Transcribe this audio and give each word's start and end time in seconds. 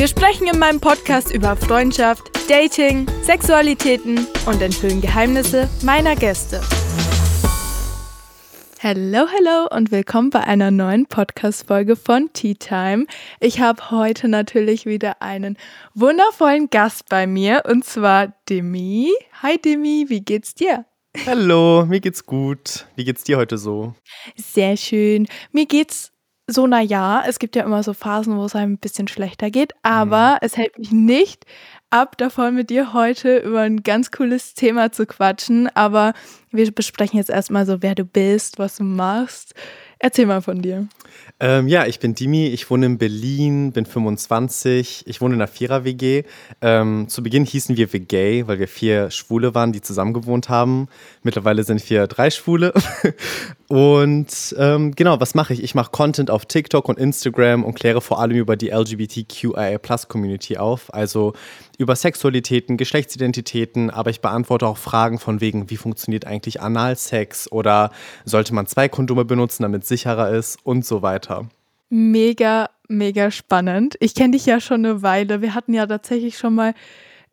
Wir 0.00 0.08
sprechen 0.08 0.46
in 0.46 0.58
meinem 0.58 0.80
Podcast 0.80 1.30
über 1.30 1.56
Freundschaft, 1.56 2.30
Dating, 2.48 3.06
Sexualitäten 3.22 4.26
und 4.46 4.62
enthüllen 4.62 5.02
Geheimnisse 5.02 5.68
meiner 5.82 6.16
Gäste. 6.16 6.62
Hallo, 8.82 9.26
hallo 9.28 9.68
und 9.76 9.92
willkommen 9.92 10.30
bei 10.30 10.40
einer 10.40 10.70
neuen 10.70 11.04
Podcast-Folge 11.04 11.96
von 11.96 12.30
Tea 12.32 12.54
Time. 12.54 13.04
Ich 13.40 13.60
habe 13.60 13.90
heute 13.90 14.28
natürlich 14.28 14.86
wieder 14.86 15.20
einen 15.20 15.58
wundervollen 15.92 16.70
Gast 16.70 17.10
bei 17.10 17.26
mir 17.26 17.64
und 17.68 17.84
zwar 17.84 18.32
Demi. 18.48 19.12
Hi 19.42 19.58
Demi, 19.58 20.06
wie 20.08 20.22
geht's 20.22 20.54
dir? 20.54 20.86
Hallo, 21.26 21.84
mir 21.84 22.00
geht's 22.00 22.24
gut. 22.24 22.86
Wie 22.96 23.04
geht's 23.04 23.24
dir 23.24 23.36
heute 23.36 23.58
so? 23.58 23.94
Sehr 24.34 24.78
schön. 24.78 25.28
Mir 25.52 25.66
geht's 25.66 26.10
so, 26.52 26.66
na 26.66 26.80
ja, 26.80 27.22
es 27.26 27.38
gibt 27.38 27.56
ja 27.56 27.64
immer 27.64 27.82
so 27.82 27.94
Phasen, 27.94 28.36
wo 28.36 28.44
es 28.44 28.54
einem 28.54 28.74
ein 28.74 28.78
bisschen 28.78 29.08
schlechter 29.08 29.50
geht, 29.50 29.72
aber 29.82 30.32
mhm. 30.32 30.38
es 30.42 30.56
hält 30.56 30.78
mich 30.78 30.90
nicht 30.90 31.46
ab 31.90 32.16
davon, 32.16 32.54
mit 32.54 32.70
dir 32.70 32.92
heute 32.92 33.38
über 33.38 33.60
ein 33.60 33.82
ganz 33.82 34.10
cooles 34.10 34.54
Thema 34.54 34.92
zu 34.92 35.06
quatschen. 35.06 35.68
Aber 35.74 36.14
wir 36.50 36.70
besprechen 36.70 37.18
jetzt 37.18 37.30
erstmal 37.30 37.66
so, 37.66 37.82
wer 37.82 37.94
du 37.94 38.04
bist, 38.04 38.58
was 38.58 38.76
du 38.76 38.84
machst. 38.84 39.54
Erzähl 39.98 40.24
mal 40.24 40.40
von 40.40 40.62
dir. 40.62 40.88
Ähm, 41.40 41.68
ja, 41.68 41.86
ich 41.86 42.00
bin 42.00 42.14
Dimi, 42.14 42.46
ich 42.46 42.70
wohne 42.70 42.86
in 42.86 42.96
Berlin, 42.96 43.72
bin 43.72 43.84
25, 43.84 45.04
ich 45.06 45.20
wohne 45.20 45.34
in 45.34 45.40
einer 45.42 45.48
Vierer-WG. 45.48 46.24
Ähm, 46.62 47.06
zu 47.08 47.22
Beginn 47.22 47.44
hießen 47.44 47.76
wir 47.76 47.92
WG, 47.92 48.46
weil 48.46 48.58
wir 48.58 48.68
vier 48.68 49.10
Schwule 49.10 49.54
waren, 49.54 49.72
die 49.72 49.82
zusammen 49.82 50.14
gewohnt 50.14 50.48
haben. 50.48 50.88
Mittlerweile 51.22 51.64
sind 51.64 51.88
wir 51.90 52.06
drei 52.06 52.30
Schwule. 52.30 52.72
und 53.70 54.56
ähm, 54.58 54.96
genau, 54.96 55.20
was 55.20 55.36
mache 55.36 55.52
ich? 55.52 55.62
Ich 55.62 55.76
mache 55.76 55.92
Content 55.92 56.28
auf 56.28 56.44
TikTok 56.44 56.88
und 56.88 56.98
Instagram 56.98 57.62
und 57.62 57.74
kläre 57.74 58.00
vor 58.00 58.18
allem 58.18 58.36
über 58.36 58.56
die 58.56 58.70
LGBTQIA-Plus-Community 58.70 60.56
auf. 60.56 60.92
Also 60.92 61.34
über 61.78 61.94
Sexualitäten, 61.94 62.76
Geschlechtsidentitäten, 62.76 63.90
aber 63.90 64.10
ich 64.10 64.20
beantworte 64.20 64.66
auch 64.66 64.76
Fragen 64.76 65.20
von 65.20 65.40
wegen, 65.40 65.70
wie 65.70 65.76
funktioniert 65.76 66.26
eigentlich 66.26 66.60
Analsex 66.60 67.52
oder 67.52 67.92
sollte 68.24 68.54
man 68.54 68.66
zwei 68.66 68.88
Kondome 68.88 69.24
benutzen, 69.24 69.62
damit 69.62 69.84
es 69.84 69.88
sicherer 69.88 70.30
ist 70.30 70.58
und 70.64 70.84
so 70.84 71.02
weiter. 71.02 71.48
Mega, 71.90 72.70
mega 72.88 73.30
spannend. 73.30 73.94
Ich 74.00 74.16
kenne 74.16 74.32
dich 74.32 74.46
ja 74.46 74.60
schon 74.60 74.84
eine 74.84 75.02
Weile. 75.02 75.42
Wir 75.42 75.54
hatten 75.54 75.74
ja 75.74 75.86
tatsächlich 75.86 76.38
schon 76.38 76.56
mal 76.56 76.74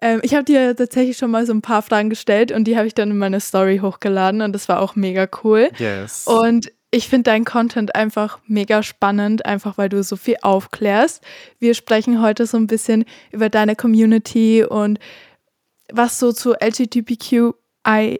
ähm, 0.01 0.19
ich 0.23 0.33
habe 0.33 0.43
dir 0.43 0.75
tatsächlich 0.75 1.17
schon 1.17 1.31
mal 1.31 1.45
so 1.45 1.53
ein 1.53 1.61
paar 1.61 1.81
Fragen 1.81 2.09
gestellt 2.09 2.51
und 2.51 2.65
die 2.65 2.77
habe 2.77 2.87
ich 2.87 2.93
dann 2.93 3.11
in 3.11 3.17
meine 3.17 3.39
Story 3.39 3.79
hochgeladen 3.79 4.41
und 4.41 4.53
das 4.53 4.69
war 4.69 4.79
auch 4.79 4.95
mega 4.95 5.27
cool. 5.43 5.69
Yes. 5.77 6.27
Und 6.27 6.71
ich 6.91 7.09
finde 7.09 7.31
deinen 7.31 7.45
Content 7.45 7.95
einfach 7.95 8.39
mega 8.47 8.81
spannend, 8.81 9.45
einfach 9.45 9.77
weil 9.77 9.89
du 9.89 10.01
so 10.03 10.15
viel 10.15 10.37
aufklärst. 10.41 11.23
Wir 11.59 11.73
sprechen 11.73 12.21
heute 12.21 12.45
so 12.45 12.57
ein 12.57 12.67
bisschen 12.67 13.05
über 13.31 13.49
deine 13.49 13.75
Community 13.75 14.63
und 14.63 14.99
was 15.91 16.19
so 16.19 16.31
zu 16.31 16.53
LGBTQIA. 16.53 18.17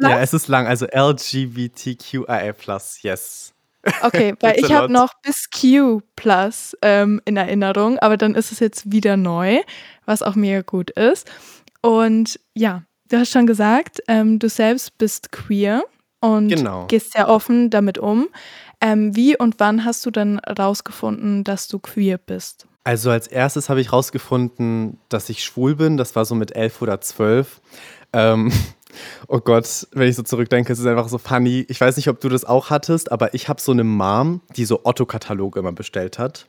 Ja, 0.00 0.20
es 0.20 0.34
ist 0.34 0.48
lang, 0.48 0.66
also 0.66 0.86
LGBTQIA, 0.86 2.54
yes. 3.02 3.53
Okay, 4.02 4.34
weil 4.40 4.58
ich 4.58 4.72
habe 4.72 4.92
noch 4.92 5.14
bis 5.22 5.48
Q 5.50 6.00
plus 6.16 6.76
ähm, 6.82 7.20
in 7.24 7.36
Erinnerung, 7.36 7.98
aber 7.98 8.16
dann 8.16 8.34
ist 8.34 8.52
es 8.52 8.60
jetzt 8.60 8.90
wieder 8.90 9.16
neu, 9.16 9.60
was 10.04 10.22
auch 10.22 10.34
mega 10.34 10.62
gut 10.62 10.90
ist. 10.90 11.30
Und 11.80 12.40
ja, 12.54 12.82
du 13.10 13.18
hast 13.18 13.30
schon 13.30 13.46
gesagt, 13.46 14.00
ähm, 14.08 14.38
du 14.38 14.48
selbst 14.48 14.96
bist 14.98 15.32
queer 15.32 15.84
und 16.20 16.48
genau. 16.48 16.86
gehst 16.86 17.12
sehr 17.12 17.28
offen 17.28 17.70
damit 17.70 17.98
um. 17.98 18.28
Ähm, 18.80 19.14
wie 19.14 19.36
und 19.36 19.56
wann 19.58 19.84
hast 19.84 20.04
du 20.06 20.10
dann 20.10 20.38
rausgefunden, 20.38 21.44
dass 21.44 21.68
du 21.68 21.78
queer 21.78 22.18
bist? 22.18 22.66
Also 22.84 23.10
als 23.10 23.26
erstes 23.26 23.70
habe 23.70 23.80
ich 23.80 23.92
rausgefunden, 23.92 24.98
dass 25.08 25.30
ich 25.30 25.42
schwul 25.42 25.74
bin. 25.74 25.96
Das 25.96 26.14
war 26.16 26.24
so 26.24 26.34
mit 26.34 26.54
elf 26.54 26.82
oder 26.82 27.00
zwölf. 27.00 27.62
Ähm, 28.12 28.52
oh 29.28 29.40
Gott, 29.40 29.86
wenn 29.92 30.08
ich 30.08 30.16
so 30.16 30.22
zurückdenke, 30.22 30.72
es 30.72 30.78
ist 30.78 30.86
einfach 30.86 31.08
so 31.08 31.18
funny. 31.18 31.64
Ich 31.68 31.80
weiß 31.80 31.96
nicht, 31.96 32.08
ob 32.08 32.20
du 32.20 32.28
das 32.28 32.44
auch 32.44 32.70
hattest, 32.70 33.12
aber 33.12 33.34
ich 33.34 33.48
habe 33.48 33.60
so 33.60 33.72
eine 33.72 33.84
Mom, 33.84 34.40
die 34.56 34.64
so 34.64 34.80
Otto-Kataloge 34.84 35.60
immer 35.60 35.72
bestellt 35.72 36.18
hat. 36.18 36.48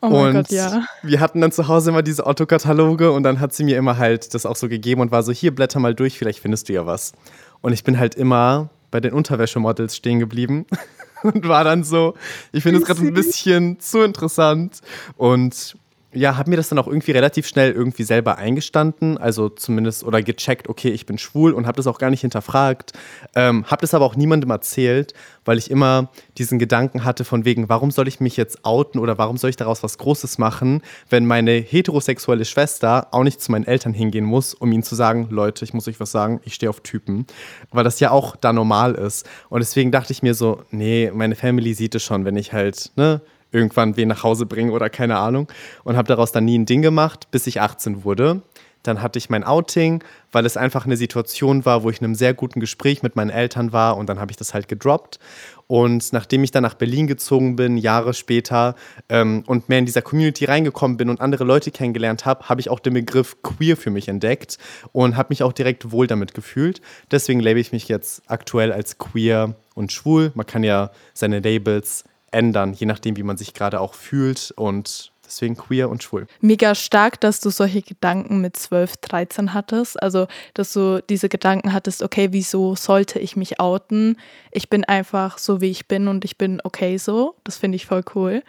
Oh 0.00 0.08
mein 0.08 0.28
und 0.28 0.32
Gott, 0.34 0.50
ja. 0.50 0.84
Wir 1.02 1.20
hatten 1.20 1.40
dann 1.40 1.52
zu 1.52 1.68
Hause 1.68 1.90
immer 1.90 2.02
diese 2.02 2.26
Otto-Kataloge 2.26 3.12
und 3.12 3.22
dann 3.22 3.40
hat 3.40 3.52
sie 3.52 3.64
mir 3.64 3.76
immer 3.76 3.98
halt 3.98 4.34
das 4.34 4.46
auch 4.46 4.56
so 4.56 4.68
gegeben 4.68 5.00
und 5.00 5.10
war 5.10 5.22
so, 5.22 5.32
hier, 5.32 5.54
blätter 5.54 5.78
mal 5.78 5.94
durch, 5.94 6.18
vielleicht 6.18 6.40
findest 6.40 6.68
du 6.68 6.72
ja 6.72 6.86
was. 6.86 7.12
Und 7.60 7.72
ich 7.72 7.84
bin 7.84 7.98
halt 7.98 8.14
immer 8.14 8.70
bei 8.90 9.00
den 9.00 9.12
Unterwäschemodels 9.12 9.96
stehen 9.96 10.18
geblieben 10.18 10.66
und 11.22 11.46
war 11.46 11.64
dann 11.64 11.84
so, 11.84 12.14
ich 12.52 12.62
finde 12.62 12.80
es 12.80 12.86
gerade 12.86 13.00
ein 13.00 13.14
bisschen 13.14 13.80
zu 13.80 14.02
interessant 14.02 14.80
und 15.16 15.76
ja, 16.12 16.36
habe 16.36 16.50
mir 16.50 16.56
das 16.56 16.68
dann 16.68 16.78
auch 16.78 16.86
irgendwie 16.86 17.12
relativ 17.12 17.46
schnell 17.46 17.72
irgendwie 17.72 18.02
selber 18.02 18.36
eingestanden, 18.36 19.16
also 19.16 19.48
zumindest 19.48 20.04
oder 20.04 20.22
gecheckt, 20.22 20.68
okay, 20.68 20.90
ich 20.90 21.06
bin 21.06 21.18
schwul 21.18 21.52
und 21.52 21.66
habe 21.66 21.76
das 21.76 21.86
auch 21.86 21.98
gar 21.98 22.10
nicht 22.10 22.20
hinterfragt, 22.20 22.92
ähm, 23.34 23.64
habe 23.66 23.80
das 23.80 23.94
aber 23.94 24.04
auch 24.04 24.16
niemandem 24.16 24.50
erzählt, 24.50 25.14
weil 25.44 25.58
ich 25.58 25.70
immer 25.70 26.10
diesen 26.38 26.58
Gedanken 26.58 27.04
hatte 27.04 27.24
von 27.24 27.44
wegen, 27.44 27.68
warum 27.68 27.90
soll 27.90 28.08
ich 28.08 28.20
mich 28.20 28.36
jetzt 28.36 28.64
outen 28.64 29.00
oder 29.00 29.16
warum 29.18 29.36
soll 29.36 29.50
ich 29.50 29.56
daraus 29.56 29.82
was 29.82 29.98
Großes 29.98 30.38
machen, 30.38 30.82
wenn 31.08 31.26
meine 31.26 31.52
heterosexuelle 31.52 32.44
Schwester 32.44 33.08
auch 33.10 33.24
nicht 33.24 33.40
zu 33.40 33.50
meinen 33.50 33.66
Eltern 33.66 33.94
hingehen 33.94 34.24
muss, 34.24 34.54
um 34.54 34.70
ihnen 34.70 34.82
zu 34.82 34.94
sagen, 34.94 35.28
Leute, 35.30 35.64
ich 35.64 35.72
muss 35.72 35.88
euch 35.88 35.98
was 35.98 36.12
sagen, 36.12 36.40
ich 36.44 36.54
stehe 36.54 36.70
auf 36.70 36.80
Typen, 36.80 37.26
weil 37.70 37.84
das 37.84 38.00
ja 38.00 38.10
auch 38.10 38.36
da 38.36 38.52
normal 38.52 38.94
ist. 38.94 39.28
Und 39.48 39.60
deswegen 39.60 39.90
dachte 39.90 40.12
ich 40.12 40.22
mir 40.22 40.34
so, 40.34 40.62
nee, 40.70 41.10
meine 41.12 41.34
Family 41.34 41.74
sieht 41.74 41.94
es 41.94 42.02
schon, 42.02 42.24
wenn 42.24 42.36
ich 42.36 42.52
halt, 42.52 42.92
ne, 42.96 43.22
irgendwann 43.52 43.96
wen 43.96 44.08
nach 44.08 44.22
Hause 44.22 44.46
bringen 44.46 44.70
oder 44.70 44.90
keine 44.90 45.18
Ahnung. 45.18 45.48
Und 45.84 45.96
habe 45.96 46.08
daraus 46.08 46.32
dann 46.32 46.44
nie 46.44 46.58
ein 46.58 46.66
Ding 46.66 46.82
gemacht, 46.82 47.28
bis 47.30 47.46
ich 47.46 47.60
18 47.60 48.04
wurde. 48.04 48.42
Dann 48.82 49.00
hatte 49.00 49.18
ich 49.18 49.30
mein 49.30 49.44
Outing, 49.44 50.02
weil 50.32 50.44
es 50.44 50.56
einfach 50.56 50.86
eine 50.86 50.96
Situation 50.96 51.64
war, 51.64 51.84
wo 51.84 51.90
ich 51.90 52.00
in 52.00 52.04
einem 52.04 52.14
sehr 52.14 52.34
guten 52.34 52.58
Gespräch 52.58 53.02
mit 53.02 53.14
meinen 53.14 53.30
Eltern 53.30 53.72
war 53.72 53.96
und 53.96 54.08
dann 54.08 54.18
habe 54.18 54.32
ich 54.32 54.36
das 54.36 54.54
halt 54.54 54.68
gedroppt. 54.68 55.18
Und 55.68 56.12
nachdem 56.12 56.44
ich 56.44 56.50
dann 56.50 56.64
nach 56.64 56.74
Berlin 56.74 57.06
gezogen 57.06 57.56
bin, 57.56 57.76
Jahre 57.76 58.12
später, 58.12 58.74
ähm, 59.08 59.44
und 59.46 59.68
mehr 59.68 59.78
in 59.78 59.86
dieser 59.86 60.02
Community 60.02 60.44
reingekommen 60.44 60.96
bin 60.96 61.08
und 61.08 61.20
andere 61.20 61.44
Leute 61.44 61.70
kennengelernt 61.70 62.26
habe, 62.26 62.48
habe 62.48 62.60
ich 62.60 62.68
auch 62.68 62.80
den 62.80 62.94
Begriff 62.94 63.40
queer 63.42 63.76
für 63.76 63.90
mich 63.90 64.08
entdeckt 64.08 64.58
und 64.90 65.16
habe 65.16 65.28
mich 65.30 65.42
auch 65.42 65.52
direkt 65.52 65.92
wohl 65.92 66.06
damit 66.06 66.34
gefühlt. 66.34 66.82
Deswegen 67.10 67.40
label 67.40 67.60
ich 67.60 67.72
mich 67.72 67.88
jetzt 67.88 68.22
aktuell 68.26 68.72
als 68.72 68.98
queer 68.98 69.54
und 69.74 69.92
schwul. 69.92 70.32
Man 70.34 70.46
kann 70.46 70.64
ja 70.64 70.90
seine 71.14 71.40
Labels 71.40 72.04
ändern, 72.32 72.72
je 72.72 72.86
nachdem, 72.86 73.16
wie 73.16 73.22
man 73.22 73.36
sich 73.36 73.54
gerade 73.54 73.80
auch 73.80 73.94
fühlt 73.94 74.52
und 74.56 75.12
deswegen 75.24 75.56
queer 75.56 75.88
und 75.88 76.02
schwul. 76.02 76.26
Mega 76.40 76.74
stark, 76.74 77.20
dass 77.20 77.40
du 77.40 77.50
solche 77.50 77.82
Gedanken 77.82 78.40
mit 78.40 78.56
12, 78.56 78.98
13 78.98 79.54
hattest. 79.54 80.02
Also, 80.02 80.26
dass 80.54 80.72
du 80.72 81.02
diese 81.02 81.28
Gedanken 81.28 81.72
hattest, 81.72 82.02
okay, 82.02 82.28
wieso 82.32 82.74
sollte 82.74 83.18
ich 83.18 83.36
mich 83.36 83.60
outen? 83.60 84.16
Ich 84.50 84.68
bin 84.68 84.84
einfach 84.84 85.38
so, 85.38 85.60
wie 85.60 85.70
ich 85.70 85.88
bin 85.88 86.08
und 86.08 86.24
ich 86.24 86.36
bin 86.36 86.60
okay 86.64 86.98
so. 86.98 87.36
Das 87.44 87.56
finde 87.56 87.76
ich 87.76 87.86
voll 87.86 88.02
cool. 88.14 88.42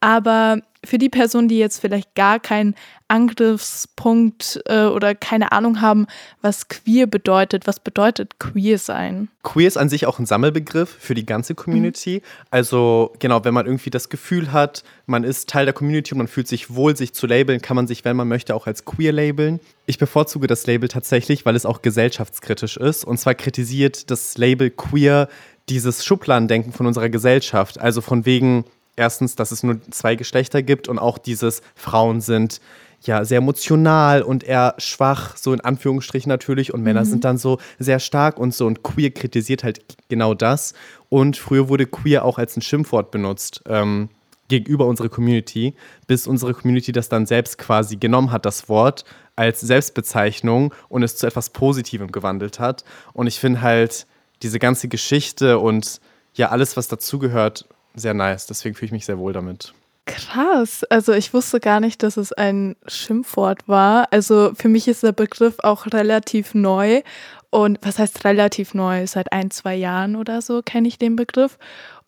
Aber 0.00 0.60
für 0.84 0.98
die 0.98 1.08
Personen, 1.08 1.48
die 1.48 1.58
jetzt 1.58 1.80
vielleicht 1.80 2.14
gar 2.14 2.38
keinen 2.38 2.74
Angriffspunkt 3.08 4.60
äh, 4.66 4.84
oder 4.84 5.14
keine 5.14 5.50
Ahnung 5.52 5.80
haben, 5.80 6.06
was 6.42 6.68
queer 6.68 7.06
bedeutet, 7.06 7.66
was 7.66 7.80
bedeutet 7.80 8.38
queer 8.38 8.78
sein? 8.78 9.28
Queer 9.42 9.66
ist 9.66 9.78
an 9.78 9.88
sich 9.88 10.06
auch 10.06 10.18
ein 10.18 10.26
Sammelbegriff 10.26 10.94
für 10.98 11.14
die 11.14 11.24
ganze 11.24 11.54
Community. 11.54 12.22
Mhm. 12.22 12.46
Also 12.50 13.12
genau, 13.18 13.44
wenn 13.44 13.54
man 13.54 13.66
irgendwie 13.66 13.90
das 13.90 14.08
Gefühl 14.10 14.52
hat, 14.52 14.84
man 15.06 15.24
ist 15.24 15.48
Teil 15.48 15.64
der 15.64 15.72
Community 15.72 16.12
und 16.12 16.18
man 16.18 16.28
fühlt 16.28 16.48
sich 16.48 16.74
wohl, 16.74 16.96
sich 16.96 17.14
zu 17.14 17.26
labeln, 17.26 17.62
kann 17.62 17.76
man 17.76 17.86
sich, 17.86 18.04
wenn 18.04 18.16
man 18.16 18.28
möchte, 18.28 18.54
auch 18.54 18.66
als 18.66 18.84
queer 18.84 19.12
labeln. 19.12 19.60
Ich 19.86 19.98
bevorzuge 19.98 20.46
das 20.46 20.66
Label 20.66 20.88
tatsächlich, 20.88 21.46
weil 21.46 21.56
es 21.56 21.64
auch 21.64 21.82
gesellschaftskritisch 21.82 22.76
ist. 22.76 23.04
Und 23.04 23.18
zwar 23.18 23.34
kritisiert 23.34 24.10
das 24.10 24.36
Label 24.36 24.70
queer 24.70 25.28
dieses 25.68 26.04
Schubladendenken 26.04 26.72
von 26.72 26.86
unserer 26.86 27.08
Gesellschaft. 27.08 27.80
Also 27.80 28.00
von 28.00 28.26
wegen, 28.26 28.64
erstens, 28.98 29.36
dass 29.36 29.52
es 29.52 29.62
nur 29.62 29.80
zwei 29.90 30.14
Geschlechter 30.14 30.62
gibt 30.62 30.88
und 30.88 30.98
auch 30.98 31.18
dieses 31.18 31.62
Frauen 31.74 32.20
sind 32.20 32.60
ja 33.02 33.24
sehr 33.24 33.38
emotional 33.38 34.22
und 34.22 34.42
eher 34.44 34.74
schwach, 34.78 35.36
so 35.36 35.52
in 35.52 35.60
Anführungsstrichen 35.60 36.28
natürlich, 36.28 36.74
und 36.74 36.82
Männer 36.82 37.02
mhm. 37.02 37.06
sind 37.06 37.24
dann 37.24 37.38
so 37.38 37.58
sehr 37.78 38.00
stark 38.00 38.38
und 38.38 38.54
so 38.54 38.66
und 38.66 38.82
queer 38.82 39.10
kritisiert 39.10 39.62
halt 39.62 39.84
genau 40.08 40.34
das. 40.34 40.74
Und 41.08 41.36
früher 41.36 41.68
wurde 41.68 41.86
queer 41.86 42.24
auch 42.24 42.38
als 42.38 42.56
ein 42.56 42.62
Schimpfwort 42.62 43.10
benutzt. 43.10 43.62
Ähm, 43.66 44.08
gegenüber 44.48 44.86
unserer 44.86 45.10
Community, 45.10 45.74
bis 46.06 46.26
unsere 46.26 46.54
Community 46.54 46.90
das 46.90 47.08
dann 47.08 47.26
selbst 47.26 47.58
quasi 47.58 47.96
genommen 47.96 48.32
hat, 48.32 48.46
das 48.46 48.68
Wort 48.68 49.04
als 49.36 49.60
Selbstbezeichnung 49.60 50.74
und 50.88 51.02
es 51.02 51.16
zu 51.16 51.26
etwas 51.26 51.50
Positivem 51.50 52.10
gewandelt 52.10 52.58
hat. 52.58 52.82
Und 53.12 53.26
ich 53.26 53.38
finde 53.38 53.60
halt 53.60 54.06
diese 54.42 54.58
ganze 54.58 54.88
Geschichte 54.88 55.58
und 55.58 56.00
ja, 56.34 56.48
alles, 56.48 56.76
was 56.76 56.88
dazugehört, 56.88 57.66
sehr 57.98 58.14
nice. 58.14 58.46
Deswegen 58.46 58.74
fühle 58.74 58.86
ich 58.86 58.92
mich 58.92 59.06
sehr 59.06 59.18
wohl 59.18 59.32
damit. 59.32 59.74
Krass. 60.06 60.84
Also 60.84 61.12
ich 61.12 61.34
wusste 61.34 61.60
gar 61.60 61.80
nicht, 61.80 62.02
dass 62.02 62.16
es 62.16 62.32
ein 62.32 62.76
Schimpfwort 62.86 63.68
war. 63.68 64.08
Also 64.10 64.52
für 64.54 64.68
mich 64.68 64.88
ist 64.88 65.02
der 65.02 65.12
Begriff 65.12 65.56
auch 65.62 65.86
relativ 65.86 66.54
neu. 66.54 67.02
Und 67.50 67.78
was 67.82 67.98
heißt 67.98 68.24
relativ 68.24 68.74
neu? 68.74 69.06
Seit 69.06 69.32
ein, 69.32 69.50
zwei 69.50 69.74
Jahren 69.74 70.16
oder 70.16 70.40
so 70.42 70.62
kenne 70.62 70.88
ich 70.88 70.98
den 70.98 71.16
Begriff. 71.16 71.58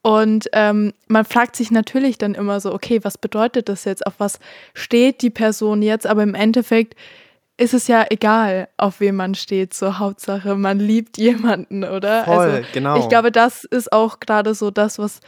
Und 0.02 0.48
ähm, 0.54 0.94
man 1.08 1.26
fragt 1.26 1.56
sich 1.56 1.70
natürlich 1.70 2.16
dann 2.16 2.34
immer 2.34 2.60
so, 2.60 2.72
okay, 2.72 3.00
was 3.02 3.18
bedeutet 3.18 3.68
das 3.68 3.84
jetzt? 3.84 4.06
Auf 4.06 4.14
was 4.18 4.38
steht 4.72 5.20
die 5.20 5.30
Person 5.30 5.82
jetzt? 5.82 6.06
Aber 6.06 6.22
im 6.22 6.34
Endeffekt 6.34 6.94
ist 7.58 7.74
es 7.74 7.86
ja 7.86 8.06
egal, 8.08 8.68
auf 8.78 9.00
wem 9.00 9.16
man 9.16 9.34
steht. 9.34 9.74
So 9.74 9.98
Hauptsache, 9.98 10.56
man 10.56 10.78
liebt 10.78 11.18
jemanden, 11.18 11.84
oder? 11.84 12.24
Voll, 12.24 12.50
also, 12.50 12.68
genau. 12.72 12.98
Ich 12.98 13.10
glaube, 13.10 13.30
das 13.30 13.64
ist 13.64 13.92
auch 13.92 14.20
gerade 14.20 14.54
so 14.54 14.70
das, 14.70 14.98
was 14.98 15.20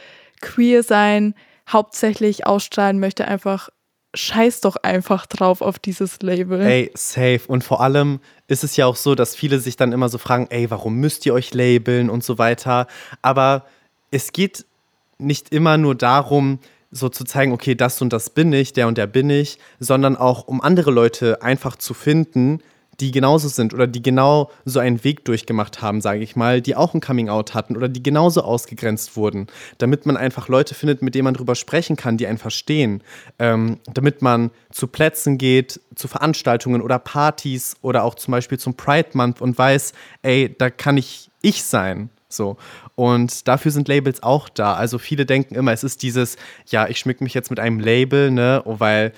queer 0.43 0.83
sein 0.83 1.33
hauptsächlich 1.67 2.45
ausstrahlen 2.45 2.99
möchte. 2.99 3.25
Einfach 3.27 3.69
scheiß 4.13 4.61
doch 4.61 4.75
einfach 4.75 5.25
drauf 5.25 5.61
auf 5.61 5.79
dieses 5.79 6.21
Label. 6.21 6.61
Ey, 6.61 6.91
safe. 6.93 7.41
Und 7.47 7.63
vor 7.63 7.81
allem 7.81 8.19
ist 8.47 8.63
es 8.63 8.75
ja 8.75 8.85
auch 8.85 8.95
so, 8.95 9.15
dass 9.15 9.35
viele 9.35 9.59
sich 9.59 9.75
dann 9.75 9.91
immer 9.91 10.09
so 10.09 10.19
fragen, 10.19 10.47
ey, 10.51 10.69
warum 10.69 10.95
müsst 10.95 11.25
ihr 11.25 11.33
euch 11.33 11.53
labeln 11.53 12.09
und 12.09 12.23
so 12.23 12.37
weiter. 12.37 12.87
Aber 13.21 13.65
es 14.11 14.31
geht 14.31 14.65
nicht 15.17 15.51
immer 15.51 15.77
nur 15.77 15.95
darum, 15.95 16.59
so 16.91 17.09
zu 17.09 17.23
zeigen, 17.23 17.53
okay, 17.53 17.73
das 17.73 18.01
und 18.03 18.13
das 18.13 18.29
bin 18.29 18.53
ich, 18.53 18.73
der 18.73 18.87
und 18.87 18.99
der 18.99 19.07
bin 19.07 19.31
ich, 19.31 19.57
sondern 19.79 20.15
auch 20.15 20.47
um 20.47 20.61
andere 20.61 20.91
Leute 20.91 21.41
einfach 21.41 21.75
zu 21.75 21.95
finden, 21.95 22.59
die 23.03 23.11
genauso 23.11 23.49
sind 23.49 23.73
oder 23.73 23.85
die 23.85 24.01
genau 24.01 24.49
so 24.63 24.79
einen 24.79 25.03
Weg 25.03 25.25
durchgemacht 25.25 25.81
haben, 25.81 25.99
sage 25.99 26.21
ich 26.21 26.37
mal, 26.37 26.61
die 26.61 26.77
auch 26.77 26.93
ein 26.93 27.01
Coming-out 27.01 27.53
hatten 27.53 27.75
oder 27.75 27.89
die 27.89 28.01
genauso 28.01 28.43
ausgegrenzt 28.43 29.17
wurden, 29.17 29.47
damit 29.77 30.05
man 30.05 30.15
einfach 30.15 30.47
Leute 30.47 30.73
findet, 30.73 31.01
mit 31.01 31.13
denen 31.13 31.25
man 31.25 31.33
drüber 31.33 31.55
sprechen 31.55 31.97
kann, 31.97 32.15
die 32.15 32.27
einen 32.27 32.37
verstehen, 32.37 33.03
ähm, 33.39 33.79
damit 33.93 34.21
man 34.21 34.51
zu 34.71 34.87
Plätzen 34.87 35.37
geht, 35.37 35.81
zu 35.95 36.07
Veranstaltungen 36.07 36.81
oder 36.81 36.97
Partys 36.97 37.75
oder 37.81 38.03
auch 38.03 38.15
zum 38.15 38.31
Beispiel 38.31 38.57
zum 38.57 38.75
Pride 38.75 39.09
Month 39.13 39.41
und 39.41 39.57
weiß, 39.57 39.91
ey, 40.21 40.55
da 40.57 40.69
kann 40.69 40.95
ich 40.95 41.29
ich 41.41 41.63
sein. 41.65 42.09
So. 42.29 42.55
Und 42.95 43.49
dafür 43.49 43.71
sind 43.71 43.89
Labels 43.89 44.23
auch 44.23 44.47
da. 44.47 44.75
Also 44.75 44.97
viele 44.97 45.25
denken 45.25 45.55
immer, 45.55 45.73
es 45.73 45.83
ist 45.83 46.01
dieses, 46.03 46.37
ja, 46.67 46.87
ich 46.87 46.99
schmück 46.99 47.19
mich 47.19 47.33
jetzt 47.33 47.49
mit 47.49 47.59
einem 47.59 47.81
Label, 47.81 48.31
ne, 48.31 48.61
weil, 48.65 49.11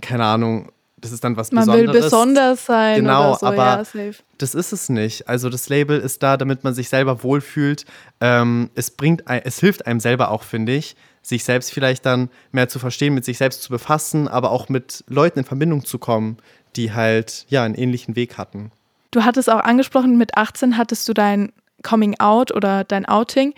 keine 0.00 0.24
Ahnung, 0.24 0.72
das 1.00 1.12
ist 1.12 1.24
dann 1.24 1.36
was 1.36 1.52
man 1.52 1.64
Besonderes. 1.64 1.86
Man 1.86 1.94
will 1.94 2.02
besonders 2.02 2.66
sein. 2.66 2.96
Genau, 2.96 3.34
so. 3.36 3.46
aber 3.46 3.84
ja, 3.94 4.12
das 4.38 4.54
ist 4.54 4.72
es 4.72 4.88
nicht. 4.88 5.28
Also 5.28 5.48
das 5.48 5.68
Label 5.68 5.98
ist 5.98 6.22
da, 6.22 6.36
damit 6.36 6.64
man 6.64 6.74
sich 6.74 6.88
selber 6.88 7.22
wohlfühlt. 7.22 7.84
Ähm, 8.20 8.70
es 8.74 8.90
bringt, 8.90 9.24
es 9.26 9.60
hilft 9.60 9.86
einem 9.86 10.00
selber 10.00 10.30
auch, 10.30 10.42
finde 10.42 10.72
ich, 10.72 10.96
sich 11.22 11.44
selbst 11.44 11.72
vielleicht 11.72 12.06
dann 12.06 12.30
mehr 12.52 12.68
zu 12.68 12.78
verstehen, 12.78 13.14
mit 13.14 13.24
sich 13.24 13.38
selbst 13.38 13.62
zu 13.62 13.70
befassen, 13.70 14.28
aber 14.28 14.50
auch 14.50 14.68
mit 14.68 15.04
Leuten 15.08 15.40
in 15.40 15.44
Verbindung 15.44 15.84
zu 15.84 15.98
kommen, 15.98 16.38
die 16.76 16.92
halt 16.92 17.46
ja 17.48 17.64
einen 17.64 17.74
ähnlichen 17.74 18.16
Weg 18.16 18.38
hatten. 18.38 18.72
Du 19.10 19.24
hattest 19.24 19.50
auch 19.50 19.60
angesprochen, 19.60 20.16
mit 20.16 20.36
18 20.36 20.76
hattest 20.76 21.08
du 21.08 21.14
dein 21.14 21.52
Coming 21.82 22.18
Out 22.20 22.52
oder 22.52 22.84
dein 22.84 23.06
Outing. 23.06 23.54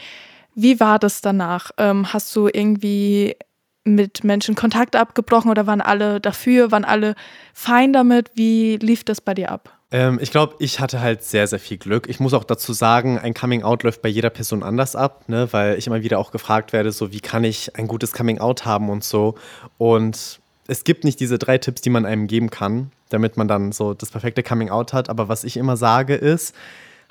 Wie 0.55 0.81
war 0.81 0.99
das 0.99 1.21
danach? 1.21 1.71
Ähm, 1.79 2.13
hast 2.13 2.35
du 2.37 2.49
irgendwie 2.53 3.37
mit 3.85 4.25
Menschen 4.25 4.55
Kontakt 4.55 4.97
abgebrochen 4.97 5.51
oder 5.51 5.67
waren 5.67 5.81
alle 5.81 6.21
dafür, 6.21 6.71
waren 6.71 6.85
alle 6.85 7.15
fein 7.55 7.93
damit? 7.93 8.31
Wie 8.35 8.77
lief 8.77 9.05
das 9.05 9.21
bei 9.21 9.35
dir 9.35 9.51
ab? 9.51 9.77
Ähm, 9.91 10.19
ich 10.21 10.31
glaube, 10.31 10.55
ich 10.59 10.81
hatte 10.81 11.01
halt 11.01 11.23
sehr, 11.23 11.47
sehr 11.47 11.59
viel 11.59 11.77
Glück. 11.77 12.09
Ich 12.09 12.19
muss 12.19 12.33
auch 12.33 12.45
dazu 12.45 12.73
sagen, 12.73 13.19
ein 13.19 13.35
Coming 13.35 13.63
Out 13.63 13.83
läuft 13.83 14.03
bei 14.03 14.09
jeder 14.09 14.31
Person 14.31 14.63
anders 14.63 14.97
ab, 14.97 15.29
ne? 15.29 15.49
weil 15.53 15.77
ich 15.79 15.87
immer 15.87 16.03
wieder 16.03 16.19
auch 16.19 16.31
gefragt 16.33 16.73
werde, 16.73 16.93
so 16.93 17.13
wie 17.13 17.21
kann 17.21 17.45
ich 17.45 17.77
ein 17.77 17.87
gutes 17.87 18.13
Coming 18.13 18.39
Out 18.39 18.65
haben 18.65 18.89
und 18.89 19.05
so. 19.05 19.35
Und 19.79 20.41
es 20.67 20.85
gibt 20.85 21.05
nicht 21.05 21.21
diese 21.21 21.39
drei 21.39 21.59
Tipps, 21.59 21.83
die 21.83 21.91
man 21.91 22.07
einem 22.07 22.27
geben 22.27 22.51
kann, 22.51 22.91
damit 23.11 23.37
man 23.37 23.49
dann 23.49 23.73
so 23.73 23.93
das 23.93 24.11
perfekte 24.11 24.43
Coming 24.43 24.71
Out 24.71 24.95
hat. 24.95 25.11
Aber 25.11 25.29
was 25.29 25.45
ich 25.45 25.59
immer 25.59 25.77
sage 25.77 26.15
ist, 26.15 26.55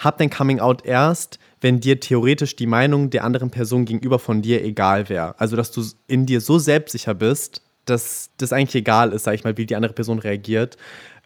hab 0.03 0.17
dein 0.17 0.29
Coming 0.29 0.59
Out 0.59 0.85
erst, 0.85 1.39
wenn 1.61 1.79
dir 1.79 1.99
theoretisch 1.99 2.55
die 2.55 2.65
Meinung 2.65 3.09
der 3.09 3.23
anderen 3.23 3.51
Person 3.51 3.85
gegenüber 3.85 4.19
von 4.19 4.41
dir 4.41 4.63
egal 4.63 5.09
wäre. 5.09 5.39
Also, 5.39 5.55
dass 5.55 5.71
du 5.71 5.83
in 6.07 6.25
dir 6.25 6.41
so 6.41 6.59
selbstsicher 6.59 7.13
bist, 7.13 7.61
dass 7.85 8.31
das 8.37 8.51
eigentlich 8.51 8.75
egal 8.75 9.13
ist, 9.13 9.23
sag 9.23 9.33
ich 9.35 9.43
mal, 9.43 9.57
wie 9.57 9.65
die 9.65 9.75
andere 9.75 9.93
Person 9.93 10.19
reagiert. 10.19 10.77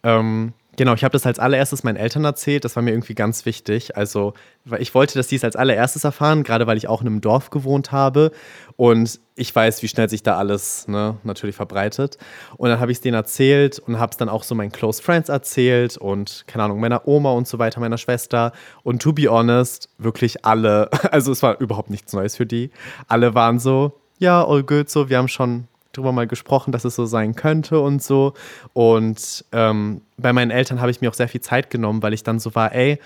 Ähm, 0.02 0.52
Genau, 0.76 0.92
ich 0.92 1.04
habe 1.04 1.12
das 1.12 1.24
als 1.24 1.38
allererstes 1.38 1.84
meinen 1.84 1.96
Eltern 1.96 2.24
erzählt. 2.24 2.64
Das 2.64 2.76
war 2.76 2.82
mir 2.82 2.90
irgendwie 2.90 3.14
ganz 3.14 3.46
wichtig. 3.46 3.96
Also, 3.96 4.34
ich 4.78 4.94
wollte, 4.94 5.14
dass 5.14 5.26
die 5.28 5.36
es 5.36 5.44
als 5.44 5.56
allererstes 5.56 6.04
erfahren, 6.04 6.42
gerade 6.42 6.66
weil 6.66 6.76
ich 6.76 6.86
auch 6.86 7.00
in 7.00 7.06
einem 7.06 7.22
Dorf 7.22 7.48
gewohnt 7.48 7.92
habe. 7.92 8.30
Und 8.76 9.18
ich 9.36 9.54
weiß, 9.54 9.82
wie 9.82 9.88
schnell 9.88 10.10
sich 10.10 10.22
da 10.22 10.36
alles 10.36 10.86
ne, 10.86 11.16
natürlich 11.24 11.56
verbreitet. 11.56 12.18
Und 12.58 12.68
dann 12.68 12.78
habe 12.78 12.92
ich 12.92 12.98
es 12.98 13.00
denen 13.00 13.14
erzählt 13.14 13.78
und 13.78 13.98
habe 13.98 14.10
es 14.10 14.18
dann 14.18 14.28
auch 14.28 14.42
so 14.42 14.54
meinen 14.54 14.70
Close 14.70 15.02
Friends 15.02 15.30
erzählt 15.30 15.96
und, 15.96 16.44
keine 16.46 16.64
Ahnung, 16.64 16.80
meiner 16.80 17.08
Oma 17.08 17.32
und 17.32 17.48
so 17.48 17.58
weiter, 17.58 17.80
meiner 17.80 17.98
Schwester. 17.98 18.52
Und 18.82 19.00
to 19.00 19.14
be 19.14 19.30
honest, 19.30 19.88
wirklich 19.96 20.44
alle, 20.44 20.90
also 21.10 21.32
es 21.32 21.42
war 21.42 21.58
überhaupt 21.58 21.88
nichts 21.88 22.12
Neues 22.12 22.36
für 22.36 22.46
die. 22.46 22.70
Alle 23.08 23.34
waren 23.34 23.58
so, 23.58 23.98
ja, 24.18 24.44
all 24.44 24.62
good, 24.62 24.90
so, 24.90 25.08
wir 25.08 25.16
haben 25.16 25.28
schon 25.28 25.68
drüber 25.96 26.12
mal 26.12 26.26
gesprochen, 26.26 26.72
dass 26.72 26.84
es 26.84 26.94
so 26.94 27.06
sein 27.06 27.34
könnte 27.34 27.80
und 27.80 28.02
so. 28.02 28.34
Und 28.72 29.44
ähm, 29.52 30.02
bei 30.16 30.32
meinen 30.32 30.50
Eltern 30.50 30.80
habe 30.80 30.90
ich 30.90 31.00
mir 31.00 31.10
auch 31.10 31.14
sehr 31.14 31.28
viel 31.28 31.40
Zeit 31.40 31.70
genommen, 31.70 32.02
weil 32.02 32.14
ich 32.14 32.22
dann 32.22 32.38
so 32.38 32.54
war, 32.54 32.74
ey, 32.74 32.98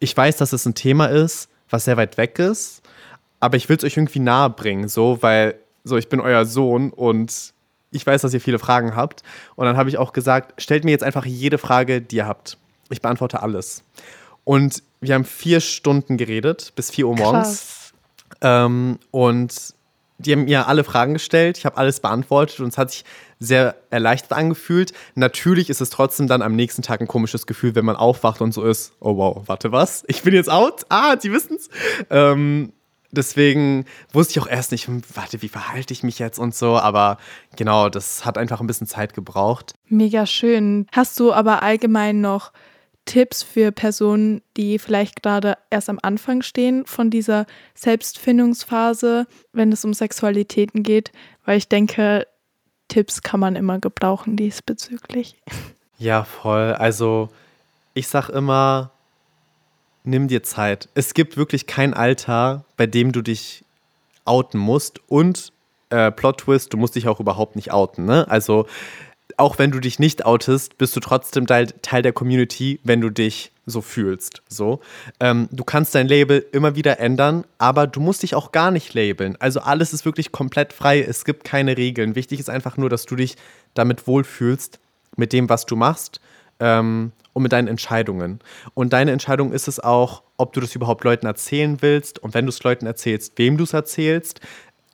ich 0.00 0.16
weiß, 0.16 0.36
dass 0.36 0.52
es 0.52 0.66
ein 0.66 0.74
Thema 0.74 1.06
ist, 1.06 1.48
was 1.70 1.84
sehr 1.84 1.96
weit 1.96 2.16
weg 2.16 2.38
ist, 2.38 2.82
aber 3.40 3.56
ich 3.56 3.68
will 3.68 3.76
es 3.76 3.84
euch 3.84 3.96
irgendwie 3.96 4.20
nahe 4.20 4.50
bringen, 4.50 4.88
so, 4.88 5.18
weil 5.22 5.56
so, 5.84 5.96
ich 5.96 6.08
bin 6.08 6.20
euer 6.20 6.46
Sohn 6.46 6.90
und 6.90 7.52
ich 7.90 8.06
weiß, 8.06 8.22
dass 8.22 8.34
ihr 8.34 8.40
viele 8.40 8.58
Fragen 8.58 8.96
habt. 8.96 9.22
Und 9.54 9.66
dann 9.66 9.76
habe 9.76 9.88
ich 9.88 9.98
auch 9.98 10.12
gesagt, 10.12 10.60
stellt 10.60 10.84
mir 10.84 10.90
jetzt 10.90 11.04
einfach 11.04 11.24
jede 11.24 11.58
Frage, 11.58 12.00
die 12.00 12.16
ihr 12.16 12.26
habt. 12.26 12.58
Ich 12.90 13.00
beantworte 13.00 13.42
alles. 13.42 13.84
Und 14.44 14.82
wir 15.00 15.14
haben 15.14 15.24
vier 15.24 15.60
Stunden 15.60 16.16
geredet, 16.16 16.72
bis 16.74 16.90
vier 16.90 17.06
Uhr 17.06 17.16
morgens. 17.16 17.92
Ähm, 18.40 18.98
und 19.10 19.74
die 20.18 20.32
haben 20.32 20.44
mir 20.44 20.68
alle 20.68 20.84
Fragen 20.84 21.14
gestellt, 21.14 21.58
ich 21.58 21.66
habe 21.66 21.76
alles 21.76 22.00
beantwortet 22.00 22.60
und 22.60 22.68
es 22.68 22.78
hat 22.78 22.90
sich 22.90 23.04
sehr 23.40 23.76
erleichtert 23.90 24.32
angefühlt. 24.32 24.92
Natürlich 25.14 25.70
ist 25.70 25.80
es 25.80 25.90
trotzdem 25.90 26.28
dann 26.28 26.42
am 26.42 26.54
nächsten 26.54 26.82
Tag 26.82 27.00
ein 27.00 27.08
komisches 27.08 27.46
Gefühl, 27.46 27.74
wenn 27.74 27.84
man 27.84 27.96
aufwacht 27.96 28.40
und 28.40 28.52
so 28.52 28.64
ist, 28.64 28.92
oh 29.00 29.16
wow, 29.16 29.42
warte 29.46 29.72
was, 29.72 30.04
ich 30.06 30.22
bin 30.22 30.34
jetzt 30.34 30.50
out? 30.50 30.86
Ah, 30.88 31.16
sie 31.18 31.32
wissen 31.32 31.56
es. 31.56 31.68
Ähm, 32.10 32.72
deswegen 33.10 33.86
wusste 34.12 34.32
ich 34.32 34.40
auch 34.40 34.48
erst 34.48 34.72
nicht, 34.72 34.86
hm, 34.86 35.02
warte, 35.14 35.42
wie 35.42 35.48
verhalte 35.48 35.92
ich 35.92 36.02
mich 36.02 36.18
jetzt 36.18 36.38
und 36.38 36.54
so, 36.54 36.76
aber 36.76 37.18
genau, 37.56 37.88
das 37.88 38.24
hat 38.24 38.38
einfach 38.38 38.60
ein 38.60 38.66
bisschen 38.66 38.86
Zeit 38.86 39.14
gebraucht. 39.14 39.74
Mega 39.88 40.26
schön. 40.26 40.86
Hast 40.92 41.18
du 41.18 41.32
aber 41.32 41.62
allgemein 41.62 42.20
noch 42.20 42.52
Tipps 43.04 43.42
für 43.42 43.70
Personen, 43.70 44.42
die 44.56 44.78
vielleicht 44.78 45.22
gerade 45.22 45.56
erst 45.70 45.90
am 45.90 45.98
Anfang 46.02 46.42
stehen 46.42 46.86
von 46.86 47.10
dieser 47.10 47.46
Selbstfindungsphase, 47.74 49.26
wenn 49.52 49.72
es 49.72 49.84
um 49.84 49.92
Sexualitäten 49.92 50.82
geht? 50.82 51.12
Weil 51.44 51.58
ich 51.58 51.68
denke, 51.68 52.26
Tipps 52.88 53.22
kann 53.22 53.40
man 53.40 53.56
immer 53.56 53.78
gebrauchen 53.78 54.36
diesbezüglich. 54.36 55.36
Ja, 55.98 56.24
voll. 56.24 56.72
Also 56.72 57.28
ich 57.94 58.08
sag 58.08 58.28
immer, 58.28 58.90
nimm 60.02 60.28
dir 60.28 60.42
Zeit. 60.42 60.88
Es 60.94 61.14
gibt 61.14 61.36
wirklich 61.36 61.66
kein 61.66 61.94
Alter, 61.94 62.64
bei 62.76 62.86
dem 62.86 63.12
du 63.12 63.22
dich 63.22 63.64
outen 64.24 64.58
musst 64.58 65.00
und 65.08 65.52
äh, 65.90 66.10
Plot 66.10 66.38
Twist, 66.38 66.72
du 66.72 66.76
musst 66.76 66.96
dich 66.96 67.08
auch 67.08 67.20
überhaupt 67.20 67.56
nicht 67.56 67.72
outen. 67.72 68.04
Ne? 68.04 68.26
Also 68.28 68.66
auch 69.36 69.58
wenn 69.58 69.70
du 69.70 69.80
dich 69.80 69.98
nicht 69.98 70.24
outest, 70.24 70.78
bist 70.78 70.94
du 70.96 71.00
trotzdem 71.00 71.46
Teil, 71.46 72.02
der 72.02 72.12
Community, 72.12 72.80
wenn 72.84 73.00
du 73.00 73.10
dich 73.10 73.52
so 73.66 73.80
fühlst. 73.80 74.42
So. 74.48 74.80
Ähm, 75.20 75.48
du 75.50 75.64
kannst 75.64 75.94
dein 75.94 76.08
Label 76.08 76.44
immer 76.52 76.76
wieder 76.76 77.00
ändern, 77.00 77.44
aber 77.58 77.86
du 77.86 78.00
musst 78.00 78.22
dich 78.22 78.34
auch 78.34 78.52
gar 78.52 78.70
nicht 78.70 78.94
labeln. 78.94 79.36
Also 79.38 79.60
alles 79.60 79.92
ist 79.92 80.04
wirklich 80.04 80.32
komplett 80.32 80.72
frei. 80.72 81.00
Es 81.00 81.24
gibt 81.24 81.44
keine 81.44 81.76
Regeln. 81.76 82.14
Wichtig 82.14 82.40
ist 82.40 82.50
einfach 82.50 82.76
nur, 82.76 82.90
dass 82.90 83.06
du 83.06 83.16
dich 83.16 83.36
damit 83.74 84.06
wohlfühlst, 84.06 84.80
mit 85.16 85.32
dem, 85.32 85.48
was 85.48 85.66
du 85.66 85.76
machst 85.76 86.20
ähm, 86.60 87.12
und 87.32 87.42
mit 87.42 87.52
deinen 87.52 87.68
Entscheidungen. 87.68 88.40
Und 88.74 88.92
deine 88.92 89.12
Entscheidung 89.12 89.52
ist 89.52 89.68
es 89.68 89.80
auch, 89.80 90.22
ob 90.36 90.52
du 90.52 90.60
das 90.60 90.74
überhaupt 90.74 91.04
Leuten 91.04 91.26
erzählen 91.26 91.80
willst 91.80 92.18
und 92.18 92.34
wenn 92.34 92.46
du 92.46 92.50
es 92.50 92.62
Leuten 92.62 92.86
erzählst, 92.86 93.34
wem 93.36 93.56
du 93.56 93.64
es 93.64 93.72
erzählst. 93.72 94.40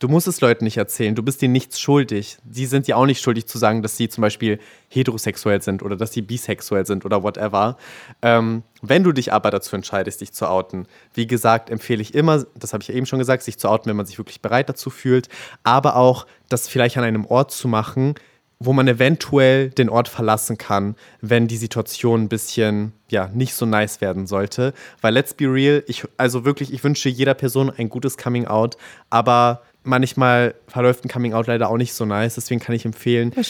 Du 0.01 0.09
musst 0.09 0.27
es 0.27 0.41
Leuten 0.41 0.65
nicht 0.65 0.79
erzählen. 0.79 1.15
Du 1.15 1.23
bist 1.23 1.43
dir 1.43 1.51
nichts 1.51 1.79
schuldig. 1.79 2.39
Sie 2.51 2.65
sind 2.65 2.87
dir 2.87 2.97
auch 2.97 3.05
nicht 3.05 3.23
schuldig 3.23 3.47
zu 3.47 3.59
sagen, 3.59 3.83
dass 3.83 3.99
sie 3.99 4.09
zum 4.09 4.23
Beispiel 4.23 4.59
heterosexuell 4.89 5.61
sind 5.61 5.83
oder 5.83 5.95
dass 5.95 6.11
sie 6.15 6.23
bisexuell 6.23 6.87
sind 6.87 7.05
oder 7.05 7.23
whatever. 7.23 7.77
Ähm, 8.23 8.63
wenn 8.81 9.05
du 9.05 9.13
dich 9.13 9.31
aber 9.31 9.51
dazu 9.51 9.77
entscheidest, 9.77 10.23
dich 10.23 10.33
zu 10.33 10.49
outen, 10.49 10.87
wie 11.13 11.27
gesagt, 11.27 11.69
empfehle 11.69 12.01
ich 12.01 12.15
immer, 12.15 12.45
das 12.55 12.73
habe 12.73 12.81
ich 12.83 12.89
ja 12.89 12.95
eben 12.95 13.05
schon 13.05 13.19
gesagt, 13.19 13.43
sich 13.43 13.59
zu 13.59 13.69
outen, 13.69 13.91
wenn 13.91 13.97
man 13.97 14.07
sich 14.07 14.17
wirklich 14.17 14.41
bereit 14.41 14.71
dazu 14.71 14.89
fühlt, 14.89 15.29
aber 15.65 15.97
auch 15.97 16.27
das 16.49 16.67
vielleicht 16.67 16.97
an 16.97 17.05
einem 17.05 17.27
Ort 17.27 17.51
zu 17.51 17.69
machen, 17.69 18.15
wo 18.63 18.75
man 18.75 18.87
eventuell 18.87 19.71
den 19.71 19.89
Ort 19.89 20.09
verlassen 20.09 20.59
kann, 20.59 20.95
wenn 21.23 21.49
die 21.49 21.57
Situation 21.57 22.23
ein 22.23 22.29
bisschen 22.29 22.93
ja 23.09 23.29
nicht 23.33 23.55
so 23.55 23.65
nice 23.65 24.03
werden 24.03 24.27
sollte. 24.27 24.75
Weil 25.01 25.15
let's 25.15 25.33
be 25.33 25.47
real, 25.47 25.83
ich 25.87 26.05
also 26.19 26.45
wirklich, 26.45 26.73
ich 26.73 26.85
wünsche 26.85 27.09
jeder 27.09 27.33
Person 27.33 27.71
ein 27.71 27.89
gutes 27.89 28.19
Coming 28.19 28.47
Out, 28.47 28.77
aber 29.09 29.63
manchmal 29.83 30.55
verläuft 30.69 31.05
ein 31.05 31.09
Coming 31.09 31.33
Out 31.33 31.47
leider 31.47 31.71
auch 31.71 31.79
nicht 31.79 31.95
so 31.95 32.05
nice. 32.05 32.35
Deswegen 32.35 32.61
kann 32.61 32.75
ich 32.75 32.85
empfehlen, 32.85 33.33
Das 33.35 33.49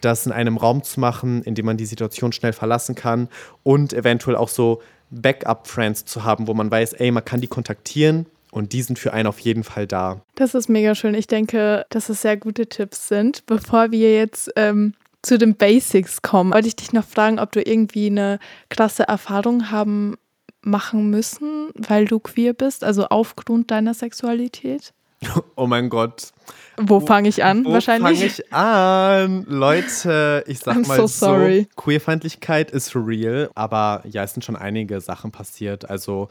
das 0.00 0.26
in 0.26 0.32
einem 0.32 0.56
Raum 0.56 0.82
zu 0.82 1.00
machen, 1.00 1.42
in 1.42 1.54
dem 1.54 1.66
man 1.66 1.76
die 1.76 1.86
Situation 1.86 2.32
schnell 2.32 2.54
verlassen 2.54 2.94
kann 2.94 3.28
und 3.62 3.92
eventuell 3.92 4.36
auch 4.36 4.48
so 4.48 4.80
Backup-Friends 5.10 6.06
zu 6.06 6.24
haben, 6.24 6.46
wo 6.48 6.54
man 6.54 6.70
weiß, 6.70 6.94
ey, 6.94 7.10
man 7.10 7.24
kann 7.24 7.42
die 7.42 7.46
kontaktieren 7.46 8.26
und 8.56 8.72
die 8.72 8.80
sind 8.80 8.98
für 8.98 9.12
einen 9.12 9.26
auf 9.26 9.38
jeden 9.40 9.64
Fall 9.64 9.86
da. 9.86 10.22
Das 10.34 10.54
ist 10.54 10.70
mega 10.70 10.94
schön. 10.94 11.12
Ich 11.12 11.26
denke, 11.26 11.84
dass 11.90 12.08
es 12.08 12.22
sehr 12.22 12.38
gute 12.38 12.66
Tipps 12.66 13.06
sind. 13.06 13.44
Bevor 13.44 13.90
wir 13.90 14.16
jetzt 14.16 14.50
ähm, 14.56 14.94
zu 15.20 15.36
den 15.36 15.56
Basics 15.56 16.22
kommen, 16.22 16.54
wollte 16.54 16.68
ich 16.68 16.76
dich 16.76 16.94
noch 16.94 17.04
fragen, 17.04 17.38
ob 17.38 17.52
du 17.52 17.60
irgendwie 17.60 18.06
eine 18.06 18.38
krasse 18.70 19.06
Erfahrung 19.06 19.70
haben 19.70 20.16
machen 20.62 21.10
müssen, 21.10 21.68
weil 21.74 22.06
du 22.06 22.18
queer 22.18 22.54
bist, 22.54 22.82
also 22.82 23.04
aufgrund 23.08 23.70
deiner 23.70 23.92
Sexualität. 23.92 24.94
Oh 25.56 25.66
mein 25.66 25.88
Gott. 25.88 26.30
Wo 26.76 27.00
fange 27.00 27.28
ich 27.30 27.42
an? 27.42 27.64
Wo 27.64 27.72
Wahrscheinlich. 27.72 28.18
fange 28.18 28.26
ich 28.26 28.52
an? 28.52 29.44
Leute, 29.48 30.44
ich 30.46 30.60
sag 30.60 30.76
I'm 30.76 30.86
mal 30.86 30.96
so 30.96 31.06
so, 31.06 31.26
sorry. 31.26 31.68
Queerfeindlichkeit 31.76 32.70
ist 32.70 32.94
real, 32.94 33.50
aber 33.54 34.02
ja, 34.06 34.22
es 34.22 34.34
sind 34.34 34.44
schon 34.44 34.56
einige 34.56 35.00
Sachen 35.00 35.32
passiert. 35.32 35.88
Also 35.88 36.28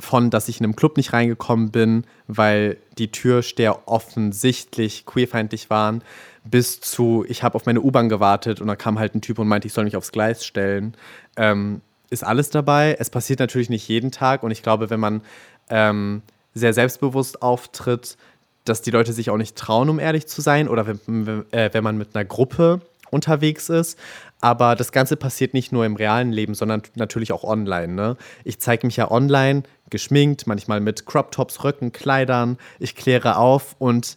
von, 0.00 0.30
dass 0.30 0.48
ich 0.48 0.60
in 0.60 0.64
einem 0.64 0.76
Club 0.76 0.96
nicht 0.96 1.12
reingekommen 1.12 1.70
bin, 1.70 2.04
weil 2.26 2.78
die 2.98 3.12
Türsteher 3.12 3.86
offensichtlich 3.86 5.06
queerfeindlich 5.06 5.70
waren, 5.70 6.02
bis 6.44 6.80
zu, 6.80 7.24
ich 7.28 7.42
habe 7.42 7.54
auf 7.54 7.66
meine 7.66 7.80
U-Bahn 7.80 8.08
gewartet 8.08 8.60
und 8.60 8.66
da 8.66 8.76
kam 8.76 8.98
halt 8.98 9.14
ein 9.14 9.20
Typ 9.20 9.38
und 9.38 9.48
meinte, 9.48 9.68
ich 9.68 9.72
soll 9.72 9.84
mich 9.84 9.96
aufs 9.96 10.12
Gleis 10.12 10.44
stellen. 10.44 10.94
Ähm, 11.36 11.80
ist 12.10 12.24
alles 12.24 12.50
dabei. 12.50 12.96
Es 12.98 13.10
passiert 13.10 13.38
natürlich 13.38 13.70
nicht 13.70 13.88
jeden 13.88 14.10
Tag 14.10 14.42
und 14.42 14.50
ich 14.50 14.62
glaube, 14.62 14.90
wenn 14.90 15.00
man 15.00 15.22
ähm, 15.70 16.22
sehr 16.52 16.74
selbstbewusst 16.74 17.42
auftritt, 17.42 18.16
dass 18.64 18.82
die 18.82 18.90
Leute 18.90 19.12
sich 19.12 19.30
auch 19.30 19.36
nicht 19.36 19.56
trauen, 19.56 19.88
um 19.88 19.98
ehrlich 19.98 20.26
zu 20.26 20.40
sein, 20.40 20.68
oder 20.68 20.86
wenn, 20.86 21.00
wenn, 21.06 21.52
äh, 21.52 21.70
wenn 21.72 21.82
man 21.82 21.96
mit 21.96 22.14
einer 22.14 22.24
Gruppe 22.24 22.80
unterwegs 23.12 23.68
ist. 23.68 23.98
Aber 24.40 24.74
das 24.74 24.90
Ganze 24.90 25.16
passiert 25.16 25.54
nicht 25.54 25.70
nur 25.70 25.86
im 25.86 25.94
realen 25.94 26.32
Leben, 26.32 26.54
sondern 26.54 26.82
natürlich 26.96 27.32
auch 27.32 27.44
online. 27.44 27.92
Ne? 27.92 28.16
Ich 28.44 28.58
zeige 28.58 28.86
mich 28.86 28.96
ja 28.96 29.10
online, 29.10 29.62
geschminkt, 29.90 30.46
manchmal 30.46 30.80
mit 30.80 31.06
Crop-Tops, 31.06 31.62
Röcken, 31.62 31.92
Kleidern. 31.92 32.58
Ich 32.80 32.96
kläre 32.96 33.36
auf 33.36 33.76
und 33.78 34.16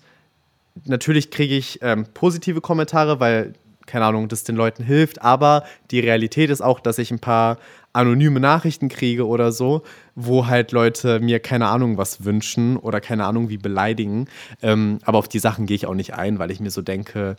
natürlich 0.85 1.29
kriege 1.29 1.55
ich 1.55 1.79
ähm, 1.81 2.05
positive 2.13 2.61
Kommentare, 2.61 3.19
weil, 3.19 3.53
keine 3.85 4.05
Ahnung, 4.05 4.27
das 4.29 4.43
den 4.43 4.55
Leuten 4.55 4.83
hilft. 4.83 5.21
Aber 5.21 5.63
die 5.91 5.99
Realität 5.99 6.49
ist 6.49 6.61
auch, 6.61 6.79
dass 6.79 6.97
ich 6.97 7.11
ein 7.11 7.19
paar 7.19 7.57
anonyme 7.95 8.39
Nachrichten 8.39 8.89
kriege 8.89 9.25
oder 9.25 9.51
so, 9.51 9.83
wo 10.15 10.47
halt 10.47 10.71
Leute 10.71 11.19
mir 11.19 11.39
keine 11.39 11.67
Ahnung 11.67 11.97
was 11.97 12.25
wünschen 12.25 12.77
oder 12.77 12.99
keine 12.99 13.25
Ahnung 13.25 13.49
wie 13.49 13.57
beleidigen. 13.57 14.27
Ähm, 14.61 14.99
aber 15.03 15.17
auf 15.17 15.27
die 15.27 15.39
Sachen 15.39 15.65
gehe 15.65 15.75
ich 15.75 15.85
auch 15.85 15.93
nicht 15.93 16.13
ein, 16.13 16.37
weil 16.37 16.51
ich 16.51 16.59
mir 16.59 16.71
so 16.71 16.81
denke, 16.81 17.37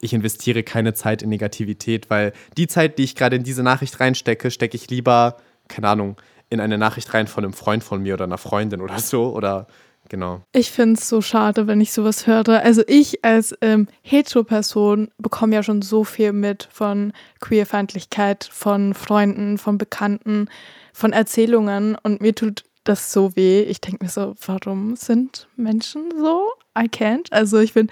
ich 0.00 0.12
investiere 0.12 0.62
keine 0.62 0.94
Zeit 0.94 1.22
in 1.22 1.28
Negativität, 1.28 2.10
weil 2.10 2.32
die 2.56 2.66
Zeit, 2.66 2.98
die 2.98 3.04
ich 3.04 3.14
gerade 3.14 3.36
in 3.36 3.42
diese 3.42 3.62
Nachricht 3.62 3.98
reinstecke, 4.00 4.50
stecke 4.50 4.76
ich 4.76 4.88
lieber, 4.90 5.36
keine 5.68 5.88
Ahnung, 5.88 6.16
in 6.50 6.60
eine 6.60 6.78
Nachricht 6.78 7.12
rein 7.14 7.26
von 7.26 7.44
einem 7.44 7.52
Freund 7.52 7.84
von 7.84 8.02
mir 8.02 8.14
oder 8.14 8.24
einer 8.24 8.38
Freundin 8.38 8.80
oder 8.80 8.98
so 8.98 9.34
oder 9.34 9.66
genau. 10.08 10.42
Ich 10.52 10.70
finde 10.70 10.94
es 10.94 11.08
so 11.08 11.20
schade, 11.20 11.66
wenn 11.66 11.80
ich 11.80 11.92
sowas 11.92 12.26
höre. 12.26 12.62
Also 12.62 12.82
ich 12.86 13.24
als 13.24 13.54
ähm, 13.60 13.88
Hetero-Person 14.02 15.08
bekomme 15.18 15.56
ja 15.56 15.62
schon 15.62 15.82
so 15.82 16.04
viel 16.04 16.32
mit 16.32 16.68
von 16.70 17.12
Queerfeindlichkeit, 17.40 18.48
von 18.50 18.94
Freunden, 18.94 19.58
von 19.58 19.78
Bekannten, 19.78 20.48
von 20.92 21.12
Erzählungen 21.12 21.96
und 22.02 22.20
mir 22.20 22.34
tut 22.34 22.64
das 22.84 23.12
so 23.12 23.36
weh. 23.36 23.62
Ich 23.62 23.80
denke 23.80 24.04
mir 24.04 24.10
so, 24.10 24.34
warum 24.46 24.96
sind 24.96 25.48
Menschen 25.56 26.04
so? 26.18 26.46
I 26.76 26.86
can't. 26.86 27.30
Also 27.32 27.58
ich 27.58 27.74
bin, 27.74 27.90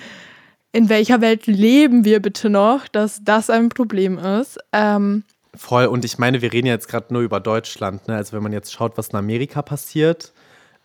in 0.72 0.88
welcher 0.88 1.20
Welt 1.20 1.46
leben 1.46 2.04
wir 2.04 2.20
bitte 2.20 2.50
noch, 2.50 2.88
dass 2.88 3.22
das 3.24 3.50
ein 3.50 3.68
Problem 3.68 4.18
ist? 4.18 4.58
Ähm, 4.72 5.24
Voll, 5.54 5.86
und 5.86 6.04
ich 6.04 6.18
meine, 6.18 6.42
wir 6.42 6.52
reden 6.52 6.66
jetzt 6.66 6.88
gerade 6.88 7.12
nur 7.12 7.22
über 7.22 7.40
Deutschland. 7.40 8.08
Ne? 8.08 8.16
Also 8.16 8.34
wenn 8.36 8.42
man 8.42 8.52
jetzt 8.52 8.72
schaut, 8.72 8.98
was 8.98 9.08
in 9.08 9.16
Amerika 9.16 9.62
passiert, 9.62 10.32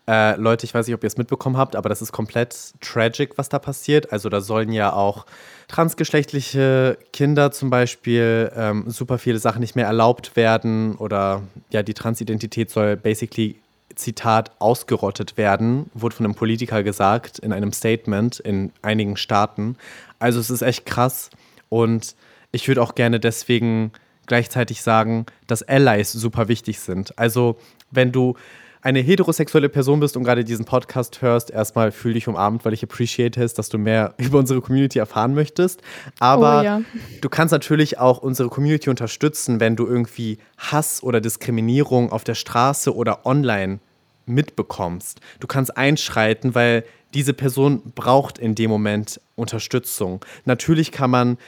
äh, 0.08 0.34
Leute, 0.36 0.66
ich 0.66 0.74
weiß 0.74 0.86
nicht, 0.86 0.94
ob 0.94 1.04
ihr 1.04 1.06
es 1.06 1.16
mitbekommen 1.16 1.56
habt, 1.56 1.76
aber 1.76 1.88
das 1.88 2.02
ist 2.02 2.10
komplett 2.10 2.72
tragic, 2.80 3.38
was 3.38 3.48
da 3.48 3.58
passiert. 3.58 4.12
Also 4.12 4.28
da 4.28 4.40
sollen 4.40 4.72
ja 4.72 4.92
auch 4.92 5.26
transgeschlechtliche 5.68 6.98
Kinder 7.12 7.52
zum 7.52 7.70
Beispiel 7.70 8.50
ähm, 8.56 8.84
super 8.88 9.18
viele 9.18 9.38
Sachen 9.38 9.60
nicht 9.60 9.76
mehr 9.76 9.86
erlaubt 9.86 10.34
werden 10.34 10.96
oder 10.96 11.42
ja, 11.70 11.82
die 11.82 11.94
Transidentität 11.94 12.70
soll 12.70 12.96
basically, 12.96 13.61
Zitat, 13.94 14.52
ausgerottet 14.58 15.36
werden, 15.36 15.90
wurde 15.94 16.16
von 16.16 16.26
einem 16.26 16.34
Politiker 16.34 16.82
gesagt 16.82 17.38
in 17.38 17.52
einem 17.52 17.72
Statement 17.72 18.40
in 18.40 18.72
einigen 18.82 19.16
Staaten. 19.16 19.76
Also 20.18 20.40
es 20.40 20.50
ist 20.50 20.62
echt 20.62 20.86
krass 20.86 21.30
und 21.68 22.14
ich 22.52 22.68
würde 22.68 22.82
auch 22.82 22.94
gerne 22.94 23.18
deswegen 23.20 23.92
gleichzeitig 24.26 24.82
sagen, 24.82 25.26
dass 25.46 25.62
Allies 25.62 26.12
super 26.12 26.48
wichtig 26.48 26.80
sind. 26.80 27.18
Also 27.18 27.56
wenn 27.90 28.12
du 28.12 28.36
eine 28.82 28.98
heterosexuelle 28.98 29.68
Person 29.68 30.00
bist 30.00 30.16
und 30.16 30.24
gerade 30.24 30.44
diesen 30.44 30.64
Podcast 30.64 31.22
hörst, 31.22 31.50
erstmal 31.50 31.92
fühl 31.92 32.14
dich 32.14 32.26
umarmt, 32.26 32.64
weil 32.64 32.72
ich 32.72 32.82
appreciate 32.82 33.40
es, 33.40 33.54
dass 33.54 33.68
du 33.68 33.78
mehr 33.78 34.14
über 34.18 34.38
unsere 34.38 34.60
Community 34.60 34.98
erfahren 34.98 35.34
möchtest. 35.34 35.80
Aber 36.18 36.60
Oh 36.60 36.64
ja. 36.64 36.82
du 37.20 37.28
kannst 37.28 37.52
natürlich 37.52 37.98
auch 37.98 38.18
unsere 38.18 38.48
Community 38.48 38.90
unterstützen, 38.90 39.60
wenn 39.60 39.76
du 39.76 39.86
irgendwie 39.86 40.38
Hass 40.58 41.02
oder 41.02 41.20
Diskriminierung 41.20 42.10
auf 42.10 42.24
der 42.24 42.34
Straße 42.34 42.94
oder 42.94 43.24
online 43.24 43.78
mitbekommst. 44.26 45.20
Du 45.40 45.46
kannst 45.46 45.76
einschreiten, 45.76 46.54
weil 46.54 46.84
diese 47.14 47.34
Person 47.34 47.82
braucht 47.94 48.38
in 48.38 48.54
dem 48.54 48.70
Moment 48.70 49.20
Unterstützung. 49.36 50.24
Natürlich 50.44 50.92
kann 50.92 51.10
man 51.10 51.38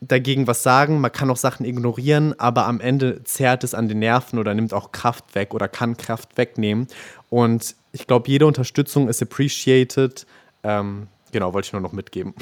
dagegen 0.00 0.46
was 0.46 0.62
sagen, 0.62 1.00
man 1.00 1.12
kann 1.12 1.30
auch 1.30 1.36
Sachen 1.36 1.66
ignorieren, 1.66 2.38
aber 2.38 2.66
am 2.66 2.80
Ende 2.80 3.22
zerrt 3.24 3.64
es 3.64 3.74
an 3.74 3.88
den 3.88 3.98
Nerven 3.98 4.38
oder 4.38 4.54
nimmt 4.54 4.72
auch 4.72 4.92
Kraft 4.92 5.34
weg 5.34 5.52
oder 5.54 5.68
kann 5.68 5.96
Kraft 5.96 6.36
wegnehmen. 6.38 6.86
Und 7.28 7.74
ich 7.92 8.06
glaube, 8.06 8.28
jede 8.28 8.46
Unterstützung 8.46 9.08
ist 9.08 9.20
appreciated. 9.22 10.26
Ähm, 10.62 11.08
genau, 11.32 11.52
wollte 11.52 11.66
ich 11.66 11.72
nur 11.72 11.82
noch 11.82 11.92
mitgeben. 11.92 12.34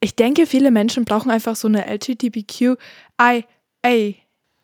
Ich 0.00 0.14
denke, 0.14 0.46
viele 0.46 0.70
Menschen 0.70 1.04
brauchen 1.04 1.30
einfach 1.30 1.56
so 1.56 1.68
eine 1.68 1.86
LGBTQIA 1.92 2.76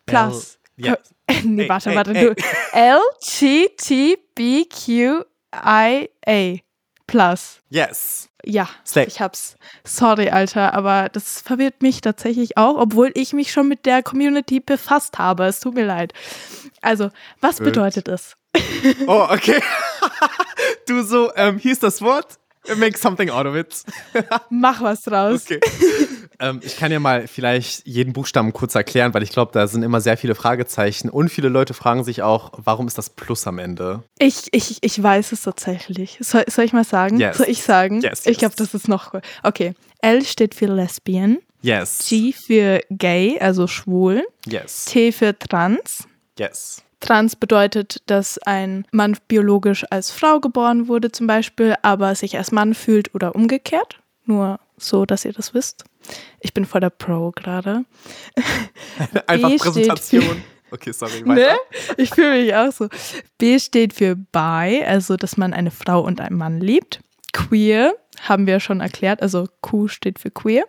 plus. 0.06 0.58
Ja. 0.76 0.96
nee, 1.44 1.68
warte, 1.68 1.94
warte. 1.94 2.14
Du. 2.14 2.34
LGBTQIA 4.32 5.26
plus. 7.06 7.60
Yes. 7.70 8.28
Ja, 8.44 8.68
Slay. 8.86 9.06
ich 9.06 9.20
hab's. 9.20 9.56
Sorry, 9.84 10.30
Alter, 10.30 10.72
aber 10.75 11.08
das 11.08 11.40
verwirrt 11.40 11.82
mich 11.82 12.00
tatsächlich 12.00 12.56
auch, 12.56 12.76
obwohl 12.78 13.10
ich 13.14 13.32
mich 13.32 13.50
schon 13.50 13.66
mit 13.66 13.86
der 13.86 14.02
Community 14.02 14.60
befasst 14.60 15.18
habe. 15.18 15.46
Es 15.46 15.58
tut 15.60 15.75
mir 15.75 15.84
leid. 15.84 16.12
Also, 16.80 17.10
was 17.40 17.58
bedeutet 17.58 18.06
es? 18.08 18.36
Oh, 19.06 19.26
okay. 19.28 19.60
du 20.86 21.02
so, 21.02 21.32
ähm, 21.34 21.58
hier 21.58 21.72
ist 21.72 21.82
das 21.82 22.00
Wort. 22.02 22.38
Make 22.76 22.98
something 22.98 23.30
out 23.30 23.46
of 23.46 23.54
it. 23.54 23.84
Mach 24.50 24.80
was 24.80 25.02
draus. 25.02 25.44
Okay. 25.44 25.60
Ähm, 26.40 26.61
ich 26.62 26.76
kann 26.76 26.93
ja 26.93 27.00
mal 27.00 27.26
vielleicht 27.26 27.87
jeden 27.87 28.12
Buchstaben 28.12 28.52
kurz 28.52 28.75
erklären, 28.75 29.14
weil 29.14 29.23
ich 29.23 29.31
glaube, 29.31 29.52
da 29.52 29.66
sind 29.66 29.83
immer 29.83 30.00
sehr 30.00 30.16
viele 30.16 30.35
Fragezeichen 30.35 31.09
und 31.11 31.28
viele 31.28 31.49
Leute 31.49 31.75
fragen 31.75 32.05
sich 32.05 32.23
auch, 32.23 32.52
warum 32.57 32.87
ist 32.87 32.99
das 32.99 33.11
Plus 33.11 33.47
am 33.47 33.59
Ende? 33.59 34.02
Ich, 34.19 34.49
ich, 34.52 34.78
ich 34.83 35.02
weiß 35.02 35.33
es 35.33 35.43
tatsächlich. 35.43 36.19
Soll, 36.21 36.45
soll 36.49 36.64
ich 36.64 36.73
mal 36.73 36.85
sagen? 36.85 37.19
Yes. 37.19 37.38
Soll 37.38 37.49
ich 37.49 37.62
sagen? 37.62 38.00
Yes, 38.00 38.21
Ich 38.21 38.26
yes. 38.26 38.38
glaube, 38.38 38.55
das 38.57 38.75
ist 38.75 38.88
noch. 38.88 39.14
Okay. 39.43 39.75
L 40.00 40.25
steht 40.25 40.55
für 40.55 40.66
Lesbian. 40.66 41.38
Yes. 41.62 42.07
G 42.09 42.33
für 42.33 42.81
gay, 42.90 43.38
also 43.40 43.66
schwul. 43.66 44.26
Yes. 44.47 44.85
T 44.85 45.12
für 45.12 45.37
trans. 45.38 46.07
Yes. 46.38 46.83
Trans 47.00 47.37
bedeutet, 47.37 48.02
dass 48.07 48.38
ein 48.38 48.87
Mann 48.90 49.16
biologisch 49.28 49.85
als 49.90 50.11
Frau 50.11 50.40
geboren 50.40 50.88
wurde 50.88 51.12
zum 51.12 51.26
Beispiel, 51.26 51.75
aber 51.83 52.14
sich 52.14 52.37
als 52.37 52.52
Mann 52.52 52.75
fühlt 52.75 53.14
oder 53.14 53.35
umgekehrt. 53.35 54.00
Nur 54.25 54.59
so, 54.76 55.06
dass 55.06 55.25
ihr 55.25 55.33
das 55.33 55.54
wisst. 55.54 55.85
Ich 56.40 56.54
bin 56.54 56.64
voll 56.64 56.80
der 56.80 56.90
Pro 56.90 57.33
gerade. 57.33 57.85
Einfach 59.26 59.49
B 59.50 59.59
steht 59.59 59.73
Präsentation. 59.73 60.42
Okay, 60.71 60.92
sorry, 60.92 61.23
Ne? 61.23 61.37
weiter. 61.37 61.56
Ich 61.97 62.11
fühle 62.11 62.42
mich 62.42 62.54
auch 62.54 62.73
so. 62.73 62.88
B 63.38 63.59
steht 63.59 63.92
für 63.95 64.16
bi, 64.16 64.83
also 64.85 65.16
dass 65.16 65.37
man 65.37 65.52
eine 65.52 65.71
Frau 65.71 66.00
und 66.00 66.21
einen 66.21 66.37
Mann 66.37 66.61
liebt. 66.61 67.00
Queer, 67.33 67.95
haben 68.21 68.47
wir 68.47 68.61
schon 68.61 68.80
erklärt. 68.80 69.23
Also 69.23 69.49
Q 69.61 69.88
steht 69.88 70.18
für 70.18 70.30
queer. 70.30 70.64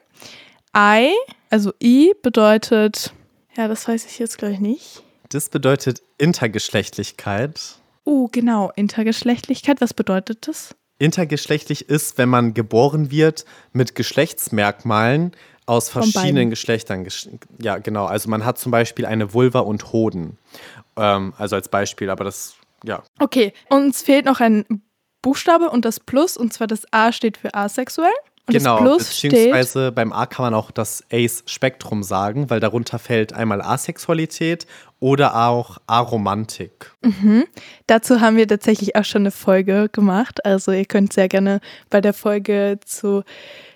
I, 0.75 1.11
also 1.49 1.73
I 1.81 2.13
bedeutet, 2.21 3.13
ja, 3.55 3.67
das 3.67 3.87
weiß 3.87 4.05
ich 4.05 4.19
jetzt 4.19 4.37
gleich 4.37 4.59
nicht. 4.59 5.01
Das 5.29 5.49
bedeutet 5.49 6.01
Intergeschlechtlichkeit. 6.17 7.59
Oh, 8.03 8.27
genau, 8.31 8.71
Intergeschlechtlichkeit. 8.75 9.81
Was 9.81 9.93
bedeutet 9.93 10.47
das? 10.47 10.75
Intergeschlechtlich 10.99 11.89
ist, 11.89 12.17
wenn 12.17 12.29
man 12.29 12.53
geboren 12.53 13.11
wird 13.11 13.45
mit 13.71 13.95
Geschlechtsmerkmalen 13.95 15.31
aus 15.65 15.89
verschiedenen 15.89 16.49
Geschlechtern. 16.49 17.07
Ja, 17.61 17.77
genau. 17.77 18.05
Also 18.05 18.29
man 18.29 18.45
hat 18.45 18.57
zum 18.57 18.71
Beispiel 18.71 19.05
eine 19.05 19.33
Vulva 19.33 19.59
und 19.59 19.91
Hoden. 19.91 20.37
Ähm, 20.95 21.33
also 21.37 21.55
als 21.55 21.69
Beispiel, 21.69 22.09
aber 22.09 22.23
das, 22.23 22.55
ja. 22.83 23.03
Okay, 23.19 23.53
uns 23.69 24.01
fehlt 24.01 24.25
noch 24.25 24.39
ein 24.39 24.65
Buchstabe 25.21 25.69
und 25.69 25.85
das 25.85 25.99
Plus, 25.99 26.37
und 26.37 26.53
zwar 26.53 26.67
das 26.67 26.85
A 26.91 27.11
steht 27.11 27.37
für 27.37 27.53
asexuell. 27.53 28.13
Und 28.47 28.53
genau, 28.53 28.83
das 28.83 29.09
beziehungsweise 29.09 29.87
steht, 29.87 29.95
beim 29.95 30.13
A 30.13 30.25
kann 30.25 30.45
man 30.45 30.53
auch 30.53 30.71
das 30.71 31.03
Ace-Spektrum 31.11 32.01
sagen, 32.01 32.49
weil 32.49 32.61
darunter 32.61 32.97
fällt 32.97 33.33
einmal 33.33 33.61
Asexualität 33.61 34.65
oder 34.99 35.47
auch 35.47 35.79
Aromantik. 35.85 36.91
Mhm. 37.01 37.43
Dazu 37.87 38.21
haben 38.21 38.37
wir 38.37 38.47
tatsächlich 38.47 38.95
auch 38.95 39.03
schon 39.03 39.23
eine 39.23 39.31
Folge 39.31 39.89
gemacht. 39.91 40.45
Also 40.45 40.71
ihr 40.71 40.85
könnt 40.85 41.11
sehr 41.11 41.27
gerne 41.27 41.59
bei 41.89 41.99
der 41.99 42.13
Folge 42.13 42.79
zu 42.85 43.23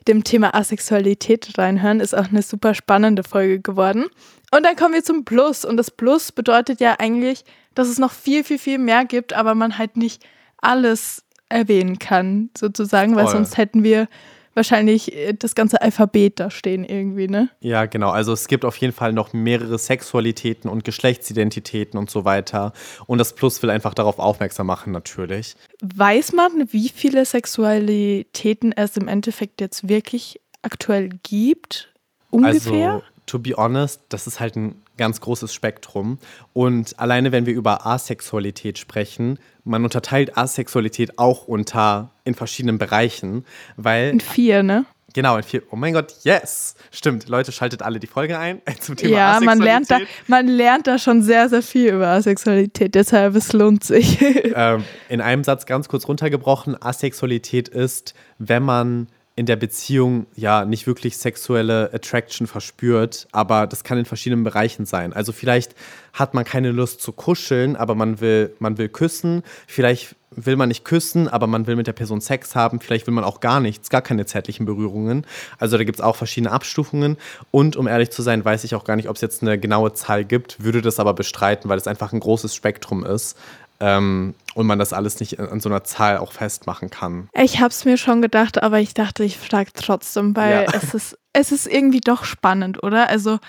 dem 0.08 0.24
Thema 0.24 0.56
Asexualität 0.56 1.58
reinhören. 1.58 2.00
Ist 2.00 2.16
auch 2.16 2.30
eine 2.30 2.42
super 2.42 2.74
spannende 2.74 3.24
Folge 3.24 3.60
geworden. 3.60 4.06
Und 4.52 4.66
dann 4.66 4.78
kommen 4.78 4.94
wir 4.94 5.04
zum 5.04 5.26
Plus. 5.26 5.66
Und 5.66 5.76
das 5.76 5.92
Plus 5.92 6.32
bedeutet 6.32 6.80
ja 6.80 6.96
eigentlich, 6.98 7.44
dass 7.76 7.90
es 7.90 8.00
noch 8.00 8.14
viel, 8.14 8.46
viel, 8.46 8.58
viel 8.58 8.78
mehr 8.78 9.04
gibt, 9.04 9.34
aber 9.34 9.54
man 9.54 9.78
halt 9.78 9.98
nicht 9.98 10.24
alles 10.58 11.24
erwähnen 11.50 12.00
kann, 12.00 12.50
sozusagen, 12.58 13.16
weil 13.16 13.26
Voll. 13.26 13.34
sonst 13.34 13.58
hätten 13.58 13.84
wir 13.84 14.08
wahrscheinlich 14.54 15.16
äh, 15.16 15.34
das 15.34 15.56
ganze 15.56 15.82
Alphabet 15.82 16.40
da 16.40 16.52
stehen 16.52 16.84
irgendwie, 16.84 17.28
ne? 17.28 17.50
Ja, 17.60 17.86
genau. 17.86 18.10
Also 18.10 18.34
es 18.34 18.48
gibt 18.48 18.66
auf 18.66 18.78
jeden 18.78 18.94
Fall 18.94 19.14
noch 19.14 19.34
mehrere 19.34 19.78
Sexualitäten 19.78 20.70
und 20.70 20.84
Geschlechtsidentitäten 20.84 21.98
und 21.98 22.10
so 22.10 22.26
weiter. 22.26 22.74
Und 23.08 23.18
das 23.18 23.34
Plus 23.34 23.62
will 23.62 23.70
einfach 23.70 23.94
darauf 23.94 24.20
aufmerksam 24.20 24.68
machen, 24.68 24.92
natürlich. 24.92 25.56
Weiß 25.82 26.34
man, 26.34 26.68
wie 26.72 26.90
viele 26.90 27.26
Sexualitäten 27.26 28.72
es 28.72 28.98
im 28.98 29.08
Endeffekt 29.08 29.62
jetzt 29.62 29.88
wirklich 29.88 30.40
aktuell 30.62 31.10
gibt? 31.24 31.94
Ungefähr? 32.30 32.94
Also, 32.94 33.04
to 33.26 33.40
be 33.40 33.54
honest, 33.56 34.02
das 34.10 34.28
ist 34.28 34.40
halt 34.40 34.56
ein 34.56 34.82
ganz 34.98 35.22
großes 35.22 35.54
Spektrum. 35.54 36.20
Und 36.54 37.00
alleine, 37.00 37.32
wenn 37.32 37.46
wir 37.46 37.54
über 37.54 37.86
Asexualität 37.86 38.78
sprechen, 38.78 39.40
man 39.64 39.84
unterteilt 39.84 40.38
Asexualität 40.38 41.18
auch 41.18 41.48
unter 41.48 42.12
in 42.24 42.36
verschiedenen 42.36 42.78
Bereichen, 42.78 43.46
weil. 43.78 44.10
In 44.10 44.20
vier, 44.20 44.64
ne? 44.64 44.86
Genau, 45.14 45.38
in 45.38 45.44
vier. 45.44 45.64
Oh 45.72 45.76
mein 45.76 45.94
Gott, 45.94 46.16
yes! 46.24 46.76
Stimmt, 46.90 47.28
Leute, 47.28 47.52
schaltet 47.52 47.82
alle 47.82 48.00
die 48.00 48.08
Folge 48.08 48.38
ein 48.38 48.62
zum 48.80 48.96
Thema 48.96 49.18
ja, 49.18 49.32
Asexualität. 49.32 49.58
man 49.58 49.66
lernt, 49.66 49.92
da, 49.92 50.00
man 50.28 50.48
lernt 50.48 50.88
da 50.88 50.98
schon 50.98 51.22
sehr, 51.22 51.50
sehr 51.50 51.62
viel 51.62 51.94
über 51.94 52.08
Asexualität, 52.08 52.96
deshalb 52.96 53.36
es 53.36 53.52
lohnt 53.54 53.84
sich. 53.84 54.22
ähm, 54.22 54.84
in 55.10 55.22
einem 55.22 55.44
Satz 55.44 55.66
ganz 55.66 55.90
kurz 55.90 56.08
runtergebrochen: 56.08 56.82
Asexualität 56.82 57.68
ist, 57.68 58.14
wenn 58.38 58.64
man 58.64 59.08
in 59.42 59.48
der 59.48 59.56
Beziehung 59.56 60.28
ja 60.36 60.66
nicht 60.66 60.86
wirklich 60.86 61.18
sexuelle 61.18 61.90
Attraction 61.92 62.46
verspürt, 62.46 63.28
aber 63.32 63.66
das 63.66 63.84
kann 63.84 63.98
in 63.98 64.06
verschiedenen 64.06 64.44
Bereichen 64.44 64.86
sein. 64.86 65.14
Also 65.14 65.32
vielleicht 65.32 65.74
hat 66.14 66.36
man 66.36 66.46
keine 66.46 66.70
Lust 66.70 67.02
zu 67.02 67.12
kuscheln, 67.12 67.76
aber 67.76 67.96
man 67.96 68.22
will, 68.22 68.54
man 68.60 68.78
will 68.78 68.88
küssen. 68.88 69.42
Vielleicht 69.66 70.16
will 70.30 70.58
man 70.58 70.68
nicht 70.68 70.86
küssen, 70.86 71.28
aber 71.28 71.48
man 71.48 71.66
will 71.66 71.76
mit 71.76 71.88
der 71.88 71.94
Person 71.94 72.22
Sex 72.22 72.54
haben. 72.54 72.82
Vielleicht 72.82 73.08
will 73.08 73.16
man 73.16 73.24
auch 73.24 73.40
gar 73.40 73.60
nichts, 73.60 73.90
gar 73.90 74.04
keine 74.04 74.28
zärtlichen 74.28 74.68
Berührungen. 74.68 75.26
Also 75.58 75.76
da 75.76 75.86
gibt 75.86 75.98
es 75.98 76.06
auch 76.06 76.16
verschiedene 76.16 76.52
Abstufungen. 76.52 77.18
Und 77.50 77.76
um 77.76 77.88
ehrlich 77.88 78.12
zu 78.12 78.22
sein, 78.22 78.46
weiß 78.46 78.64
ich 78.64 78.76
auch 78.76 78.84
gar 78.84 78.96
nicht, 78.96 79.10
ob 79.10 79.16
es 79.16 79.24
jetzt 79.24 79.42
eine 79.42 79.58
genaue 79.58 79.94
Zahl 79.94 80.24
gibt, 80.24 80.64
würde 80.64 80.84
das 80.84 81.00
aber 81.00 81.16
bestreiten, 81.16 81.68
weil 81.68 81.80
es 81.80 81.88
einfach 81.88 82.14
ein 82.14 82.20
großes 82.20 82.54
Spektrum 82.54 83.04
ist. 83.04 83.36
Ähm, 83.82 84.36
und 84.54 84.68
man 84.68 84.80
das 84.80 84.94
alles 84.94 85.20
nicht 85.20 85.40
an 85.40 85.60
so 85.60 85.70
einer 85.70 85.84
Zahl 85.84 86.18
auch 86.18 86.32
festmachen 86.34 86.90
kann. 86.90 87.30
Ich 87.34 87.60
habe 87.60 87.70
es 87.70 87.84
mir 87.86 87.98
schon 87.98 88.22
gedacht, 88.22 88.62
aber 88.62 88.80
ich 88.80 88.94
dachte, 88.94 89.24
ich 89.24 89.38
frage 89.38 89.72
trotzdem, 89.74 90.36
weil 90.36 90.52
Ja. 90.52 90.74
es, 90.74 90.94
ist, 90.94 91.18
es 91.34 91.52
ist 91.52 91.68
irgendwie 91.68 92.02
doch 92.02 92.24
spannend, 92.26 92.84
oder? 92.84 93.10
Also 93.10 93.40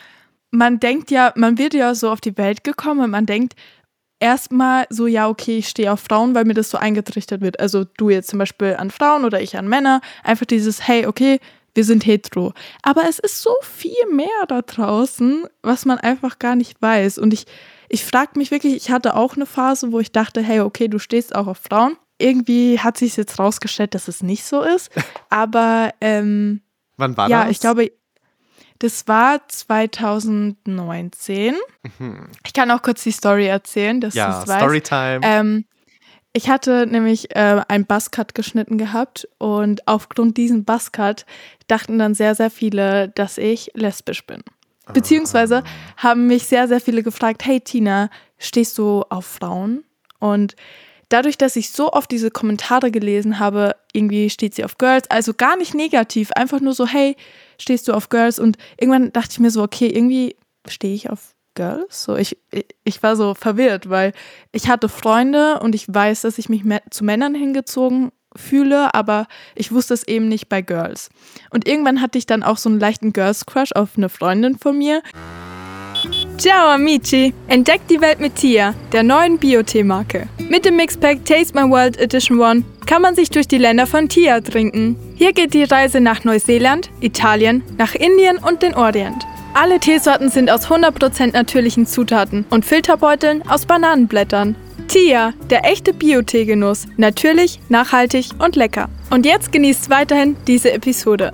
man 0.51 0.81
denkt 0.81 1.11
ja, 1.11 1.33
man 1.37 1.59
wird 1.59 1.75
ja 1.75 1.95
so 1.95 2.11
auf 2.11 2.21
die 2.21 2.37
Welt 2.39 2.62
gekommen 2.65 3.01
und 3.01 3.11
man 3.11 3.27
denkt 3.27 3.55
erstmal 4.21 4.87
so, 4.91 5.06
ja, 5.06 5.28
okay, 5.28 5.59
ich 5.59 5.69
stehe 5.69 5.93
auf 5.93 6.00
Frauen, 6.00 6.35
weil 6.35 6.45
mir 6.45 6.54
das 6.54 6.71
so 6.71 6.78
eingetrichtert 6.78 7.41
wird. 7.41 7.59
Also 7.61 7.85
du 7.85 8.11
jetzt 8.11 8.30
zum 8.30 8.39
Beispiel 8.39 8.76
an 8.78 8.91
Frauen 8.91 9.25
oder 9.25 9.41
ich 9.41 9.56
an 9.59 9.69
Männer. 9.69 10.00
Einfach 10.23 10.47
dieses, 10.47 10.87
hey, 10.87 11.06
okay, 11.06 11.41
wir 11.75 11.85
sind 11.85 12.06
hetero. 12.06 12.52
Aber 12.83 13.02
es 13.09 13.19
ist 13.19 13.43
so 13.43 13.54
viel 13.63 14.06
mehr 14.13 14.28
da 14.47 14.63
draußen, 14.63 15.47
was 15.63 15.85
man 15.87 15.99
einfach 15.99 16.39
gar 16.39 16.54
nicht 16.54 16.80
weiß. 16.80 17.19
Und 17.19 17.33
ich, 17.33 17.47
ich 17.93 18.07
frage 18.07 18.39
mich 18.39 18.50
wirklich, 18.50 18.75
ich 18.75 18.91
hatte 18.91 19.15
auch 19.15 19.37
eine 19.37 19.45
Phase, 19.45 19.93
wo 19.93 20.00
ich 20.00 20.13
dachte, 20.13 20.41
hey, 20.43 20.61
okay, 20.61 20.89
du 20.89 20.99
stehst 20.99 21.35
auch 21.35 21.47
auf 21.47 21.59
Frauen. 21.59 21.97
Irgendwie 22.19 22.78
hat 22.81 22.97
sich 22.97 23.17
jetzt 23.19 23.39
rausgestellt, 23.39 23.95
dass 23.95 24.09
es 24.09 24.23
nicht 24.23 24.45
so 24.45 24.63
ist. 24.63 24.91
Aber 25.28 25.93
ähm, 26.00 26.63
Wann 26.97 27.15
war 27.19 27.28
ja, 27.28 27.43
das? 27.43 27.50
ich 27.52 27.61
glaube, 27.61 27.93
das 28.78 29.07
war 29.09 29.47
2019. 29.47 31.55
Ich 32.45 32.52
kann 32.52 32.71
auch 32.71 32.83
kurz 32.83 33.02
die 33.02 33.13
Story 33.13 33.47
erzählen, 33.47 34.00
dass 34.00 34.15
du 34.15 34.21
Mhm. 34.21 34.26
ja, 34.26 34.43
es 34.43 34.49
weißt. 34.49 34.61
Storytime. 34.61 35.21
Ähm, 35.23 35.65
ich 36.33 36.49
hatte 36.49 36.87
nämlich 36.87 37.35
äh, 37.37 37.63
einen 37.69 37.85
Buzzcut 37.85 38.35
geschnitten 38.35 38.78
gehabt 38.78 39.28
und 39.39 39.87
aufgrund 39.87 40.39
diesen 40.39 40.65
Buzzcut 40.65 41.26
dachten 41.67 41.99
dann 41.99 42.15
sehr, 42.15 42.35
sehr 42.35 42.50
viele, 42.50 43.11
dass 43.11 43.37
ich 43.37 43.71
lesbisch 43.75 44.26
bin. 44.26 44.43
Beziehungsweise 44.92 45.62
haben 45.97 46.26
mich 46.26 46.45
sehr, 46.47 46.68
sehr 46.68 46.80
viele 46.80 47.02
gefragt, 47.02 47.45
hey 47.45 47.60
Tina, 47.60 48.10
stehst 48.38 48.78
du 48.78 49.02
auf 49.08 49.25
Frauen? 49.26 49.84
Und 50.18 50.56
dadurch, 51.08 51.38
dass 51.38 51.56
ich 51.56 51.71
so 51.71 51.92
oft 51.92 52.10
diese 52.10 52.30
Kommentare 52.30 52.90
gelesen 52.90 53.38
habe, 53.38 53.76
irgendwie 53.92 54.30
steht 54.30 54.54
sie 54.54 54.64
auf 54.64 54.78
Girls, 54.78 55.10
also 55.10 55.34
gar 55.34 55.56
nicht 55.56 55.75
negativ, 55.75 56.32
einfach 56.32 56.60
nur 56.60 56.75
so, 56.75 56.86
hey, 56.86 57.16
stehst 57.58 57.86
du 57.88 57.92
auf 57.92 58.08
Girls? 58.08 58.38
Und 58.38 58.56
irgendwann 58.78 59.12
dachte 59.12 59.30
ich 59.32 59.40
mir 59.40 59.50
so, 59.50 59.62
okay, 59.62 59.86
irgendwie 59.88 60.36
stehe 60.68 60.95
ich 60.95 61.10
auf 61.10 61.34
Girls. 61.54 62.04
So, 62.04 62.16
ich, 62.16 62.38
ich- 62.84 63.02
war 63.02 63.16
so 63.16 63.34
verwirrt, 63.34 63.88
weil 63.90 64.12
ich 64.52 64.68
hatte 64.68 64.88
Freunde 64.88 65.60
und 65.60 65.75
ich 65.75 65.86
weiß, 65.92 66.23
dass 66.23 66.38
ich 66.38 66.49
mich 66.49 66.62
zu 66.90 67.04
Männern 67.04 67.34
hingezogen 67.34 68.10
fühle, 68.36 68.95
aber 68.95 69.26
ich 69.54 69.73
wusste 69.73 69.95
es 69.95 70.06
eben 70.06 70.28
nicht 70.28 70.49
bei 70.49 70.62
Girls. 70.62 71.10
Und 71.50 71.66
irgendwann 71.66 72.00
hatte 72.00 72.18
ich 72.18 72.26
dann 72.26 72.42
auch 72.42 72.56
so 72.56 72.68
einen 72.68 72.80
leichten 72.80 73.12
Girls-Crush 73.12 73.73
auf 73.73 73.90
eine 73.97 74.08
Freundin 74.08 74.58
von 74.58 74.78
mir. 74.78 75.02
Ciao 76.38 76.68
amici! 76.68 77.32
Entdeckt 77.47 77.90
die 77.90 78.00
Welt 78.00 78.18
mit 78.18 78.34
Tia, 78.36 78.75
der 78.92 79.02
neuen 79.02 79.38
Bio-Tee-Marke. 79.38 80.26
Mit 80.49 80.64
dem 80.64 80.76
Mixpack 80.76 81.25
Taste 81.25 81.54
My 81.54 81.71
World 81.71 81.99
Edition 81.99 82.40
One 82.40 82.64
kann 82.86 83.02
man 83.02 83.14
sich 83.14 83.30
durch 83.30 83.47
die 83.47 83.58
Länder 83.58 83.86
von 83.86 84.08
Tia 84.08 84.40
trinken. 84.40 84.97
Hier 85.14 85.32
geht 85.32 85.54
die 85.54 85.64
Reise 85.64 86.00
nach 86.00 86.25
Neuseeland, 86.25 86.90
Italien, 87.00 87.62
nach 87.78 87.95
Indien 87.95 88.38
und 88.38 88.62
den 88.62 88.75
Orient. 88.75 89.25
Alle 89.54 89.78
Teesorten 89.78 90.30
sind 90.30 90.50
aus 90.50 90.66
100% 90.66 91.32
natürlichen 91.32 91.86
Zutaten 91.86 92.47
und 92.50 92.64
Filterbeuteln 92.64 93.47
aus 93.49 93.66
Bananenblättern. 93.66 94.56
Tia, 94.88 95.32
der 95.50 95.64
echte 95.64 95.92
Bio-Tee-Genuss. 95.92 96.86
Natürlich, 96.97 97.60
nachhaltig 97.68 98.30
und 98.38 98.56
lecker. 98.56 98.88
Und 99.10 99.26
jetzt 99.26 99.52
genießt 99.52 99.90
weiterhin 99.90 100.36
diese 100.47 100.73
Episode. 100.73 101.32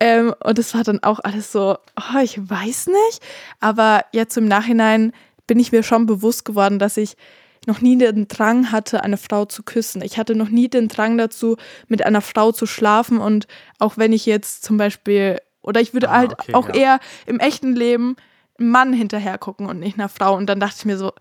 Ähm, 0.00 0.34
und 0.42 0.58
es 0.58 0.74
war 0.74 0.84
dann 0.84 1.02
auch 1.02 1.20
alles 1.22 1.52
so, 1.52 1.76
oh, 1.96 2.18
ich 2.22 2.38
weiß 2.38 2.88
nicht. 2.88 3.20
Aber 3.60 4.04
jetzt 4.12 4.36
im 4.36 4.46
Nachhinein 4.46 5.12
bin 5.46 5.58
ich 5.58 5.72
mir 5.72 5.82
schon 5.82 6.06
bewusst 6.06 6.44
geworden, 6.44 6.78
dass 6.78 6.96
ich 6.96 7.16
noch 7.66 7.80
nie 7.80 7.96
den 7.96 8.26
Drang 8.28 8.72
hatte, 8.72 9.02
eine 9.04 9.16
Frau 9.16 9.44
zu 9.44 9.62
küssen. 9.62 10.02
Ich 10.02 10.18
hatte 10.18 10.34
noch 10.34 10.48
nie 10.48 10.68
den 10.68 10.88
Drang 10.88 11.16
dazu, 11.18 11.56
mit 11.88 12.04
einer 12.04 12.20
Frau 12.20 12.52
zu 12.52 12.66
schlafen. 12.66 13.18
Und 13.18 13.46
auch 13.78 13.96
wenn 13.96 14.12
ich 14.12 14.26
jetzt 14.26 14.64
zum 14.64 14.76
Beispiel, 14.76 15.38
oder 15.62 15.80
ich 15.80 15.94
würde 15.94 16.10
Ah, 16.10 16.18
halt 16.18 16.32
okay, 16.32 16.54
auch 16.54 16.68
ja. 16.68 16.74
eher 16.74 17.00
im 17.26 17.38
echten 17.38 17.74
Leben 17.76 18.16
einem 18.58 18.70
Mann 18.70 18.92
hinterher 18.92 19.38
gucken 19.38 19.66
und 19.66 19.78
nicht 19.78 19.98
einer 19.98 20.08
Frau. 20.08 20.36
Und 20.36 20.46
dann 20.46 20.60
dachte 20.60 20.76
ich 20.78 20.84
mir 20.84 20.98
so, 20.98 21.12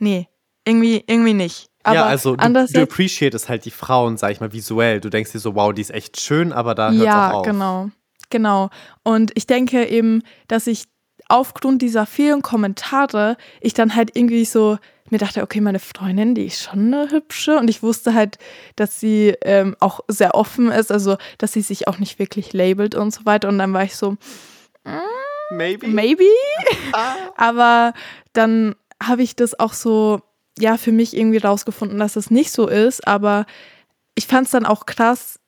nee, 0.00 0.28
irgendwie, 0.64 1.04
irgendwie 1.06 1.34
nicht. 1.34 1.68
Aber 1.82 1.94
ja, 1.94 2.06
also 2.06 2.36
du, 2.36 2.66
du 2.66 2.82
appreciatest 2.82 3.48
halt 3.48 3.64
die 3.64 3.70
Frauen, 3.70 4.18
sag 4.18 4.32
ich 4.32 4.40
mal, 4.40 4.52
visuell. 4.52 5.00
Du 5.00 5.08
denkst 5.08 5.32
dir 5.32 5.38
so, 5.38 5.54
wow, 5.54 5.72
die 5.72 5.80
ist 5.80 5.90
echt 5.90 6.20
schön, 6.20 6.52
aber 6.52 6.74
da 6.74 6.90
hört 6.92 7.04
ja, 7.04 7.30
auch 7.30 7.38
auf. 7.38 7.46
genau, 7.46 7.90
genau. 8.28 8.68
Und 9.02 9.32
ich 9.34 9.46
denke 9.46 9.86
eben, 9.86 10.22
dass 10.48 10.66
ich 10.66 10.84
aufgrund 11.28 11.80
dieser 11.80 12.04
vielen 12.06 12.42
Kommentare 12.42 13.36
ich 13.60 13.72
dann 13.72 13.94
halt 13.94 14.14
irgendwie 14.14 14.44
so 14.44 14.78
mir 15.10 15.18
dachte, 15.18 15.42
okay, 15.42 15.60
meine 15.60 15.78
Freundin, 15.80 16.34
die 16.34 16.46
ist 16.46 16.62
schon 16.62 16.94
eine 16.94 17.10
hübsche 17.10 17.56
und 17.56 17.68
ich 17.68 17.82
wusste 17.82 18.14
halt, 18.14 18.38
dass 18.76 19.00
sie 19.00 19.34
ähm, 19.42 19.74
auch 19.80 20.00
sehr 20.06 20.34
offen 20.34 20.70
ist, 20.70 20.92
also 20.92 21.16
dass 21.38 21.52
sie 21.52 21.62
sich 21.62 21.88
auch 21.88 21.98
nicht 21.98 22.18
wirklich 22.18 22.52
labelt 22.52 22.94
und 22.94 23.12
so 23.12 23.26
weiter. 23.26 23.48
Und 23.48 23.58
dann 23.58 23.72
war 23.72 23.82
ich 23.82 23.96
so, 23.96 24.16
Maybe. 25.50 25.88
maybe. 25.88 26.24
Aber 27.36 27.92
dann 28.32 28.76
habe 29.02 29.22
ich 29.22 29.36
das 29.36 29.58
auch 29.58 29.72
so, 29.72 30.20
ja, 30.58 30.76
für 30.76 30.92
mich 30.92 31.16
irgendwie 31.16 31.38
rausgefunden, 31.38 31.98
dass 31.98 32.16
es 32.16 32.30
nicht 32.30 32.52
so 32.52 32.66
ist. 32.68 33.06
Aber 33.06 33.46
ich 34.14 34.26
fand 34.26 34.46
es 34.46 34.52
dann 34.52 34.66
auch 34.66 34.86
krass, 34.86 35.38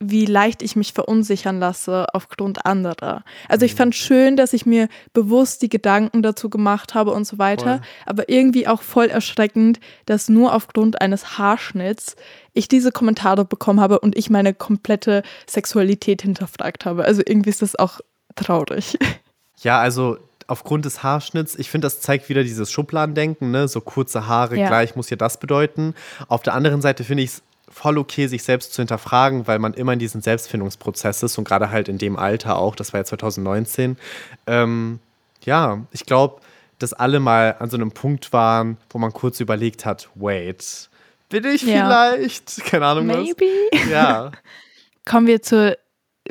wie 0.00 0.26
leicht 0.26 0.62
ich 0.62 0.76
mich 0.76 0.92
verunsichern 0.92 1.58
lasse 1.58 2.06
aufgrund 2.12 2.64
anderer. 2.64 3.24
Also 3.48 3.66
ich 3.66 3.72
Mhm. 3.72 3.76
fand 3.78 3.94
schön, 3.96 4.36
dass 4.36 4.52
ich 4.52 4.64
mir 4.64 4.88
bewusst 5.12 5.60
die 5.60 5.68
Gedanken 5.68 6.22
dazu 6.22 6.48
gemacht 6.50 6.94
habe 6.94 7.10
und 7.10 7.24
so 7.24 7.38
weiter, 7.38 7.78
Voll. 7.78 7.80
aber 8.06 8.28
irgendwie 8.28 8.68
auch 8.68 8.82
voll 8.82 9.06
erschreckend, 9.06 9.80
dass 10.06 10.28
nur 10.28 10.54
aufgrund 10.54 11.00
eines 11.00 11.36
Haarschnitts 11.38 12.14
ich 12.52 12.68
diese 12.68 12.92
Kommentare 12.92 13.44
bekommen 13.44 13.80
habe 13.80 13.98
und 13.98 14.16
ich 14.16 14.30
meine 14.30 14.54
komplette 14.54 15.24
Sexualität 15.48 16.22
hinterfragt 16.22 16.84
habe. 16.84 17.04
Also 17.04 17.22
irgendwie 17.26 17.50
ist 17.50 17.62
das 17.62 17.74
auch 17.74 17.98
traurig. 18.36 18.96
Ja, 19.62 19.80
also 19.80 20.16
aufgrund 20.48 20.84
des 20.84 21.02
Haarschnitts, 21.04 21.54
ich 21.54 21.70
finde, 21.70 21.86
das 21.86 22.00
zeigt 22.00 22.28
wieder 22.28 22.42
dieses 22.42 22.72
Schubladendenken, 22.72 23.50
ne? 23.52 23.68
So 23.68 23.80
kurze 23.80 24.26
Haare 24.26 24.58
Ja. 24.58 24.66
gleich 24.66 24.96
muss 24.96 25.08
ja 25.10 25.16
das 25.16 25.38
bedeuten. 25.38 25.94
Auf 26.26 26.42
der 26.42 26.54
anderen 26.54 26.80
Seite 26.82 27.04
finde 27.04 27.22
ich 27.22 27.30
es 27.30 27.42
voll 27.70 27.98
okay, 27.98 28.26
sich 28.26 28.42
selbst 28.42 28.72
zu 28.72 28.80
hinterfragen, 28.82 29.46
weil 29.46 29.58
man 29.60 29.74
immer 29.74 29.92
in 29.92 29.98
diesem 30.00 30.20
Selbstfindungsprozess 30.22 31.22
ist 31.22 31.38
und 31.38 31.44
gerade 31.46 31.70
halt 31.70 31.88
in 31.88 31.98
dem 31.98 32.16
Alter 32.16 32.56
auch, 32.58 32.74
das 32.74 32.92
war 32.92 33.00
ja 33.00 33.04
2019. 33.04 33.96
Ähm, 34.46 34.98
ja, 35.44 35.86
ich 35.92 36.04
glaube, 36.06 36.40
dass 36.78 36.92
alle 36.94 37.20
mal 37.20 37.56
an 37.58 37.68
so 37.70 37.76
einem 37.76 37.92
Punkt 37.92 38.32
waren, 38.32 38.78
wo 38.90 38.98
man 38.98 39.12
kurz 39.12 39.38
überlegt 39.40 39.84
hat, 39.84 40.08
wait, 40.14 40.88
bin 41.28 41.44
ich 41.44 41.62
Ja. 41.62 41.86
vielleicht? 42.14 42.64
Keine 42.64 42.86
Ahnung 42.86 43.06
Maybe. 43.06 43.44
was. 43.72 43.88
Ja. 43.90 44.32
Kommen 45.04 45.26
wir 45.26 45.42
zur 45.42 45.76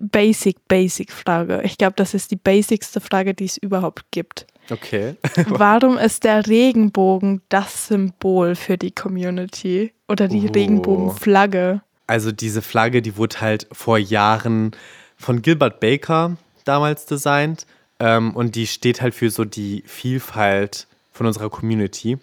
Basic, 0.01 0.57
Basic 0.67 1.11
Frage. 1.11 1.61
Ich 1.63 1.77
glaube, 1.77 1.93
das 1.95 2.13
ist 2.13 2.31
die 2.31 2.35
basicste 2.35 2.99
Frage, 3.01 3.33
die 3.33 3.45
es 3.45 3.57
überhaupt 3.57 4.05
gibt. 4.11 4.47
Okay. 4.69 5.15
Warum 5.47 5.97
ist 5.97 6.23
der 6.23 6.45
Regenbogen 6.47 7.41
das 7.49 7.87
Symbol 7.87 8.55
für 8.55 8.77
die 8.77 8.91
Community 8.91 9.93
oder 10.07 10.27
die 10.27 10.47
Oh. 10.47 10.51
Regenbogenflagge? 10.53 11.81
Also 12.07 12.31
diese 12.31 12.61
Flagge, 12.61 13.01
die 13.01 13.17
wurde 13.17 13.41
halt 13.41 13.67
vor 13.71 13.97
Jahren 13.97 14.71
von 15.17 15.41
Gilbert 15.41 15.79
Baker 15.79 16.37
damals 16.65 17.05
designt 17.05 17.65
ähm, 17.99 18.35
und 18.35 18.55
die 18.55 18.67
steht 18.67 19.01
halt 19.01 19.15
für 19.15 19.29
so 19.29 19.45
die 19.45 19.83
Vielfalt 19.85 20.87
von 21.11 21.25
unserer 21.25 21.49
Community. 21.49 22.17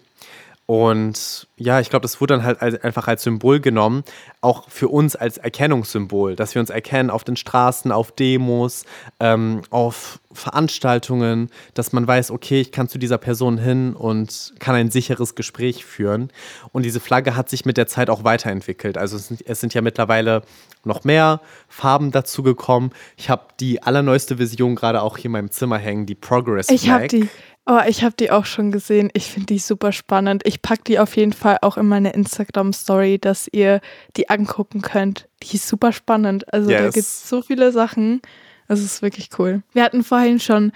Und 0.67 1.47
ja, 1.57 1.79
ich 1.79 1.91
glaube, 1.91 2.01
das 2.01 2.19
wurde 2.19 2.33
dann 2.33 2.43
halt 2.43 2.59
als, 2.59 2.81
einfach 2.83 3.07
als 3.07 3.21
Symbol 3.21 3.59
genommen, 3.59 4.03
auch 4.41 4.67
für 4.67 4.87
uns 4.87 5.15
als 5.15 5.37
Erkennungssymbol, 5.37 6.35
dass 6.35 6.55
wir 6.55 6.59
uns 6.59 6.71
erkennen 6.71 7.11
auf 7.11 7.23
den 7.23 7.35
Straßen, 7.35 7.91
auf 7.91 8.11
Demos, 8.11 8.83
ähm, 9.19 9.61
auf 9.69 10.19
Veranstaltungen, 10.33 11.51
dass 11.75 11.93
man 11.93 12.07
weiß, 12.07 12.31
okay, 12.31 12.61
ich 12.61 12.71
kann 12.71 12.89
zu 12.89 12.97
dieser 12.97 13.19
Person 13.19 13.59
hin 13.59 13.93
und 13.93 14.55
kann 14.57 14.73
ein 14.73 14.89
sicheres 14.89 15.35
Gespräch 15.35 15.85
führen. 15.85 16.31
Und 16.71 16.83
diese 16.83 16.99
Flagge 16.99 17.35
hat 17.35 17.47
sich 17.47 17.65
mit 17.65 17.77
der 17.77 17.85
Zeit 17.85 18.09
auch 18.09 18.23
weiterentwickelt. 18.23 18.97
Also 18.97 19.17
es 19.17 19.27
sind, 19.27 19.47
es 19.47 19.61
sind 19.61 19.75
ja 19.75 19.81
mittlerweile 19.81 20.41
noch 20.83 21.03
mehr 21.03 21.41
Farben 21.69 22.11
dazu 22.11 22.41
gekommen. 22.41 22.91
Ich 23.17 23.29
habe 23.29 23.43
die 23.59 23.83
allerneueste 23.83 24.39
Vision 24.39 24.75
gerade 24.75 25.03
auch 25.03 25.17
hier 25.17 25.25
in 25.25 25.33
meinem 25.33 25.51
Zimmer 25.51 25.77
hängen, 25.77 26.07
die 26.07 26.15
Progress 26.15 26.67
Flag. 26.67 26.75
Ich 26.75 26.89
habe 26.89 27.07
die, 27.07 27.29
oh, 27.65 27.79
ich 27.87 28.03
habe 28.03 28.15
die 28.17 28.31
auch 28.31 28.45
schon 28.45 28.71
gesehen. 28.71 29.09
Ich 29.13 29.31
finde 29.31 29.47
die 29.47 29.59
super 29.59 29.91
spannend. 29.91 30.43
Ich 30.45 30.61
packe 30.61 30.83
die 30.83 30.99
auf 30.99 31.15
jeden 31.15 31.33
Fall 31.33 31.57
auch 31.61 31.77
in 31.77 31.87
meine 31.87 32.11
Instagram-Story, 32.13 33.19
dass 33.19 33.47
ihr 33.51 33.81
die 34.17 34.29
angucken 34.29 34.81
könnt. 34.81 35.27
Die 35.43 35.55
ist 35.55 35.67
super 35.67 35.91
spannend. 35.91 36.51
Also 36.53 36.69
da 36.69 36.83
Yes. 36.85 36.93
gibt 36.93 37.05
es 37.05 37.29
so 37.29 37.41
viele 37.41 37.71
Sachen. 37.71 38.21
Es 38.67 38.81
ist 38.81 39.01
wirklich 39.01 39.29
cool. 39.37 39.61
Wir 39.73 39.83
hatten 39.83 40.03
vorhin 40.03 40.39
schon 40.39 40.71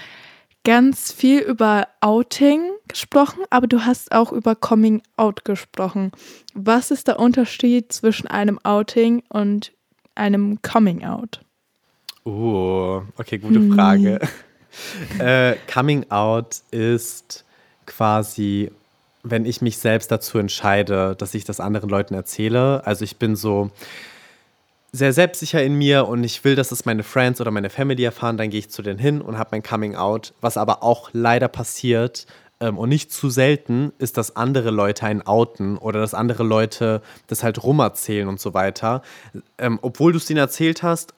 ganz 0.63 1.11
viel 1.11 1.39
über 1.39 1.87
Outing 2.01 2.61
gesprochen, 2.87 3.43
aber 3.49 3.65
du 3.67 3.85
hast 3.85 4.11
auch 4.11 4.31
über 4.31 4.55
Coming 4.55 5.01
Out 5.17 5.45
gesprochen. 5.45 6.11
Was 6.53 6.91
ist 6.91 7.07
der 7.07 7.19
Unterschied 7.19 7.91
zwischen 7.93 8.27
einem 8.27 8.59
Outing 8.63 9.23
und 9.29 9.71
einem 10.15 10.61
Coming 10.61 11.05
Out? 11.05 11.41
Oh, 12.25 13.01
okay, 13.17 13.37
gute 13.37 13.59
Hm. 13.59 14.19
Äh, 15.19 15.55
coming 15.71 16.09
out 16.09 16.61
ist 16.71 17.43
quasi, 17.85 18.71
wenn 19.23 19.45
ich 19.45 19.61
mich 19.61 19.77
selbst 19.77 20.11
dazu 20.11 20.37
entscheide, 20.37 21.15
dass 21.17 21.33
ich 21.33 21.43
das 21.43 21.59
anderen 21.59 21.89
Leuten 21.89 22.13
erzähle. 22.13 22.85
Also 22.85 23.03
ich 23.03 23.17
bin 23.17 23.35
so 23.35 23.71
sehr 24.91 25.13
selbstsicher 25.13 25.63
in 25.63 25.75
mir 25.75 26.07
und 26.07 26.23
ich 26.23 26.43
will, 26.43 26.55
dass 26.55 26.71
es 26.71 26.85
meine 26.85 27.03
Friends 27.03 27.41
oder 27.41 27.51
meine 27.51 27.69
Family 27.69 28.03
erfahren, 28.03 28.37
dann 28.37 28.49
gehe 28.49 28.59
ich 28.59 28.69
zu 28.69 28.81
denen 28.81 28.99
hin 28.99 29.21
und 29.21 29.37
habe 29.37 29.49
mein 29.51 29.63
Coming 29.63 29.95
Out. 29.95 30.33
Was 30.41 30.57
aber 30.57 30.83
auch 30.83 31.09
leider 31.13 31.47
passiert 31.47 32.25
ähm, 32.59 32.77
und 32.77 32.89
nicht 32.89 33.11
zu 33.11 33.29
selten, 33.29 33.91
ist, 33.99 34.17
dass 34.17 34.35
andere 34.35 34.71
Leute 34.71 35.05
einen 35.05 35.21
outen 35.21 35.77
oder 35.77 35.99
dass 35.99 36.13
andere 36.13 36.43
Leute 36.43 37.01
das 37.27 37.43
halt 37.43 37.63
rumerzählen 37.63 38.27
und 38.27 38.39
so 38.39 38.53
weiter. 38.53 39.01
Ähm, 39.57 39.79
obwohl 39.81 40.11
du 40.11 40.17
es 40.17 40.25
denen 40.25 40.39
erzählt 40.39 40.81
hast, 40.81 41.13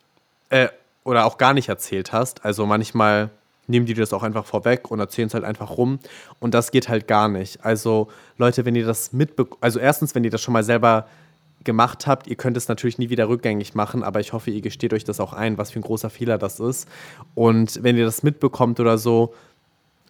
äh, 0.49 0.67
oder 1.03 1.25
auch 1.25 1.37
gar 1.37 1.53
nicht 1.53 1.69
erzählt 1.69 2.11
hast. 2.13 2.45
Also 2.45 2.65
manchmal 2.65 3.29
nehmen 3.67 3.85
die 3.85 3.93
das 3.93 4.13
auch 4.13 4.23
einfach 4.23 4.45
vorweg 4.45 4.91
und 4.91 4.99
erzählen 4.99 5.27
es 5.27 5.33
halt 5.33 5.43
einfach 5.43 5.77
rum. 5.77 5.99
Und 6.39 6.53
das 6.53 6.71
geht 6.71 6.89
halt 6.89 7.07
gar 7.07 7.27
nicht. 7.27 7.63
Also 7.63 8.07
Leute, 8.37 8.65
wenn 8.65 8.75
ihr 8.75 8.85
das 8.85 9.13
mitbekommt, 9.13 9.61
also 9.61 9.79
erstens, 9.79 10.15
wenn 10.15 10.23
ihr 10.23 10.31
das 10.31 10.41
schon 10.41 10.53
mal 10.53 10.63
selber 10.63 11.07
gemacht 11.63 12.07
habt, 12.07 12.27
ihr 12.27 12.35
könnt 12.35 12.57
es 12.57 12.67
natürlich 12.67 12.97
nie 12.97 13.09
wieder 13.09 13.29
rückgängig 13.29 13.75
machen, 13.75 14.03
aber 14.03 14.19
ich 14.19 14.33
hoffe, 14.33 14.49
ihr 14.49 14.61
gesteht 14.61 14.93
euch 14.93 15.03
das 15.03 15.19
auch 15.19 15.33
ein, 15.33 15.57
was 15.57 15.71
für 15.71 15.79
ein 15.79 15.83
großer 15.83 16.09
Fehler 16.09 16.37
das 16.37 16.59
ist. 16.59 16.87
Und 17.35 17.83
wenn 17.83 17.97
ihr 17.97 18.05
das 18.05 18.23
mitbekommt 18.23 18.79
oder 18.79 18.97
so, 18.97 19.33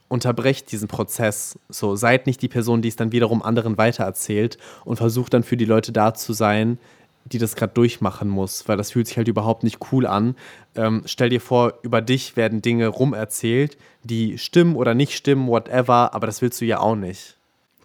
unterbrecht 0.08 0.72
diesen 0.74 0.90
Prozess. 0.90 1.58
So, 1.70 1.96
seid 1.96 2.28
nicht 2.28 2.42
die 2.42 2.50
Person, 2.50 2.82
die 2.82 2.90
es 2.90 2.98
dann 2.98 3.14
wiederum 3.14 3.42
anderen 3.42 3.78
weitererzählt 3.78 4.58
und 4.84 4.98
versucht 4.98 5.34
dann 5.34 5.44
für 5.44 5.56
die 5.56 5.64
Leute 5.64 5.94
da 5.94 6.14
zu 6.14 6.34
sein, 6.34 6.80
die 7.26 7.38
das 7.38 7.56
gerade 7.56 7.74
durchmachen 7.74 8.30
muss, 8.30 8.68
weil 8.68 8.78
das 8.78 8.92
fühlt 8.92 9.08
sich 9.08 9.18
halt 9.18 9.28
überhaupt 9.28 9.64
nicht 9.64 9.80
cool 9.92 10.06
an. 10.06 10.36
Ähm, 10.76 11.04
stell 11.06 11.30
dir 11.30 11.42
vor, 11.42 11.74
über 11.84 12.02
dich 12.02 12.36
werden 12.36 12.62
Dinge 12.62 12.88
rumerzählt, 12.88 13.78
die 14.04 14.38
stimmen 14.38 14.76
oder 14.76 14.94
nicht 14.94 15.16
stimmen, 15.16 15.48
whatever, 15.48 16.14
aber 16.14 16.28
das 16.28 16.42
willst 16.42 16.62
du 16.62 16.66
ja 16.66 16.80
auch 16.80 16.96
nicht. 16.96 17.38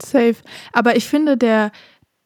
Safe. 0.03 0.37
Aber 0.73 0.97
ich 0.97 1.07
finde, 1.07 1.37
der 1.37 1.73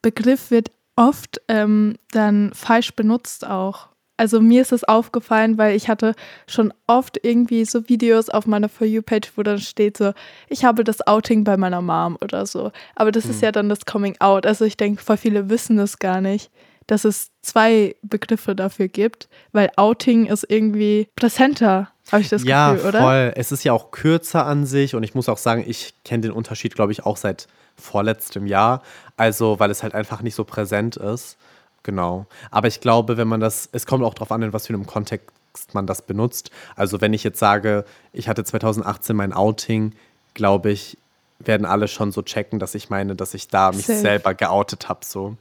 Begriff 0.02 0.50
wird 0.50 0.70
oft 0.96 1.40
ähm, 1.48 1.96
dann 2.12 2.52
falsch 2.54 2.94
benutzt 2.94 3.46
auch. 3.46 3.88
Also 4.16 4.38
mir 4.38 4.60
ist 4.60 4.72
es 4.72 4.84
aufgefallen, 4.84 5.56
weil 5.56 5.74
ich 5.74 5.88
hatte 5.88 6.14
schon 6.46 6.74
oft 6.86 7.18
irgendwie 7.22 7.64
so 7.64 7.88
Videos 7.88 8.28
auf 8.28 8.46
meiner 8.46 8.68
For 8.68 8.86
You-Page, 8.86 9.32
wo 9.36 9.42
dann 9.42 9.58
steht 9.58 9.96
so, 9.96 10.12
ich 10.50 10.62
habe 10.62 10.84
das 10.84 11.06
Outing 11.06 11.42
bei 11.42 11.56
meiner 11.56 11.80
Mom 11.80 12.18
oder 12.20 12.44
so. 12.44 12.70
Aber 12.94 13.12
das 13.12 13.24
ist 13.24 13.40
ja 13.40 13.50
dann 13.50 13.70
das 13.70 13.86
Coming 13.86 14.16
Out. 14.20 14.44
Also 14.44 14.66
ich 14.66 14.76
denke, 14.76 15.02
voll 15.02 15.16
viele 15.16 15.48
wissen 15.48 15.78
das 15.78 15.98
gar 15.98 16.20
nicht, 16.20 16.50
dass 16.90 17.04
es 17.04 17.30
zwei 17.42 17.94
Begriffe 18.02 18.56
dafür 18.56 18.88
gibt, 18.88 19.28
weil 19.52 19.70
Outing 19.76 20.26
ist 20.26 20.44
irgendwie 20.48 21.08
präsenter, 21.14 21.88
habe 22.10 22.22
ich 22.22 22.28
das 22.28 22.42
ja, 22.42 22.72
Gefühl, 22.72 22.88
oder? 22.88 23.00
voll. 23.00 23.32
Es 23.36 23.52
ist 23.52 23.62
ja 23.62 23.72
auch 23.72 23.92
kürzer 23.92 24.44
an 24.44 24.66
sich 24.66 24.96
und 24.96 25.04
ich 25.04 25.14
muss 25.14 25.28
auch 25.28 25.38
sagen, 25.38 25.64
ich 25.66 25.94
kenne 26.04 26.22
den 26.22 26.32
Unterschied, 26.32 26.74
glaube 26.74 26.90
ich, 26.90 27.06
auch 27.06 27.16
seit 27.16 27.46
vorletztem 27.76 28.46
Jahr. 28.46 28.82
Also, 29.16 29.60
weil 29.60 29.70
es 29.70 29.82
halt 29.82 29.94
einfach 29.94 30.22
nicht 30.22 30.34
so 30.34 30.44
präsent 30.44 30.96
ist. 30.96 31.36
Genau. 31.84 32.26
Aber 32.50 32.66
ich 32.66 32.80
glaube, 32.80 33.16
wenn 33.16 33.28
man 33.28 33.40
das, 33.40 33.68
es 33.72 33.86
kommt 33.86 34.04
auch 34.04 34.14
darauf 34.14 34.32
an, 34.32 34.42
in 34.42 34.52
was 34.52 34.66
für 34.66 34.74
einem 34.74 34.86
Kontext 34.86 35.30
man 35.72 35.86
das 35.86 36.02
benutzt. 36.02 36.50
Also, 36.74 37.00
wenn 37.00 37.12
ich 37.12 37.22
jetzt 37.22 37.38
sage, 37.38 37.84
ich 38.12 38.28
hatte 38.28 38.42
2018 38.42 39.14
mein 39.14 39.32
Outing, 39.32 39.92
glaube 40.34 40.72
ich, 40.72 40.98
werden 41.38 41.64
alle 41.66 41.86
schon 41.86 42.10
so 42.10 42.22
checken, 42.22 42.58
dass 42.58 42.74
ich 42.74 42.90
meine, 42.90 43.14
dass 43.14 43.34
ich 43.34 43.48
da 43.48 43.70
mich 43.70 43.86
Safe. 43.86 44.00
selber 44.00 44.34
geoutet 44.34 44.88
habe. 44.88 45.04
So. 45.04 45.36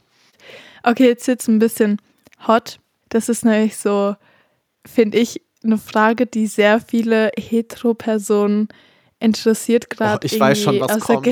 Okay, 0.84 1.08
jetzt 1.08 1.28
wird's 1.28 1.48
ein 1.48 1.60
bisschen 1.60 2.02
hot. 2.48 2.80
Das 3.10 3.30
ist 3.30 3.44
nämlich 3.46 3.78
so, 3.78 4.16
finde 4.86 5.18
ich, 5.18 5.42
eine 5.64 5.78
Frage, 5.78 6.26
die 6.26 6.48
sehr 6.48 6.80
viele 6.80 7.32
Hetero-Personen 7.38 8.70
interessiert 9.20 9.88
Oh, 9.92 9.96
gerade. 9.98 10.26
ich 10.26 10.40
weiß 10.40 10.62
schon, 10.62 10.80
was 10.80 10.98
kommt. 11.02 11.28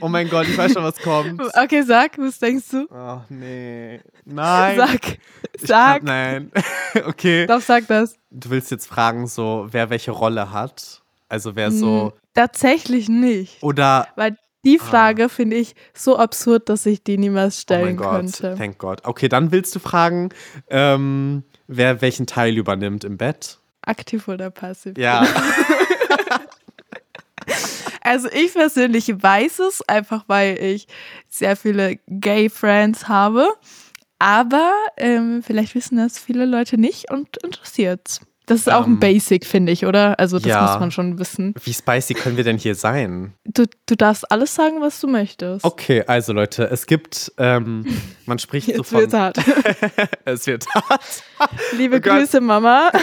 Oh 0.00 0.08
mein 0.08 0.28
Gott, 0.28 0.48
ich 0.48 0.58
weiß 0.58 0.72
schon, 0.72 0.82
was 0.82 0.98
kommt. 1.02 1.40
Okay, 1.56 1.82
sag, 1.82 2.18
was 2.18 2.38
denkst 2.40 2.64
du? 2.72 2.86
Ach 2.92 3.22
nee. 3.28 4.00
Nein. 4.24 4.76
Sag, 4.76 5.18
Ich 5.52 5.66
sag. 5.68 5.98
Kann, 5.98 6.04
nein. 6.06 6.52
okay. 7.06 7.46
Doch, 7.46 7.60
sag 7.60 7.86
das. 7.86 8.16
Du 8.32 8.50
willst 8.50 8.72
jetzt 8.72 8.86
fragen, 8.86 9.28
so, 9.28 9.68
wer 9.70 9.88
welche 9.90 10.10
Rolle 10.10 10.50
hat? 10.52 11.02
Also 11.28 11.54
wer 11.54 11.70
so. 11.70 12.06
Hm, 12.06 12.12
Tatsächlich 12.34 13.08
nicht. 13.08 13.62
Oder. 13.62 14.08
Weil 14.16 14.36
die 14.68 14.78
Frage 14.78 15.28
finde 15.28 15.56
ich 15.56 15.74
so 15.94 16.16
absurd, 16.18 16.68
dass 16.68 16.84
ich 16.86 17.02
die 17.02 17.16
niemals 17.18 17.56
Oh 17.56 17.60
stellen 17.62 17.84
mein 17.84 17.96
Gott, 17.96 18.10
könnte. 18.10 18.54
thank 18.56 18.78
God. 18.78 19.00
Okay, 19.04 19.28
dann 19.28 19.50
willst 19.52 19.74
du 19.74 19.78
fragen, 19.78 20.28
ähm, 20.68 21.42
wer 21.66 22.00
welchen 22.02 22.26
Teil 22.26 22.56
übernimmt 22.56 23.04
im 23.04 23.16
Bett? 23.16 23.58
Aktiv 23.82 24.28
oder 24.28 24.50
passiv? 24.50 24.98
Ja. 24.98 25.26
Also 28.00 28.28
ich 28.32 28.54
persönlich 28.54 29.22
weiß 29.22 29.58
es, 29.58 29.82
einfach 29.86 30.24
weil 30.28 30.58
ich 30.62 30.86
sehr 31.28 31.56
viele 31.56 31.98
Gay-Friends 32.06 33.06
habe. 33.08 33.48
Aber 34.18 34.72
ähm, 34.96 35.42
vielleicht 35.44 35.74
wissen 35.74 35.98
das 35.98 36.18
viele 36.18 36.46
Leute 36.46 36.78
nicht 36.78 37.10
und 37.10 37.36
interessiert's. 37.44 38.20
Das 38.48 38.60
ist 38.60 38.72
auch 38.72 38.86
ein 38.86 38.92
Ähm, 38.94 38.98
Basic, 39.00 39.46
finde 39.46 39.70
ich, 39.72 39.86
oder? 39.86 40.18
Also 40.18 40.38
das 40.38 40.46
ja. 40.48 40.62
muss 40.62 40.80
man 40.80 40.90
schon 40.90 41.18
wissen. 41.18 41.54
Wie 41.62 41.72
spicy 41.72 42.14
können 42.14 42.36
wir 42.36 42.44
denn 42.44 42.58
hier 42.58 42.74
sein? 42.74 43.34
Du, 43.44 43.64
du 43.86 43.94
darfst 43.94 44.30
alles 44.32 44.54
sagen, 44.54 44.80
was 44.80 45.00
du 45.00 45.06
möchtest. 45.06 45.64
Okay, 45.64 46.02
also 46.06 46.32
Leute, 46.32 46.64
es 46.70 46.86
gibt, 46.86 47.32
ähm, 47.38 47.84
man 48.26 48.38
spricht 48.38 48.66
so 48.68 48.72
Jetzt 48.72 48.88
von. 48.88 49.00
wird's 49.00 49.14
hart. 49.14 49.38
es 50.24 50.46
wird 50.46 50.66
hart. 50.74 51.22
Liebe 51.76 51.98
Oh. 51.98 52.00
Grüße, 52.00 52.40
Mama. 52.40 52.90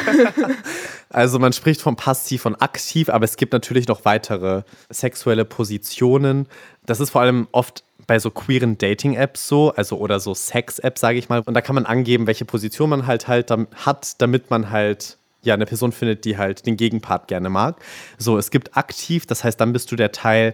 Also 1.10 1.40
man 1.40 1.54
spricht 1.54 1.82
von 1.82 1.96
passiv 1.96 2.46
und 2.46 2.56
aktiv, 2.62 3.10
aber 3.10 3.24
es 3.24 3.38
gibt 3.38 3.54
natürlich 3.54 3.88
noch 3.88 4.04
weitere 4.04 4.64
sexuelle 4.90 5.46
Positionen. 5.46 6.48
Das 6.86 7.00
ist 7.00 7.12
vor 7.12 7.22
allem 7.22 7.48
oft 7.54 7.84
bei 8.06 8.20
so 8.20 8.32
queeren 8.32 8.78
Dating-Apps 8.78 9.48
so, 9.48 9.72
also 9.72 9.98
oder 9.98 10.20
so 10.20 10.34
Sex-Apps, 10.34 11.00
sage 11.00 11.18
ich 11.18 11.30
mal. 11.30 11.42
Und 11.46 11.54
da 11.54 11.62
kann 11.62 11.76
man 11.76 11.86
angeben, 11.86 12.28
welche 12.28 12.44
Position 12.44 12.90
man 12.90 13.08
halt 13.08 13.28
halt 13.30 13.50
hat, 13.50 14.22
damit 14.22 14.50
man 14.50 14.72
halt 14.72 15.18
ja 15.46 15.54
eine 15.54 15.66
Person 15.66 15.92
findet, 15.92 16.26
die 16.26 16.38
halt 16.38 16.66
den 16.66 16.78
Gegenpart 16.78 17.28
gerne 17.28 17.50
mag. 17.50 17.78
So, 18.18 18.38
es 18.38 18.52
gibt 18.52 18.76
aktiv, 18.78 19.26
das 19.26 19.44
heißt, 19.44 19.60
dann 19.60 19.74
bist 19.74 19.92
du 19.92 19.96
der 19.96 20.12
Teil, 20.12 20.54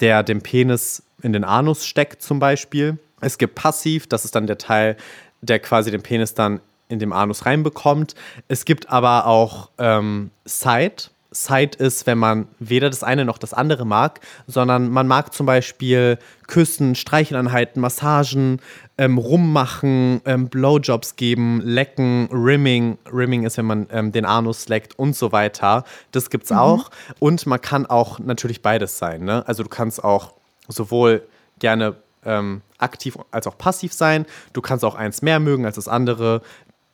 der 0.00 0.22
den 0.22 0.42
Penis 0.42 1.02
in 1.22 1.32
den 1.32 1.44
Anus 1.44 1.86
steckt 1.86 2.22
zum 2.22 2.38
Beispiel. 2.38 2.98
Es 3.20 3.38
gibt 3.38 3.54
passiv, 3.54 4.06
das 4.06 4.24
ist 4.24 4.34
dann 4.34 4.46
der 4.46 4.58
Teil, 4.58 4.96
der 5.40 5.60
quasi 5.60 5.90
den 5.90 6.02
Penis 6.02 6.34
dann 6.34 6.60
in 6.88 6.98
dem 6.98 7.12
Anus 7.12 7.46
reinbekommt. 7.46 8.14
Es 8.48 8.64
gibt 8.64 8.90
aber 8.90 9.26
auch 9.26 9.70
ähm, 9.78 10.30
Side. 10.44 11.04
Side 11.32 11.78
ist, 11.78 12.06
wenn 12.06 12.18
man 12.18 12.46
weder 12.58 12.90
das 12.90 13.02
eine 13.02 13.24
noch 13.24 13.38
das 13.38 13.54
andere 13.54 13.84
mag, 13.84 14.20
sondern 14.46 14.90
man 14.90 15.08
mag 15.08 15.32
zum 15.32 15.46
Beispiel 15.46 16.18
Küssen, 16.46 16.94
Streicheleinheiten, 16.94 17.80
Massagen, 17.80 18.60
ähm, 18.98 19.18
rummachen, 19.18 20.20
ähm, 20.26 20.48
Blowjobs 20.48 21.16
geben, 21.16 21.60
lecken, 21.62 22.28
Rimming. 22.30 22.98
Rimming 23.10 23.44
ist, 23.44 23.56
wenn 23.56 23.66
man 23.66 23.86
ähm, 23.90 24.12
den 24.12 24.24
Anus 24.24 24.68
leckt 24.68 24.98
und 24.98 25.16
so 25.16 25.32
weiter. 25.32 25.84
Das 26.10 26.30
gibt's 26.30 26.52
auch. 26.52 26.90
Und 27.18 27.46
man 27.46 27.60
kann 27.60 27.86
auch 27.86 28.18
natürlich 28.18 28.62
beides 28.62 28.98
sein. 28.98 29.24
Ne? 29.24 29.42
Also 29.46 29.62
du 29.62 29.68
kannst 29.68 30.04
auch 30.04 30.34
sowohl 30.68 31.22
gerne 31.58 31.96
ähm, 32.24 32.62
aktiv 32.78 33.18
als 33.30 33.46
auch 33.46 33.56
passiv 33.58 33.92
sein. 33.92 34.26
Du 34.52 34.60
kannst 34.60 34.84
auch 34.84 34.94
eins 34.94 35.22
mehr 35.22 35.40
mögen 35.40 35.66
als 35.66 35.76
das 35.76 35.88
andere. 35.88 36.42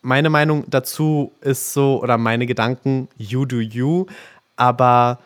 Meine 0.03 0.31
Meinung 0.31 0.65
dazu 0.69 1.33
ist 1.41 1.73
so, 1.73 2.03
oder 2.03 2.19
meine 2.19 2.47
Gedanken, 2.47 3.09
you 3.17 3.45
do 3.45 3.61
you, 3.61 4.07
aber 4.57 5.19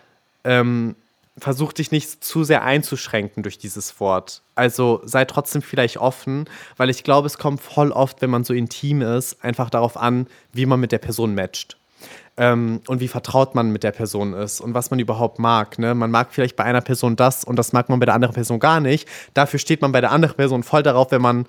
ähm, 0.44 0.96
versuch 1.38 1.72
dich 1.72 1.90
nicht 1.90 2.24
zu 2.24 2.44
sehr 2.44 2.62
einzuschränken 2.62 3.42
durch 3.42 3.58
dieses 3.58 3.98
Wort. 4.00 4.42
Also 4.54 5.00
sei 5.04 5.24
trotzdem 5.24 5.62
vielleicht 5.62 5.98
offen, 5.98 6.46
weil 6.76 6.90
ich 6.90 7.04
glaube, 7.04 7.26
es 7.26 7.38
kommt 7.38 7.60
voll 7.60 7.90
oft, 7.92 8.22
wenn 8.22 8.30
man 8.30 8.44
so 8.44 8.54
intim 8.54 9.02
ist, 9.02 9.42
einfach 9.44 9.70
darauf 9.70 9.96
an, 9.96 10.26
wie 10.52 10.66
man 10.66 10.80
mit 10.80 10.92
der 10.92 10.98
Person 10.98 11.34
matcht 11.34 11.76
ähm, 12.36 12.80
und 12.86 13.00
wie 13.00 13.08
vertraut 13.08 13.54
man 13.54 13.70
mit 13.70 13.82
der 13.84 13.92
Person 13.92 14.32
ist 14.34 14.60
und 14.60 14.74
was 14.74 14.90
man 14.90 15.00
überhaupt 15.00 15.38
mag. 15.38 15.78
Ne? 15.78 15.94
Man 15.94 16.10
mag 16.10 16.28
vielleicht 16.30 16.56
bei 16.56 16.64
einer 16.64 16.80
Person 16.80 17.16
das 17.16 17.44
und 17.44 17.56
das 17.56 17.72
mag 17.72 17.88
man 17.88 18.00
bei 18.00 18.06
der 18.06 18.14
anderen 18.14 18.34
Person 18.34 18.58
gar 18.58 18.80
nicht. 18.80 19.08
Dafür 19.34 19.58
steht 19.58 19.82
man 19.82 19.92
bei 19.92 20.00
der 20.00 20.12
anderen 20.12 20.36
Person 20.36 20.62
voll 20.62 20.82
darauf, 20.82 21.10
wenn 21.10 21.22
man 21.22 21.46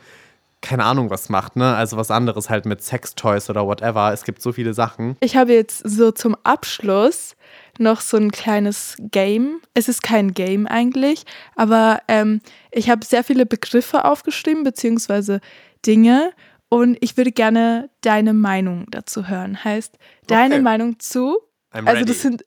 keine 0.63 0.85
Ahnung 0.85 1.09
was 1.11 1.29
macht, 1.29 1.55
ne? 1.55 1.75
Also 1.75 1.97
was 1.97 2.09
anderes 2.09 2.49
halt 2.49 2.65
mit 2.65 2.81
Sextoys 2.81 3.49
oder 3.49 3.67
whatever. 3.67 4.11
Es 4.11 4.23
gibt 4.23 4.41
so 4.41 4.51
viele 4.53 4.73
Sachen. 4.73 5.15
Ich 5.19 5.35
habe 5.35 5.53
jetzt 5.53 5.79
so 5.87 6.11
zum 6.11 6.35
Abschluss 6.43 7.35
noch 7.77 8.01
so 8.01 8.17
ein 8.17 8.31
kleines 8.31 8.95
Game. 9.11 9.61
Es 9.73 9.87
ist 9.89 10.01
kein 10.01 10.33
Game 10.33 10.65
eigentlich, 10.65 11.25
aber 11.55 11.99
ähm, 12.07 12.41
ich 12.71 12.89
habe 12.89 13.05
sehr 13.05 13.23
viele 13.23 13.45
Begriffe 13.45 14.05
aufgeschrieben, 14.05 14.63
beziehungsweise 14.63 15.41
Dinge. 15.85 16.31
Und 16.69 16.97
ich 17.01 17.17
würde 17.17 17.31
gerne 17.31 17.89
deine 18.01 18.33
Meinung 18.33 18.85
dazu 18.89 19.27
hören. 19.27 19.63
Heißt, 19.63 19.95
deine 20.25 20.55
Okay. 20.55 20.63
Meinung 20.63 20.99
zu. 20.99 21.37
I'm 21.71 21.85
Also 21.85 21.99
ready. 21.99 22.05
das 22.05 22.21
sind, 22.21 22.45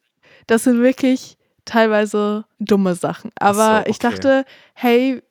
das 0.48 0.64
sind 0.64 0.80
wirklich 0.80 1.36
teilweise 1.64 2.44
dumme 2.58 2.94
Sachen. 2.94 3.30
Aber 3.38 3.82
so, 3.84 3.90
ich 3.90 3.96
okay. 3.96 4.08
dachte, 4.10 4.44
hey, 4.74 5.22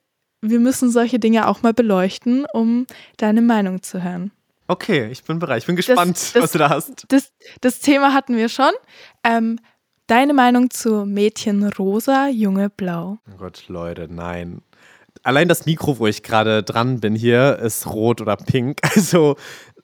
wir 0.49 0.59
müssen 0.59 0.89
solche 0.91 1.19
Dinge 1.19 1.47
auch 1.47 1.61
mal 1.61 1.73
beleuchten, 1.73 2.45
um 2.53 2.87
deine 3.17 3.41
Meinung 3.41 3.81
zu 3.83 4.03
hören. 4.03 4.31
Okay, 4.67 5.09
ich 5.11 5.23
bin 5.23 5.37
bereit. 5.39 5.59
Ich 5.59 5.67
bin 5.67 5.75
gespannt, 5.75 6.15
das- 6.17 6.35
was 6.35 6.51
du 6.51 6.57
da 6.57 6.69
hast. 6.69 7.05
Das, 7.09 7.31
das 7.61 7.79
Thema 7.79 8.13
hatten 8.13 8.35
wir 8.35 8.49
schon. 8.49 8.71
Ähm, 9.23 9.59
deine 10.07 10.33
Meinung 10.33 10.69
zu 10.71 11.05
Mädchen 11.05 11.63
rosa, 11.77 12.27
Junge 12.29 12.69
blau. 12.69 13.17
Oh 13.31 13.37
Gott, 13.37 13.65
Leute, 13.67 14.07
nein. 14.09 14.61
Allein 15.23 15.47
das 15.47 15.65
Mikro, 15.65 15.97
wo 15.99 16.07
ich 16.07 16.23
gerade 16.23 16.61
dran 16.63 16.99
bin 16.99 17.15
hier, 17.15 17.57
ist 17.59 17.87
rot 17.87 18.21
oder 18.21 18.35
pink. 18.37 18.79
Also 18.95 19.35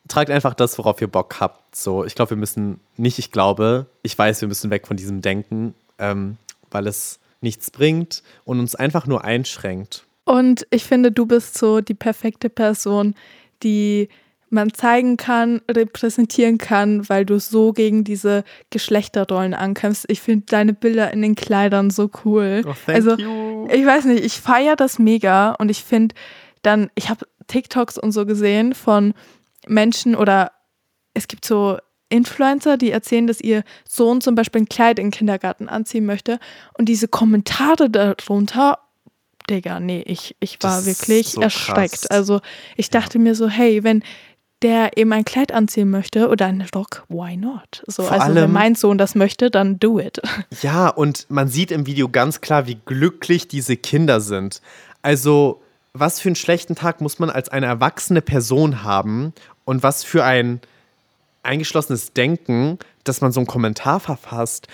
tragt 0.08 0.30
einfach 0.32 0.54
das, 0.56 0.78
worauf 0.78 1.00
ihr 1.00 1.08
Bock 1.08 1.40
habt. 1.40 1.76
So, 1.76 2.04
ich 2.04 2.16
glaube, 2.16 2.32
wir 2.32 2.38
müssen 2.38 2.80
nicht, 2.98 3.18
ich 3.20 3.32
glaube, 3.32 3.86
ich 4.04 4.18
weiß, 4.18 4.42
wir 4.42 4.48
müssen 4.48 4.70
weg 4.72 4.88
von 4.88 4.98
diesem 4.98 5.22
Denken, 5.22 5.74
ähm, 6.00 6.38
weil 6.70 6.86
es 6.88 7.20
nichts 7.40 7.72
bringt 7.72 8.22
und 8.44 8.60
uns 8.60 8.76
einfach 8.76 9.06
nur 9.08 9.24
einschränkt. 9.24 10.06
Und 10.32 10.66
ich 10.70 10.86
finde, 10.86 11.12
du 11.12 11.26
bist 11.26 11.58
so 11.58 11.82
die 11.82 11.94
perfekte 11.94 12.50
Person, 12.50 13.16
die 13.64 14.08
man 14.50 14.74
zeigen 14.74 15.18
kann, 15.18 15.60
repräsentieren 15.70 16.58
kann, 16.58 17.10
weil 17.10 17.26
du 17.26 17.38
so 17.38 17.74
gegen 17.74 18.06
diese 18.06 18.46
Geschlechterrollen 18.70 19.54
ankämpfst. 19.54 20.06
Ich 20.08 20.22
finde 20.22 20.46
deine 20.46 20.72
Bilder 20.72 21.12
in 21.12 21.22
den 21.22 21.36
Kleidern 21.36 21.90
so 21.90 22.10
cool. 22.24 22.64
Oh, 22.66 22.74
also, 22.88 23.18
you. 23.18 23.68
ich 23.74 23.86
weiß 23.86 24.06
nicht, 24.06 24.24
ich 24.24 24.40
feiere 24.40 24.78
das 24.78 25.00
mega 25.00 25.52
und 25.56 25.68
ich 25.68 25.84
finde 25.84 26.16
dann, 26.62 26.90
ich 26.96 27.10
habe 27.10 27.28
TikToks 27.48 27.98
und 27.98 28.14
so 28.14 28.26
gesehen 28.26 28.74
von 28.74 29.14
Menschen 29.68 30.16
oder 30.16 30.54
es 31.14 31.28
gibt 31.28 31.44
so 31.44 31.78
Influencer, 32.08 32.78
die 32.78 32.92
erzählen, 32.92 33.28
dass 33.28 33.42
ihr 33.42 33.66
Sohn 33.86 34.22
zum 34.22 34.36
Beispiel 34.36 34.62
ein 34.62 34.70
Kleid 34.70 34.98
den 34.98 35.12
Kindergarten 35.12 35.68
anziehen 35.68 36.06
möchte 36.06 36.40
und 36.78 36.88
diese 36.88 37.10
Kommentare 37.10 37.90
darunter, 37.90 38.80
Digga, 39.52 39.80
nee, 39.80 40.02
ich, 40.08 40.36
ich 40.40 40.58
war 40.62 40.78
Das 40.78 40.86
wirklich 40.88 41.32
so 41.34 41.42
erschreckt. 41.42 41.92
krass. 42.02 42.08
Also 42.08 42.42
ich 42.78 42.90
dachte 42.90 43.20
mir 43.20 43.36
so, 43.36 43.48
hey, 43.50 43.84
wenn 43.84 44.02
der 44.64 44.96
eben 44.98 45.12
ein 45.14 45.26
Kleid 45.26 45.52
anziehen 45.52 45.90
möchte 45.90 46.30
oder 46.30 46.46
einen 46.46 46.68
Rock, 46.76 47.04
why 47.10 47.36
not? 47.36 47.84
So, 47.88 48.04
Vor 48.04 48.12
also 48.12 48.28
wenn 48.30 48.38
allem- 48.44 48.52
mein 48.52 48.76
Sohn 48.76 48.98
das 48.98 49.16
möchte, 49.16 49.50
dann 49.52 49.80
do 49.80 50.00
it. 50.00 50.22
Ja, 50.62 50.88
und 50.88 51.26
man 51.30 51.48
sieht 51.48 51.72
im 51.72 51.86
Video 51.88 52.08
ganz 52.10 52.42
klar, 52.42 52.68
wie 52.68 52.78
glücklich 52.86 53.48
diese 53.48 53.76
Kinder 53.78 54.22
sind. 54.22 54.62
Also, 55.02 55.62
was 55.94 56.20
für 56.22 56.30
einen 56.30 56.36
schlechten 56.36 56.76
Tag 56.76 57.02
muss 57.02 57.20
man 57.20 57.30
als 57.32 57.50
eine 57.50 57.66
erwachsene 57.66 58.22
Person 58.22 58.84
haben 58.84 59.34
und 59.66 59.84
was 59.84 60.04
für 60.04 60.24
ein 60.24 60.62
eingeschlossenes 61.44 62.14
Denken, 62.14 62.78
dass 63.04 63.22
man 63.22 63.32
so 63.32 63.40
einen 63.40 63.48
Kommentar 63.48 64.00
verfasst. 64.00 64.68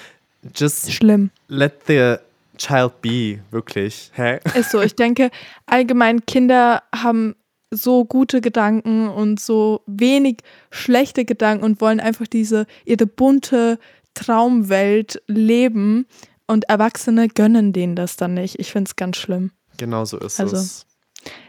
Just 0.56 0.92
Schlimm. 0.92 1.32
let 1.48 1.74
the 1.88 2.16
child 2.58 3.02
be, 3.02 3.40
wirklich. 3.52 4.12
Hä? 4.16 4.40
Ist 4.56 4.72
so. 4.72 4.82
Ich 4.82 4.96
denke, 4.96 5.30
allgemein 5.66 6.26
Kinder 6.26 6.84
haben 6.94 7.36
so 7.72 8.06
gute 8.06 8.42
Gedanken 8.42 9.10
und 9.10 9.40
so 9.40 9.82
wenig 9.88 10.38
schlechte 10.72 11.26
Gedanken 11.26 11.64
und 11.66 11.82
wollen 11.82 12.00
einfach 12.00 12.28
diese 12.28 12.66
ihre 12.86 13.06
bunte 13.08 13.78
Traumwelt 14.14 15.22
leben 15.28 16.06
und 16.48 16.70
Erwachsene 16.70 17.28
gönnen 17.28 17.74
denen 17.74 17.96
das 17.96 18.16
dann 18.16 18.34
nicht. 18.34 18.60
Ich 18.60 18.72
finde 18.72 18.88
es 18.90 18.96
ganz 18.96 19.18
schlimm. 19.18 19.52
Genau 19.78 20.06
so 20.06 20.18
ist 20.18 20.40
Also. 20.40 20.56
es. 20.58 20.86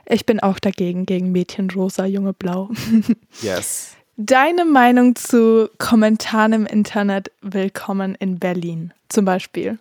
Ich 0.07 0.27
bin 0.27 0.41
auch 0.41 0.59
dagegen, 0.59 1.07
gegen 1.07 1.31
Mädchen 1.33 1.71
rosa, 1.71 2.05
Junge 2.07 2.33
blau. 2.33 2.71
Yes. 3.43 3.95
Deine 4.17 4.65
Meinung 4.65 5.15
zu 5.15 5.71
Kommentaren 5.79 6.53
im 6.53 6.67
Internet 6.67 7.31
Willkommen 7.41 8.17
in 8.17 8.41
Berlin 8.41 8.93
zum 9.09 9.25
Beispiel. 9.25 9.79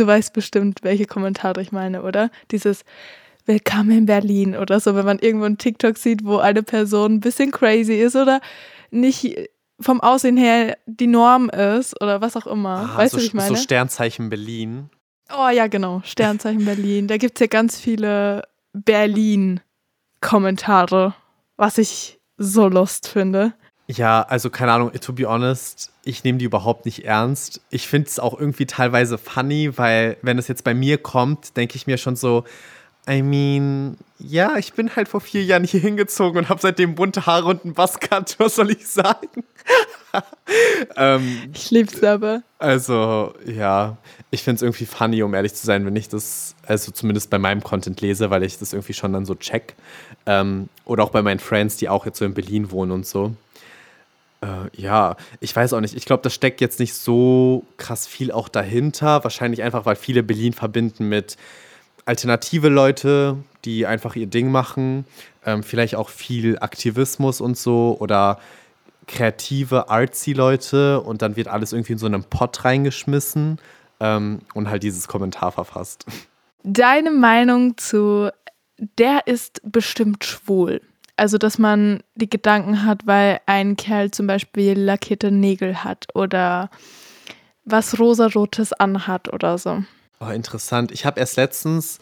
Du 0.00 0.06
weißt 0.06 0.32
bestimmt, 0.32 0.78
welche 0.80 1.04
Kommentare 1.04 1.60
ich 1.60 1.72
meine, 1.72 2.02
oder? 2.02 2.30
Dieses 2.52 2.86
Willkommen 3.44 3.90
in 3.90 4.06
Berlin 4.06 4.56
oder 4.56 4.80
so, 4.80 4.94
wenn 4.94 5.04
man 5.04 5.18
irgendwo 5.18 5.44
einen 5.44 5.58
TikTok 5.58 5.98
sieht, 5.98 6.24
wo 6.24 6.38
eine 6.38 6.62
Person 6.62 7.16
ein 7.16 7.20
bisschen 7.20 7.50
crazy 7.50 8.00
ist 8.00 8.16
oder 8.16 8.40
nicht 8.90 9.36
vom 9.78 10.00
Aussehen 10.00 10.38
her 10.38 10.78
die 10.86 11.06
Norm 11.06 11.50
ist 11.50 12.00
oder 12.00 12.22
was 12.22 12.34
auch 12.34 12.46
immer. 12.46 12.92
Ah, 12.94 12.96
weißt 12.96 13.12
so, 13.12 13.18
du, 13.18 13.22
wie 13.22 13.26
ich 13.26 13.34
meine? 13.34 13.50
so 13.50 13.56
Sternzeichen 13.56 14.30
Berlin. 14.30 14.88
Oh 15.36 15.50
ja, 15.50 15.66
genau. 15.66 16.00
Sternzeichen 16.02 16.64
Berlin. 16.64 17.06
Da 17.06 17.18
gibt 17.18 17.36
es 17.36 17.40
ja 17.40 17.46
ganz 17.46 17.78
viele 17.78 18.44
Berlin-Kommentare, 18.72 21.12
was 21.58 21.76
ich 21.76 22.18
so 22.38 22.68
lost 22.68 23.06
finde. 23.06 23.52
Ja, 23.96 24.22
also 24.22 24.50
keine 24.50 24.70
Ahnung, 24.72 24.92
to 25.00 25.12
be 25.12 25.26
honest, 25.26 25.90
ich 26.04 26.22
nehme 26.22 26.38
die 26.38 26.44
überhaupt 26.44 26.84
nicht 26.84 27.04
ernst. 27.04 27.60
Ich 27.70 27.88
finde 27.88 28.08
es 28.08 28.20
auch 28.20 28.38
irgendwie 28.38 28.66
teilweise 28.66 29.18
funny, 29.18 29.76
weil 29.76 30.16
wenn 30.22 30.38
es 30.38 30.46
jetzt 30.46 30.62
bei 30.62 30.74
mir 30.74 30.98
kommt, 30.98 31.56
denke 31.56 31.74
ich 31.74 31.88
mir 31.88 31.98
schon 31.98 32.14
so, 32.14 32.44
I 33.08 33.22
mean, 33.22 33.96
ja, 34.20 34.56
ich 34.58 34.74
bin 34.74 34.94
halt 34.94 35.08
vor 35.08 35.20
vier 35.20 35.42
Jahren 35.42 35.64
hier 35.64 35.80
hingezogen 35.80 36.38
und 36.38 36.48
habe 36.48 36.60
seitdem 36.60 36.94
bunte 36.94 37.26
Haare 37.26 37.46
und 37.46 37.64
einen 37.64 37.74
Buzzcut, 37.74 38.36
was 38.38 38.54
soll 38.54 38.70
ich 38.70 38.86
sagen? 38.86 39.42
ähm, 40.96 41.50
Ich 41.52 41.72
lieb's 41.72 42.00
aber. 42.04 42.42
also, 42.60 43.34
ja, 43.44 43.96
ich 44.30 44.44
finde 44.44 44.56
es 44.56 44.62
irgendwie 44.62 44.86
funny, 44.86 45.24
um 45.24 45.34
ehrlich 45.34 45.54
zu 45.54 45.66
sein, 45.66 45.84
wenn 45.84 45.96
ich 45.96 46.08
das, 46.08 46.54
also 46.64 46.92
zumindest 46.92 47.28
bei 47.30 47.38
meinem 47.38 47.64
Content 47.64 48.00
lese, 48.00 48.30
weil 48.30 48.44
ich 48.44 48.58
das 48.58 48.72
irgendwie 48.72 48.94
schon 48.94 49.12
dann 49.12 49.26
so 49.26 49.34
check. 49.34 49.74
Ähm, 50.26 50.68
oder 50.84 51.02
auch 51.02 51.10
bei 51.10 51.22
meinen 51.22 51.40
Friends, 51.40 51.76
die 51.76 51.88
auch 51.88 52.06
jetzt 52.06 52.18
so 52.18 52.24
in 52.24 52.34
Berlin 52.34 52.70
wohnen 52.70 52.92
und 52.92 53.06
so. 53.06 53.34
Äh, 54.42 54.70
ja, 54.76 55.16
ich 55.40 55.54
weiß 55.54 55.72
auch 55.72 55.80
nicht. 55.80 55.94
Ich 55.94 56.06
glaube, 56.06 56.22
das 56.22 56.34
steckt 56.34 56.60
jetzt 56.60 56.80
nicht 56.80 56.94
so 56.94 57.64
krass 57.76 58.06
viel 58.06 58.32
auch 58.32 58.48
dahinter. 58.48 59.22
Wahrscheinlich 59.24 59.62
einfach, 59.62 59.86
weil 59.86 59.96
viele 59.96 60.22
Berlin 60.22 60.52
verbinden 60.52 61.08
mit 61.08 61.36
alternative 62.06 62.68
Leute, 62.68 63.36
die 63.64 63.86
einfach 63.86 64.16
ihr 64.16 64.26
Ding 64.26 64.50
machen. 64.50 65.04
Ähm, 65.44 65.62
vielleicht 65.62 65.94
auch 65.94 66.08
viel 66.08 66.58
Aktivismus 66.58 67.40
und 67.40 67.56
so 67.56 67.96
oder 68.00 68.38
kreative, 69.06 69.88
artsy 69.88 70.32
Leute 70.32 71.00
und 71.00 71.20
dann 71.22 71.36
wird 71.36 71.48
alles 71.48 71.72
irgendwie 71.72 71.94
in 71.94 71.98
so 71.98 72.06
einen 72.06 72.24
Pott 72.24 72.64
reingeschmissen 72.64 73.58
ähm, 73.98 74.40
und 74.54 74.70
halt 74.70 74.82
dieses 74.82 75.08
Kommentar 75.08 75.52
verfasst. 75.52 76.06
Deine 76.62 77.10
Meinung 77.10 77.76
zu, 77.76 78.30
der 78.98 79.26
ist 79.26 79.60
bestimmt 79.64 80.24
schwul. 80.24 80.80
Also, 81.20 81.36
dass 81.36 81.58
man 81.58 82.02
die 82.14 82.30
Gedanken 82.30 82.86
hat, 82.86 83.06
weil 83.06 83.40
ein 83.44 83.76
Kerl 83.76 84.10
zum 84.10 84.26
Beispiel 84.26 84.72
lackierte 84.72 85.30
Nägel 85.30 85.84
hat 85.84 86.06
oder 86.14 86.70
was 87.66 87.98
rosarotes 87.98 88.72
anhat 88.72 89.30
oder 89.30 89.58
so. 89.58 89.84
Oh, 90.18 90.30
interessant. 90.30 90.90
Ich 90.92 91.04
habe 91.04 91.20
erst 91.20 91.36
letztens 91.36 91.98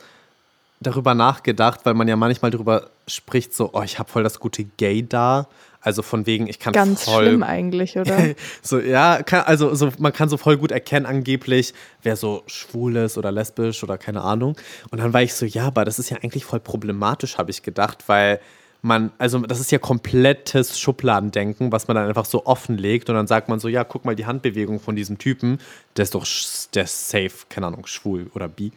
darüber 0.79 1.15
nachgedacht, 1.15 1.81
weil 1.83 1.95
man 1.95 2.07
ja 2.07 2.15
manchmal 2.15 2.53
darüber 2.53 2.91
spricht, 3.09 3.53
so, 3.55 3.71
oh, 3.73 3.83
ich 3.83 3.99
habe 3.99 4.09
voll 4.09 4.23
das 4.23 4.39
gute 4.39 4.63
Gay 4.63 5.05
da. 5.05 5.49
Also 5.81 6.03
von 6.03 6.25
wegen, 6.27 6.47
ich 6.47 6.61
kann 6.61 6.73
Ganz 6.73 7.03
voll. 7.03 7.25
schlimm 7.25 7.43
eigentlich, 7.43 7.99
oder? 7.99 8.17
so, 8.63 8.79
ja, 8.79 9.25
kann, 9.25 9.41
also 9.47 9.75
so, 9.75 9.91
man 9.99 10.13
kann 10.13 10.29
so 10.29 10.37
voll 10.37 10.59
gut 10.59 10.71
erkennen, 10.71 11.07
angeblich, 11.07 11.75
wer 12.05 12.15
so 12.15 12.45
schwul 12.47 12.95
ist 12.95 13.19
oder 13.19 13.33
lesbisch 13.33 13.83
oder 13.83 13.99
keine 13.99 14.21
Ahnung. 14.21 14.57
Und 14.93 15.01
dann 15.01 15.13
war 15.13 15.23
ich 15.23 15.35
so, 15.35 15.45
ja, 15.45 15.67
aber 15.67 15.85
das 15.85 15.99
ist 15.99 16.09
ja 16.09 16.19
eigentlich 16.19 16.45
voll 16.45 16.61
problematisch, 16.61 17.37
habe 17.37 17.51
ich 17.51 17.65
gedacht, 17.65 18.05
weil 18.07 18.39
man, 18.83 19.11
also 19.19 19.39
das 19.41 19.61
ist 19.61 19.73
ja 19.73 19.79
komplettes 19.79 20.79
Schubladendenken, 20.79 21.73
was 21.73 21.89
man 21.89 21.97
dann 21.97 22.09
einfach 22.09 22.25
so 22.25 22.47
offenlegt 22.47 23.09
und 23.09 23.17
dann 23.17 23.27
sagt 23.27 23.49
man 23.49 23.59
so, 23.59 23.69
ja, 23.69 23.85
guck 23.85 24.05
mal 24.05 24.15
die 24.15 24.27
Handbewegung 24.27 24.81
von 24.81 24.97
diesem 24.97 25.19
Typen, 25.19 25.59
der 25.97 26.05
ist 26.05 26.15
doch, 26.15 26.27
der 26.75 26.85
ist 26.85 27.09
safe, 27.09 27.47
keine 27.49 27.67
Ahnung, 27.67 27.87
schwul 27.87 28.31
oder 28.35 28.49
bi. 28.49 28.73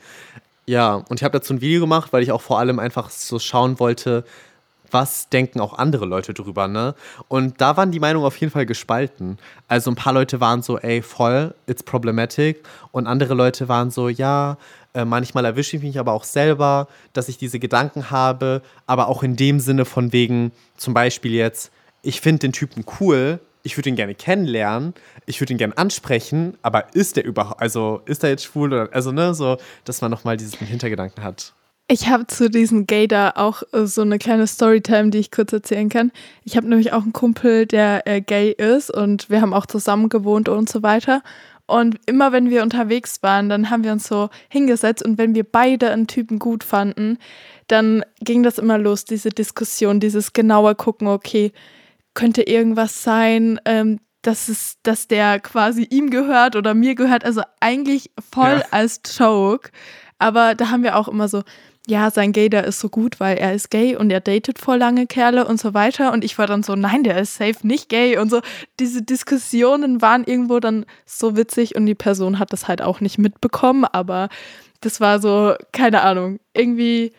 Ja, 0.66 0.96
und 0.96 1.20
ich 1.20 1.24
habe 1.24 1.38
dazu 1.38 1.54
ein 1.54 1.62
Video 1.62 1.82
gemacht, 1.82 2.14
weil 2.14 2.24
ich 2.24 2.32
auch 2.32 2.42
vor 2.42 2.60
allem 2.60 2.80
einfach 2.80 3.10
so 3.10 3.40
schauen 3.40 3.80
wollte, 3.80 4.24
was 4.92 5.30
denken 5.30 5.60
auch 5.60 5.78
andere 5.78 6.06
Leute 6.06 6.34
drüber, 6.34 6.68
ne? 6.68 6.96
Und 7.28 7.62
da 7.62 7.78
waren 7.78 7.92
die 7.92 8.00
Meinungen 8.00 8.26
auf 8.26 8.38
jeden 8.38 8.52
Fall 8.52 8.66
gespalten. 8.66 9.38
Also 9.68 9.92
ein 9.92 9.96
paar 9.96 10.14
Leute 10.14 10.40
waren 10.40 10.62
so, 10.62 10.78
ey, 10.78 11.02
voll, 11.02 11.56
it's 11.68 11.84
problematic. 11.84 12.64
Und 12.92 13.08
andere 13.08 13.34
Leute 13.34 13.70
waren 13.70 13.92
so, 13.92 14.10
ja, 14.10 14.58
äh, 14.94 15.06
manchmal 15.06 15.46
erwische 15.46 15.78
ich 15.78 15.84
mich 15.84 16.00
aber 16.00 16.14
auch 16.14 16.24
selber, 16.24 16.88
dass 17.14 17.30
ich 17.30 17.38
diese 17.38 17.60
Gedanken 17.60 18.12
habe, 18.12 18.62
aber 18.88 19.08
auch 19.08 19.24
in 19.24 19.36
dem 19.36 19.60
Sinne 19.60 19.86
von 19.86 20.12
wegen, 20.12 20.52
zum 20.76 20.94
Beispiel 20.94 21.34
jetzt, 21.34 21.72
ich 22.02 22.22
finde 22.22 22.40
den 22.40 22.54
Typen 22.54 22.84
cool, 23.00 23.40
ich 23.64 23.78
würde 23.78 23.90
ihn 23.90 23.96
gerne 23.96 24.16
kennenlernen, 24.16 24.94
ich 25.26 25.40
würde 25.40 25.54
ihn 25.54 25.58
gerne 25.58 25.78
ansprechen, 25.78 26.58
aber 26.62 26.94
ist 26.96 27.16
der 27.16 27.26
überhaupt, 27.26 27.62
also 27.62 28.02
ist 28.06 28.24
er 28.24 28.32
jetzt 28.32 28.44
schwul 28.44 28.74
oder, 28.74 28.90
also 28.92 29.12
ne, 29.12 29.34
so, 29.34 29.58
dass 29.86 30.02
man 30.02 30.12
nochmal 30.12 30.36
diesen 30.38 30.66
Hintergedanken 30.66 31.24
hat. 31.24 31.54
Ich 31.92 32.08
habe 32.08 32.26
zu 32.26 32.50
diesem 32.50 32.88
Gay 32.88 33.06
da 33.10 33.34
auch 33.36 33.64
äh, 33.74 33.86
so 33.86 34.02
eine 34.02 34.18
kleine 34.18 34.48
Storytime, 34.48 35.10
die 35.10 35.18
ich 35.18 35.30
kurz 35.30 35.52
erzählen 35.52 35.90
kann. 35.90 36.14
Ich 36.46 36.56
habe 36.56 36.70
nämlich 36.70 36.94
auch 36.94 37.02
einen 37.02 37.12
Kumpel, 37.12 37.66
der 37.66 38.08
äh, 38.08 38.22
gay 38.22 38.52
ist 38.52 38.90
und 38.90 39.30
wir 39.30 39.42
haben 39.42 39.54
auch 39.54 39.66
zusammen 39.66 40.08
gewohnt 40.08 40.48
und 40.48 40.70
so 40.70 40.84
weiter. 40.84 41.22
Und 41.68 41.98
immer 42.06 42.32
wenn 42.32 42.50
wir 42.50 42.64
unterwegs 42.64 43.22
waren, 43.24 43.50
dann 43.50 43.70
haben 43.70 43.84
wir 43.84 43.92
uns 43.92 44.08
so 44.08 44.30
hingesetzt 44.48 45.04
und 45.04 45.18
wenn 45.18 45.36
wir 45.36 45.44
beide 45.44 45.92
einen 45.92 46.08
Typen 46.08 46.40
gut 46.40 46.64
fanden, 46.64 47.18
dann 47.68 48.06
ging 48.22 48.42
das 48.42 48.58
immer 48.58 48.78
los, 48.78 49.04
diese 49.04 49.30
Diskussion, 49.30 50.00
dieses 50.00 50.32
genaue 50.32 50.76
Gucken, 50.76 51.10
okay, 51.10 51.52
könnte 52.14 52.44
irgendwas 52.44 53.04
sein, 53.04 53.60
ähm, 53.66 54.00
dass, 54.22 54.48
es, 54.48 54.78
dass 54.84 55.10
der 55.10 55.42
quasi 55.42 55.88
ihm 55.90 56.10
gehört 56.10 56.56
oder 56.56 56.74
mir 56.74 56.96
gehört. 56.96 57.26
Also 57.26 57.42
eigentlich 57.60 58.12
voll 58.32 58.60
ja. 58.62 58.66
als 58.72 59.02
Joke. 59.18 59.72
Aber 60.20 60.56
da 60.56 60.70
haben 60.70 60.84
wir 60.84 60.98
auch 60.98 61.08
immer 61.08 61.28
so, 61.28 61.42
ja, 61.88 62.12
sein 62.12 62.32
Gay, 62.32 62.50
der 62.50 62.66
ist 62.66 62.80
so 62.80 62.90
gut, 62.90 63.20
weil 63.20 63.38
er 63.38 63.54
ist 63.54 63.72
gay 63.72 63.96
und 63.96 64.12
er 64.12 64.22
datet 64.22 64.60
voll 64.60 64.78
lange 64.78 65.08
Kerle 65.08 65.46
und 65.46 65.60
so 65.60 65.74
weiter. 65.74 66.14
Und 66.14 66.24
ich 66.24 66.38
war 66.38 66.46
dann 66.46 66.62
so, 66.62 66.76
nein, 66.76 67.04
der 67.04 67.20
ist 67.20 67.36
safe 67.36 67.66
nicht 67.66 67.90
gay. 67.90 68.18
Und 68.18 68.30
so, 68.30 68.42
diese 68.80 69.02
Diskussionen 69.02 70.02
waren 70.02 70.24
irgendwo 70.24 70.60
dann 70.60 70.86
so 71.06 71.36
witzig 71.36 71.76
und 71.76 71.88
die 71.88 71.96
Person 71.96 72.38
hat 72.38 72.54
das 72.54 72.68
halt 72.68 72.82
auch 72.82 73.02
nicht 73.02 73.18
mitbekommen, 73.18 73.86
aber 73.86 74.30
das 74.82 75.00
war 75.00 75.20
so, 75.20 75.56
keine 75.72 76.02
Ahnung, 76.02 76.40
irgendwie 76.54 77.14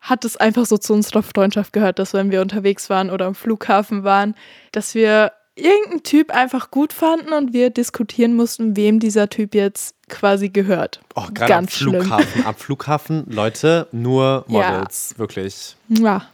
hat 0.00 0.24
es 0.24 0.36
einfach 0.36 0.66
so 0.66 0.78
zu 0.78 0.94
unserer 0.94 1.22
Freundschaft 1.22 1.72
gehört, 1.72 1.98
dass 1.98 2.14
wenn 2.14 2.30
wir 2.30 2.40
unterwegs 2.40 2.88
waren 2.88 3.10
oder 3.10 3.26
am 3.26 3.34
Flughafen 3.34 4.04
waren, 4.04 4.34
dass 4.72 4.94
wir 4.94 5.32
irgendeinen 5.58 6.02
Typ 6.02 6.30
einfach 6.34 6.70
gut 6.70 6.92
fanden 6.92 7.32
und 7.32 7.52
wir 7.52 7.70
diskutieren 7.70 8.34
mussten, 8.34 8.76
wem 8.76 9.00
dieser 9.00 9.28
Typ 9.28 9.54
jetzt 9.54 9.94
quasi 10.08 10.48
gehört. 10.48 11.00
Oh, 11.14 11.26
gerade 11.32 11.56
am 11.56 11.68
Flughafen. 11.68 12.46
Am 12.46 12.54
Flughafen, 12.54 13.24
Leute, 13.28 13.88
nur 13.92 14.44
Models, 14.48 15.10
ja. 15.12 15.18
wirklich. 15.18 15.76
Ja. 15.88 16.26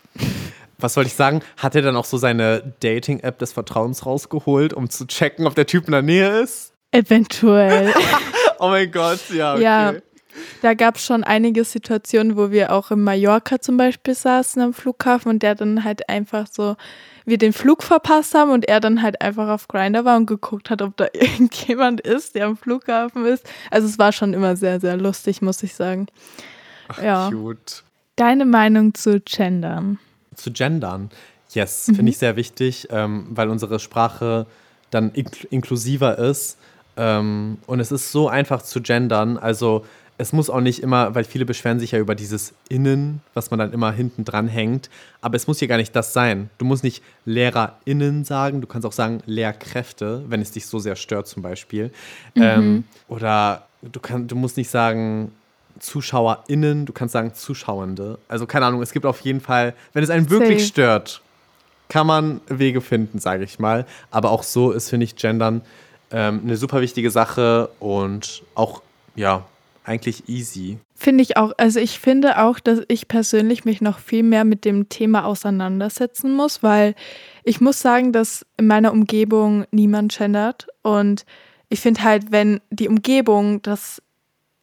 Was 0.79 0.97
wollte 0.97 1.09
ich 1.09 1.15
sagen? 1.15 1.41
Hat 1.57 1.75
er 1.75 1.83
dann 1.83 1.97
auch 1.97 2.05
so 2.05 2.19
seine 2.19 2.75
Dating-App 2.81 3.39
des 3.39 3.53
Vertrauens 3.53 4.07
rausgeholt, 4.07 4.75
um 4.75 4.91
zu 4.91 5.07
checken, 5.07 5.47
ob 5.47 5.55
der 5.55 5.67
Typ 5.67 5.87
in 5.87 5.93
der 5.93 6.03
Nähe 6.03 6.41
ist? 6.41 6.73
Eventuell. 6.91 7.93
oh 8.59 8.69
mein 8.69 8.91
Gott, 8.91 9.21
ja, 9.33 9.55
okay. 9.55 9.63
Ja, 9.63 9.95
da 10.63 10.75
gab 10.75 10.97
es 10.97 11.05
schon 11.05 11.25
einige 11.25 11.65
Situationen, 11.65 12.37
wo 12.37 12.51
wir 12.51 12.73
auch 12.73 12.91
in 12.91 13.03
Mallorca 13.03 13.61
zum 13.61 13.77
Beispiel 13.77 14.15
saßen 14.15 14.61
am 14.63 14.75
Flughafen 14.75 15.31
und 15.31 15.43
der 15.43 15.55
dann 15.55 15.85
halt 15.85 16.09
einfach 16.09 16.47
so 16.51 16.77
wir 17.25 17.39
den 17.39 17.53
Flug 17.53 17.83
verpasst 17.83 18.35
haben 18.35 18.51
und 18.51 18.69
er 18.69 18.81
dann 18.81 19.03
halt 19.03 19.21
einfach 19.21 19.49
auf 19.49 19.69
Grinder 19.69 20.05
war 20.05 20.17
und 20.17 20.27
geguckt 20.27 20.71
hat, 20.71 20.83
ob 20.83 20.97
da 20.97 21.07
irgendjemand 21.13 22.01
ist, 22.01 22.35
der 22.35 22.47
am 22.47 22.57
Flughafen 22.57 23.25
ist. 23.25 23.49
Also 23.71 23.89
es 23.89 23.99
war 23.99 24.13
schon 24.13 24.35
immer 24.35 24.57
sehr, 24.57 24.81
sehr 24.81 24.97
lustig, 24.97 25.43
muss 25.43 25.63
ich 25.63 25.75
sagen. 25.75 26.07
Ach, 26.89 27.03
ja. 27.03 27.31
Cute. 27.31 27.83
Deine 28.17 28.45
Meinung 28.45 28.95
zu 28.95 29.21
Gendern? 29.21 29.99
Zu 30.35 30.53
Gendern? 30.53 31.11
Yes, 31.51 31.89
mhm. 31.89 31.95
finde 31.97 32.11
ich 32.11 32.19
sehr 32.19 32.37
wichtig, 32.37 32.89
ähm, 32.91 33.27
weil 33.31 33.49
unsere 33.49 33.79
Sprache 33.79 34.47
dann 34.91 35.13
ink 35.13 35.47
inklusiver 35.51 36.19
ist. 36.19 36.59
Ähm, 36.97 37.59
und 37.67 37.81
es 37.81 37.91
ist 37.91 38.13
so 38.13 38.29
einfach 38.29 38.63
zu 38.63 38.81
gendern. 38.81 39.37
Also 39.37 39.85
es 40.17 40.33
muss 40.33 40.49
auch 40.49 40.61
nicht 40.61 40.81
immer, 40.81 41.15
weil 41.15 41.25
viele 41.25 41.45
beschweren 41.45 41.81
sich 41.81 41.93
ja 41.93 41.99
über 41.99 42.15
dieses 42.15 42.55
Innen, 42.69 43.21
was 43.35 43.51
man 43.51 43.59
dann 43.59 43.73
immer 43.73 43.91
hinten 43.91 44.25
dran 44.25 44.47
hängt. 44.47 44.89
Aber 45.21 45.37
es 45.37 45.47
muss 45.47 45.59
hier 45.59 45.69
gar 45.69 45.77
nicht 45.77 45.95
das 45.97 46.13
sein. 46.13 46.51
Du 46.59 46.65
musst 46.65 46.85
nicht 46.85 47.03
LehrerInnen 47.25 48.25
sagen, 48.25 48.61
du 48.61 48.67
kannst 48.67 48.87
auch 48.87 48.93
sagen 48.93 49.23
Lehrkräfte, 49.27 50.25
wenn 50.29 50.41
es 50.41 50.53
dich 50.53 50.67
so 50.67 50.79
sehr 50.79 50.95
stört, 50.95 51.27
zum 51.27 51.43
Beispiel. 51.43 51.91
Mhm. 52.35 52.43
Ähm, 52.43 52.85
oder 53.09 53.67
du, 53.83 53.99
kann, 53.99 54.29
du 54.29 54.37
musst 54.37 54.57
nicht 54.57 54.71
sagen 54.71 55.33
ZuschauerInnen, 55.81 56.87
du 56.87 56.93
kannst 56.93 57.13
sagen 57.13 57.35
Zuschauende. 57.35 58.19
Also 58.29 58.47
keine 58.47 58.67
Ahnung, 58.67 58.83
es 58.83 58.93
gibt 58.93 59.07
auf 59.07 59.21
jeden 59.21 59.41
Fall, 59.41 59.75
wenn 59.93 60.05
es 60.05 60.11
einen 60.11 60.31
wirklich 60.31 60.61
Safe. 60.61 60.69
stört, 60.69 61.23
kann 61.89 62.07
man 62.07 62.41
Wege 62.47 62.81
finden, 62.81 63.19
sage 63.19 63.43
ich 63.43 63.59
mal. 63.59 63.85
Aber 64.13 64.31
auch 64.31 64.45
so 64.45 64.71
ist, 64.71 64.91
finde 64.91 65.05
ich, 65.05 65.17
Gendern 65.17 65.63
ähm, 66.13 66.43
eine 66.45 66.57
super 66.57 66.81
wichtige 66.81 67.11
Sache 67.11 67.71
und 67.81 68.45
auch, 68.55 68.83
ja, 69.17 69.45
eigentlich 69.85 70.29
easy. 70.29 70.79
Finde 70.95 71.23
ich 71.23 71.37
auch. 71.37 71.53
Also 71.59 71.79
ich 71.79 71.99
finde 71.99 72.43
auch, 72.43 72.59
dass 72.59 72.81
ich 72.89 73.07
persönlich 73.07 73.65
mich 73.65 73.81
noch 73.81 73.99
viel 73.99 74.23
mehr 74.23 74.45
mit 74.45 74.65
dem 74.65 74.89
Thema 74.89 75.27
auseinandersetzen 75.27 76.35
muss, 76.35 76.63
weil 76.63 76.95
ich 77.45 77.61
muss 77.61 77.81
sagen, 77.81 78.13
dass 78.13 78.47
in 78.57 78.67
meiner 78.67 78.93
Umgebung 78.93 79.67
niemand 79.71 80.17
gendert. 80.17 80.67
Und 80.83 81.27
ich 81.69 81.81
finde 81.81 82.03
halt, 82.03 82.33
wenn 82.33 82.61
die 82.71 82.89
Umgebung 82.89 83.61
das 83.61 84.03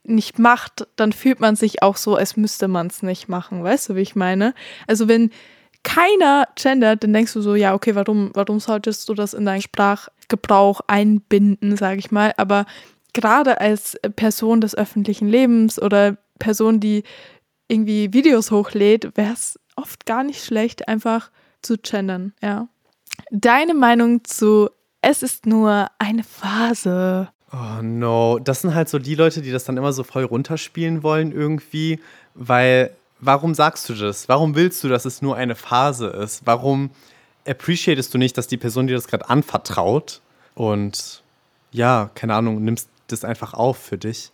nicht 0.04 0.40
macht, 0.40 0.88
dann 0.96 1.14
fühlt 1.14 1.40
man 1.40 1.56
sich 1.56 1.84
auch 1.84 1.98
so, 1.98 2.16
als 2.16 2.36
müsste 2.36 2.68
man 2.68 2.88
es 2.88 3.04
nicht 3.04 3.30
machen. 3.30 3.64
Weißt 3.64 3.90
du, 3.90 3.96
wie 3.96 4.02
ich 4.02 4.16
meine? 4.16 4.56
Also 4.88 5.08
wenn 5.08 5.30
keiner 5.84 6.48
gendert, 6.56 7.04
dann 7.04 7.14
denkst 7.14 7.34
du 7.34 7.42
so, 7.42 7.54
ja, 7.54 7.76
okay, 7.76 7.94
warum, 7.94 8.32
warum 8.34 8.60
solltest 8.60 9.08
du 9.10 9.14
das 9.14 9.36
in 9.36 9.46
deinen 9.46 9.62
Sprachgebrauch 9.62 10.82
einbinden, 10.88 11.78
sage 11.78 12.00
ich 12.00 12.12
mal. 12.12 12.34
Aber 12.38 12.66
gerade 13.14 13.60
als 13.60 13.98
Person 14.16 14.62
des 14.62 14.76
öffentlichen 14.76 15.28
Lebens 15.28 15.82
oder 15.82 16.18
Person, 16.40 16.80
die 16.80 17.04
irgendwie 17.68 18.14
Videos 18.14 18.52
hochlädt, 18.52 19.16
wäre 19.16 19.34
es 19.34 19.60
oft 19.76 20.06
gar 20.06 20.24
nicht 20.24 20.44
schlecht, 20.44 20.88
einfach 20.88 21.32
zu 21.62 21.78
gendern, 21.78 22.34
ja. 22.42 22.68
Deine 23.30 23.74
Meinung 23.74 24.24
zu 24.24 24.70
Es 25.02 25.24
ist 25.24 25.46
nur 25.46 25.88
eine 26.00 26.24
Phase. 26.24 27.30
Oh 27.52 27.82
no, 27.82 28.40
das 28.40 28.62
sind 28.62 28.76
halt 28.76 28.88
so 28.88 29.00
die 29.00 29.16
Leute, 29.16 29.42
die 29.42 29.52
das 29.52 29.66
dann 29.66 29.78
immer 29.78 29.94
so 29.94 30.04
voll 30.04 30.24
runterspielen 30.24 31.04
wollen 31.04 31.32
irgendwie, 31.32 32.00
weil 32.34 32.96
warum 33.20 33.54
sagst 33.54 33.90
du 33.90 33.94
das? 33.94 34.30
Warum 34.30 34.56
willst 34.56 34.84
du, 34.84 34.88
dass 34.88 35.06
es 35.06 35.22
nur 35.22 35.36
eine 35.36 35.56
Phase 35.56 36.08
ist? 36.08 36.42
Warum 36.46 36.92
appreciatest 37.48 38.14
du 38.14 38.18
nicht, 38.18 38.38
dass 38.38 38.48
die 38.48 38.58
Person 38.58 38.88
dir 38.88 38.96
das 38.96 39.08
gerade 39.08 39.30
anvertraut 39.30 40.22
und 40.56 41.24
ja, 41.72 42.10
keine 42.16 42.36
Ahnung, 42.36 42.64
nimmst 42.64 42.90
das 43.12 43.24
einfach 43.24 43.54
auf 43.54 43.78
für 43.78 43.98
dich. 43.98 44.32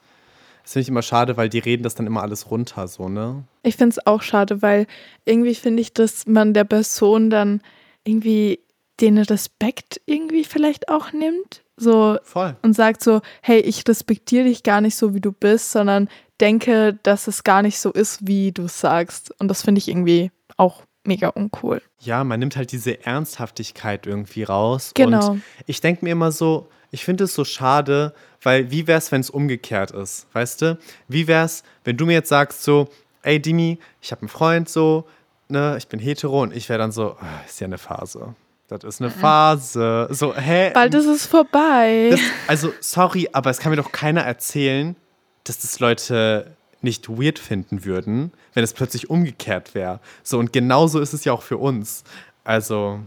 Das 0.63 0.73
finde 0.73 0.83
ich 0.83 0.89
immer 0.89 1.01
schade, 1.01 1.37
weil 1.37 1.49
die 1.49 1.59
reden 1.59 1.83
das 1.83 1.95
dann 1.95 2.07
immer 2.07 2.21
alles 2.21 2.51
runter, 2.51 2.87
so, 2.87 3.07
ne? 3.07 3.43
Ich 3.63 3.77
finde 3.77 3.93
es 3.93 4.05
auch 4.05 4.21
schade, 4.21 4.61
weil 4.61 4.85
irgendwie 5.23 5.55
finde 5.55 5.81
ich, 5.81 5.93
dass 5.93 6.27
man 6.27 6.53
der 6.53 6.65
Person 6.65 7.29
dann 7.29 7.61
irgendwie 8.03 8.59
den 8.99 9.17
Respekt 9.17 10.01
irgendwie 10.05 10.43
vielleicht 10.43 10.89
auch 10.89 11.13
nimmt. 11.13 11.63
So 11.79 12.17
Voll. 12.23 12.55
und 12.63 12.73
sagt 12.73 13.03
so, 13.03 13.21
hey, 13.43 13.59
ich 13.59 13.87
respektiere 13.87 14.45
dich 14.45 14.63
gar 14.63 14.81
nicht 14.81 14.95
so, 14.95 15.13
wie 15.13 15.21
du 15.21 15.31
bist, 15.31 15.71
sondern 15.71 16.09
denke, 16.41 16.97
dass 17.03 17.27
es 17.27 17.43
gar 17.43 17.61
nicht 17.61 17.77
so 17.77 17.91
ist, 17.91 18.25
wie 18.25 18.51
du 18.51 18.67
sagst. 18.67 19.31
Und 19.39 19.47
das 19.47 19.61
finde 19.61 19.79
ich 19.79 19.87
irgendwie 19.87 20.31
auch 20.57 20.81
mega 21.05 21.29
uncool. 21.29 21.81
Ja, 21.99 22.23
man 22.23 22.39
nimmt 22.39 22.55
halt 22.55 22.71
diese 22.71 23.05
Ernsthaftigkeit 23.05 24.07
irgendwie 24.07 24.43
raus. 24.43 24.91
Genau. 24.95 25.31
Und 25.31 25.43
ich 25.67 25.79
denke 25.81 26.03
mir 26.03 26.11
immer 26.11 26.31
so, 26.31 26.67
ich 26.91 27.03
finde 27.03 27.25
es 27.25 27.33
so 27.33 27.43
schade, 27.43 28.13
weil 28.41 28.71
wie 28.71 28.87
wäre 28.87 28.97
es, 28.97 29.11
wenn 29.11 29.21
es 29.21 29.29
umgekehrt 29.29 29.91
ist, 29.91 30.27
weißt 30.33 30.61
du? 30.61 30.77
Wie 31.07 31.27
wäre 31.27 31.45
es, 31.45 31.63
wenn 31.83 31.97
du 31.97 32.05
mir 32.05 32.13
jetzt 32.13 32.29
sagst 32.29 32.63
so, 32.63 32.89
ey 33.23 33.41
Dimi, 33.41 33.79
ich 34.01 34.11
habe 34.11 34.21
einen 34.21 34.29
Freund 34.29 34.69
so, 34.69 35.07
ne, 35.49 35.75
ich 35.77 35.87
bin 35.87 35.99
hetero 35.99 36.41
und 36.41 36.55
ich 36.55 36.69
wäre 36.69 36.79
dann 36.79 36.91
so, 36.91 37.17
ah, 37.19 37.41
ist 37.45 37.59
ja 37.59 37.65
eine 37.65 37.77
Phase. 37.77 38.35
Das 38.67 38.83
ist 38.83 39.01
eine 39.01 39.11
Phase. 39.11 40.09
So, 40.11 40.35
hä? 40.35 40.71
Bald 40.73 40.93
ist 40.93 41.05
es 41.05 41.25
vorbei. 41.25 42.09
Das, 42.11 42.19
also, 42.47 42.73
sorry, 42.81 43.29
aber 43.31 43.49
es 43.49 43.59
kann 43.59 43.69
mir 43.69 43.77
doch 43.77 43.93
keiner 43.93 44.21
erzählen, 44.21 44.97
dass 45.45 45.59
das 45.59 45.79
Leute 45.79 46.57
nicht 46.81 47.07
weird 47.09 47.39
finden 47.39 47.85
würden, 47.85 48.33
wenn 48.53 48.63
es 48.63 48.73
plötzlich 48.73 49.09
umgekehrt 49.09 49.73
wäre. 49.73 50.01
So, 50.21 50.37
und 50.37 50.51
genauso 50.51 50.99
ist 50.99 51.13
es 51.13 51.23
ja 51.23 51.31
auch 51.31 51.43
für 51.43 51.57
uns. 51.57 52.03
Also, 52.43 52.99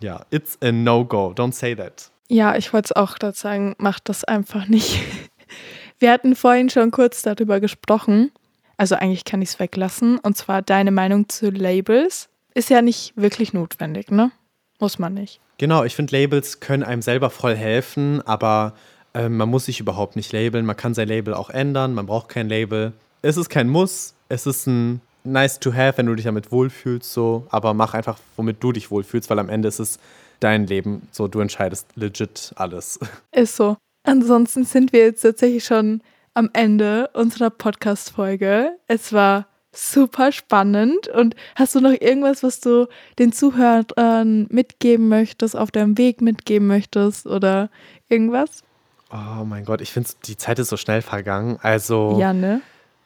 ja, 0.00 0.24
it's 0.30 0.58
a 0.62 0.70
no-go. 0.70 1.32
Don't 1.34 1.52
say 1.52 1.74
that. 1.74 2.10
Ja, 2.28 2.56
ich 2.56 2.72
wollte 2.72 2.86
es 2.86 2.92
auch 2.92 3.14
gerade 3.14 3.36
sagen, 3.36 3.74
macht 3.78 4.08
das 4.08 4.24
einfach 4.24 4.66
nicht. 4.68 5.00
Wir 5.98 6.10
hatten 6.12 6.36
vorhin 6.36 6.68
schon 6.68 6.90
kurz 6.90 7.22
darüber 7.22 7.60
gesprochen. 7.60 8.30
Also 8.76 8.96
eigentlich 8.96 9.24
kann 9.24 9.40
ich 9.40 9.50
es 9.50 9.60
weglassen. 9.60 10.18
Und 10.18 10.36
zwar 10.36 10.60
deine 10.62 10.90
Meinung 10.90 11.28
zu 11.28 11.50
Labels. 11.50 12.28
Ist 12.54 12.70
ja 12.70 12.82
nicht 12.82 13.12
wirklich 13.16 13.52
notwendig, 13.52 14.10
ne? 14.10 14.30
Muss 14.78 14.98
man 14.98 15.14
nicht. 15.14 15.40
Genau, 15.58 15.84
ich 15.84 15.94
finde, 15.94 16.16
Labels 16.16 16.60
können 16.60 16.82
einem 16.82 17.00
selber 17.00 17.30
voll 17.30 17.56
helfen, 17.56 18.20
aber 18.26 18.74
äh, 19.14 19.28
man 19.28 19.48
muss 19.48 19.66
sich 19.66 19.80
überhaupt 19.80 20.16
nicht 20.16 20.32
labeln. 20.32 20.66
Man 20.66 20.76
kann 20.76 20.92
sein 20.92 21.08
Label 21.08 21.32
auch 21.32 21.48
ändern, 21.48 21.94
man 21.94 22.06
braucht 22.06 22.28
kein 22.28 22.48
Label. 22.48 22.92
Es 23.22 23.38
ist 23.38 23.48
kein 23.48 23.68
Muss, 23.68 24.14
es 24.28 24.46
ist 24.46 24.66
ein 24.66 25.00
nice 25.24 25.58
to 25.58 25.72
have, 25.72 25.98
wenn 25.98 26.06
du 26.06 26.14
dich 26.14 26.26
damit 26.26 26.52
wohlfühlst, 26.52 27.10
so, 27.10 27.46
aber 27.48 27.74
mach 27.74 27.94
einfach, 27.94 28.18
womit 28.36 28.62
du 28.62 28.72
dich 28.72 28.90
wohlfühlst, 28.90 29.30
weil 29.30 29.38
am 29.38 29.48
Ende 29.48 29.68
ist 29.68 29.80
es 29.80 29.98
dein 30.40 30.66
Leben, 30.66 31.08
so 31.12 31.28
du 31.28 31.40
entscheidest 31.40 31.88
legit 31.94 32.52
alles. 32.56 32.98
Ist 33.32 33.56
so. 33.56 33.76
Ansonsten 34.04 34.64
sind 34.64 34.92
wir 34.92 35.00
jetzt 35.00 35.22
tatsächlich 35.22 35.64
schon 35.64 36.02
am 36.34 36.50
Ende 36.52 37.10
unserer 37.14 37.50
Podcast-Folge. 37.50 38.76
Es 38.86 39.12
war 39.12 39.46
super 39.72 40.32
spannend. 40.32 41.08
Und 41.08 41.34
hast 41.54 41.74
du 41.74 41.80
noch 41.80 41.90
irgendwas, 42.00 42.42
was 42.42 42.60
du 42.60 42.88
den 43.18 43.32
Zuhörern 43.32 44.46
mitgeben 44.50 45.08
möchtest, 45.08 45.56
auf 45.56 45.70
deinem 45.70 45.98
Weg 45.98 46.20
mitgeben 46.20 46.66
möchtest 46.66 47.26
oder 47.26 47.70
irgendwas? 48.08 48.62
Oh 49.10 49.44
mein 49.44 49.64
Gott, 49.64 49.80
ich 49.80 49.92
finde, 49.92 50.10
die 50.24 50.36
Zeit 50.36 50.58
ist 50.58 50.68
so 50.68 50.76
schnell 50.76 51.02
vergangen. 51.02 51.58
Also, 51.62 52.16
Ja, 52.18 52.32
ne? 52.32 52.60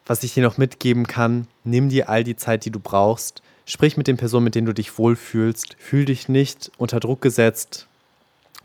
was 0.05 0.23
ich 0.23 0.33
dir 0.33 0.43
noch 0.43 0.57
mitgeben 0.57 1.07
kann, 1.07 1.47
nimm 1.63 1.89
dir 1.89 2.09
all 2.09 2.23
die 2.23 2.35
Zeit, 2.35 2.65
die 2.65 2.71
du 2.71 2.79
brauchst. 2.79 3.41
Sprich 3.73 3.95
mit 3.95 4.07
den 4.07 4.17
Personen, 4.17 4.43
mit 4.43 4.55
denen 4.55 4.67
du 4.67 4.73
dich 4.73 4.97
wohlfühlst. 4.97 5.77
Fühl 5.79 6.03
dich 6.03 6.27
nicht 6.27 6.73
unter 6.77 6.99
Druck 6.99 7.21
gesetzt 7.21 7.87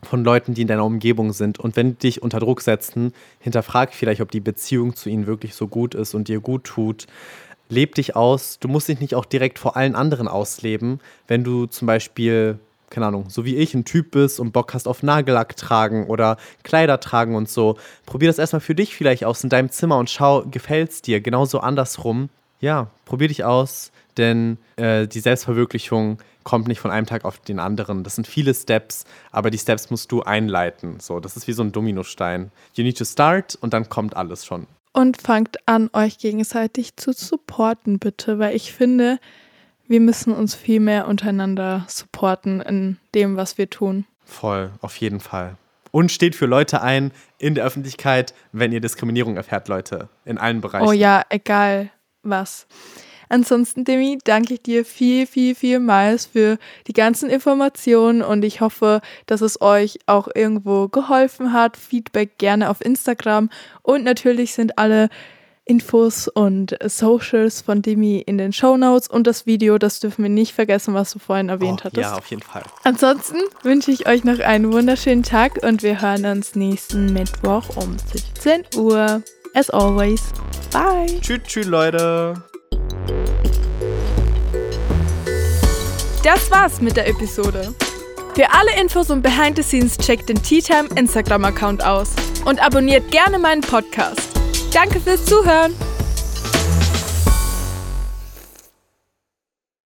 von 0.03 0.21
Leuten, 0.25 0.53
die 0.53 0.63
in 0.63 0.67
deiner 0.67 0.83
Umgebung 0.83 1.31
sind. 1.31 1.61
Und 1.61 1.77
wenn 1.77 1.97
dich 1.97 2.21
unter 2.21 2.41
Druck 2.41 2.59
setzen, 2.59 3.13
hinterfrag 3.39 3.93
vielleicht, 3.93 4.19
ob 4.19 4.31
die 4.31 4.41
Beziehung 4.41 4.97
zu 4.97 5.07
ihnen 5.09 5.25
wirklich 5.25 5.55
so 5.55 5.69
gut 5.69 5.95
ist 5.95 6.13
und 6.13 6.27
dir 6.27 6.41
gut 6.41 6.65
tut. 6.65 7.07
Leb 7.69 7.95
dich 7.95 8.17
aus. 8.17 8.59
Du 8.59 8.67
musst 8.67 8.89
dich 8.89 8.99
nicht 8.99 9.15
auch 9.15 9.23
direkt 9.23 9.59
vor 9.59 9.77
allen 9.77 9.95
anderen 9.95 10.27
ausleben. 10.27 10.99
Wenn 11.25 11.45
du 11.45 11.67
zum 11.67 11.85
Beispiel, 11.85 12.59
keine 12.89 13.05
Ahnung, 13.05 13.29
so 13.29 13.45
wie 13.45 13.55
ich 13.55 13.73
ein 13.75 13.85
Typ 13.85 14.11
bist 14.11 14.41
und 14.41 14.51
Bock 14.51 14.73
hast 14.73 14.89
auf 14.89 15.03
Nagellack 15.03 15.55
tragen 15.55 16.07
oder 16.07 16.35
Kleider 16.63 16.99
tragen 16.99 17.37
und 17.37 17.47
so, 17.47 17.77
probier 18.05 18.27
das 18.27 18.39
erstmal 18.39 18.59
für 18.59 18.75
dich 18.75 18.93
vielleicht 18.93 19.23
aus 19.23 19.41
in 19.41 19.49
deinem 19.49 19.69
Zimmer 19.69 19.99
und 19.99 20.09
schau, 20.09 20.43
gefällt's 20.51 21.01
dir. 21.01 21.21
Genauso 21.21 21.61
andersrum. 21.61 22.27
Ja, 22.59 22.89
probier 23.05 23.29
dich 23.29 23.45
aus, 23.45 23.91
denn 24.17 24.57
äh, 24.75 25.07
die 25.07 25.19
Selbstverwirklichung 25.19 26.19
kommt 26.43 26.67
nicht 26.67 26.79
von 26.79 26.91
einem 26.91 27.05
Tag 27.05 27.25
auf 27.25 27.39
den 27.39 27.59
anderen. 27.59 28.03
Das 28.03 28.15
sind 28.15 28.27
viele 28.27 28.53
Steps, 28.53 29.03
aber 29.31 29.49
die 29.49 29.57
Steps 29.57 29.89
musst 29.89 30.11
du 30.11 30.23
einleiten. 30.23 30.99
So, 30.99 31.19
das 31.19 31.35
ist 31.35 31.47
wie 31.47 31.53
so 31.53 31.63
ein 31.63 31.71
Dominostein. 31.71 32.51
You 32.73 32.83
need 32.83 32.97
to 32.97 33.05
start 33.05 33.55
und 33.55 33.73
dann 33.73 33.89
kommt 33.89 34.15
alles 34.15 34.45
schon. 34.45 34.67
Und 34.93 35.21
fangt 35.21 35.57
an, 35.67 35.89
euch 35.93 36.17
gegenseitig 36.17 36.95
zu 36.95 37.11
supporten, 37.11 37.99
bitte, 37.99 38.39
weil 38.39 38.55
ich 38.55 38.73
finde, 38.73 39.19
wir 39.87 39.99
müssen 39.99 40.33
uns 40.33 40.55
viel 40.55 40.79
mehr 40.79 41.07
untereinander 41.07 41.85
supporten 41.87 42.61
in 42.61 42.97
dem, 43.13 43.37
was 43.37 43.57
wir 43.57 43.69
tun. 43.69 44.05
Voll, 44.25 44.71
auf 44.81 44.95
jeden 44.97 45.19
Fall. 45.19 45.55
Und 45.91 46.11
steht 46.11 46.35
für 46.35 46.45
Leute 46.45 46.81
ein 46.81 47.11
in 47.37 47.55
der 47.55 47.63
Öffentlichkeit, 47.65 48.33
wenn 48.51 48.71
ihr 48.71 48.81
Diskriminierung 48.81 49.37
erfährt, 49.37 49.67
Leute. 49.67 50.09
In 50.25 50.37
allen 50.37 50.61
Bereichen. 50.61 50.87
Oh 50.87 50.91
ja, 50.91 51.23
egal 51.29 51.89
was. 52.23 52.67
Ansonsten, 53.29 53.83
Demi, 53.83 54.17
danke 54.23 54.55
ich 54.55 54.61
dir 54.61 54.85
viel, 54.85 55.27
viel, 55.27 55.55
vielmals 55.55 56.27
für 56.27 56.57
die 56.87 56.93
ganzen 56.93 57.29
Informationen 57.29 58.21
und 58.21 58.43
ich 58.43 58.61
hoffe, 58.61 59.01
dass 59.25 59.41
es 59.41 59.61
euch 59.61 59.99
auch 60.05 60.27
irgendwo 60.33 60.87
geholfen 60.87 61.53
hat. 61.53 61.77
Feedback 61.77 62.37
gerne 62.37 62.69
auf 62.69 62.83
Instagram 62.83 63.49
und 63.81 64.03
natürlich 64.03 64.53
sind 64.53 64.77
alle 64.77 65.09
Infos 65.67 66.27
und 66.27 66.77
Socials 66.85 67.61
von 67.61 67.81
Demi 67.81 68.19
in 68.19 68.37
den 68.37 68.53
Show 68.53 68.77
Notes 68.77 69.07
und 69.07 69.27
das 69.27 69.45
Video, 69.45 69.77
das 69.77 69.99
dürfen 69.99 70.23
wir 70.23 70.29
nicht 70.29 70.53
vergessen, 70.53 70.93
was 70.93 71.11
du 71.11 71.19
vorhin 71.19 71.49
erwähnt 71.49 71.81
oh, 71.81 71.85
hattest. 71.85 72.01
Ja, 72.01 72.17
auf 72.17 72.27
jeden 72.27 72.41
Fall. 72.41 72.63
Ansonsten 72.83 73.37
wünsche 73.63 73.91
ich 73.91 74.07
euch 74.07 74.23
noch 74.23 74.39
einen 74.39 74.71
wunderschönen 74.71 75.23
Tag 75.23 75.63
und 75.63 75.83
wir 75.83 76.01
hören 76.01 76.25
uns 76.25 76.55
nächsten 76.55 77.13
Mittwoch 77.13 77.75
um 77.75 77.97
17 77.99 78.63
Uhr. 78.77 79.21
As 79.53 79.69
always, 79.69 80.21
bye! 80.71 81.19
Tschüss, 81.21 81.39
tschüss, 81.47 81.67
Leute. 81.67 82.41
Das 86.23 86.51
war's 86.51 86.81
mit 86.81 86.97
der 86.97 87.07
Episode. 87.07 87.73
Für 88.35 88.51
alle 88.53 88.79
Infos 88.79 89.09
und 89.09 89.21
Behind 89.21 89.55
the 89.55 89.63
Scenes 89.63 89.97
checkt 89.97 90.29
den 90.29 90.41
Tea 90.43 90.61
Time 90.61 90.89
Instagram-Account 90.95 91.83
aus 91.85 92.09
und 92.45 92.61
abonniert 92.61 93.09
gerne 93.11 93.39
meinen 93.39 93.61
Podcast. 93.61 94.29
Danke 94.73 94.99
fürs 94.99 95.25
Zuhören! 95.25 95.73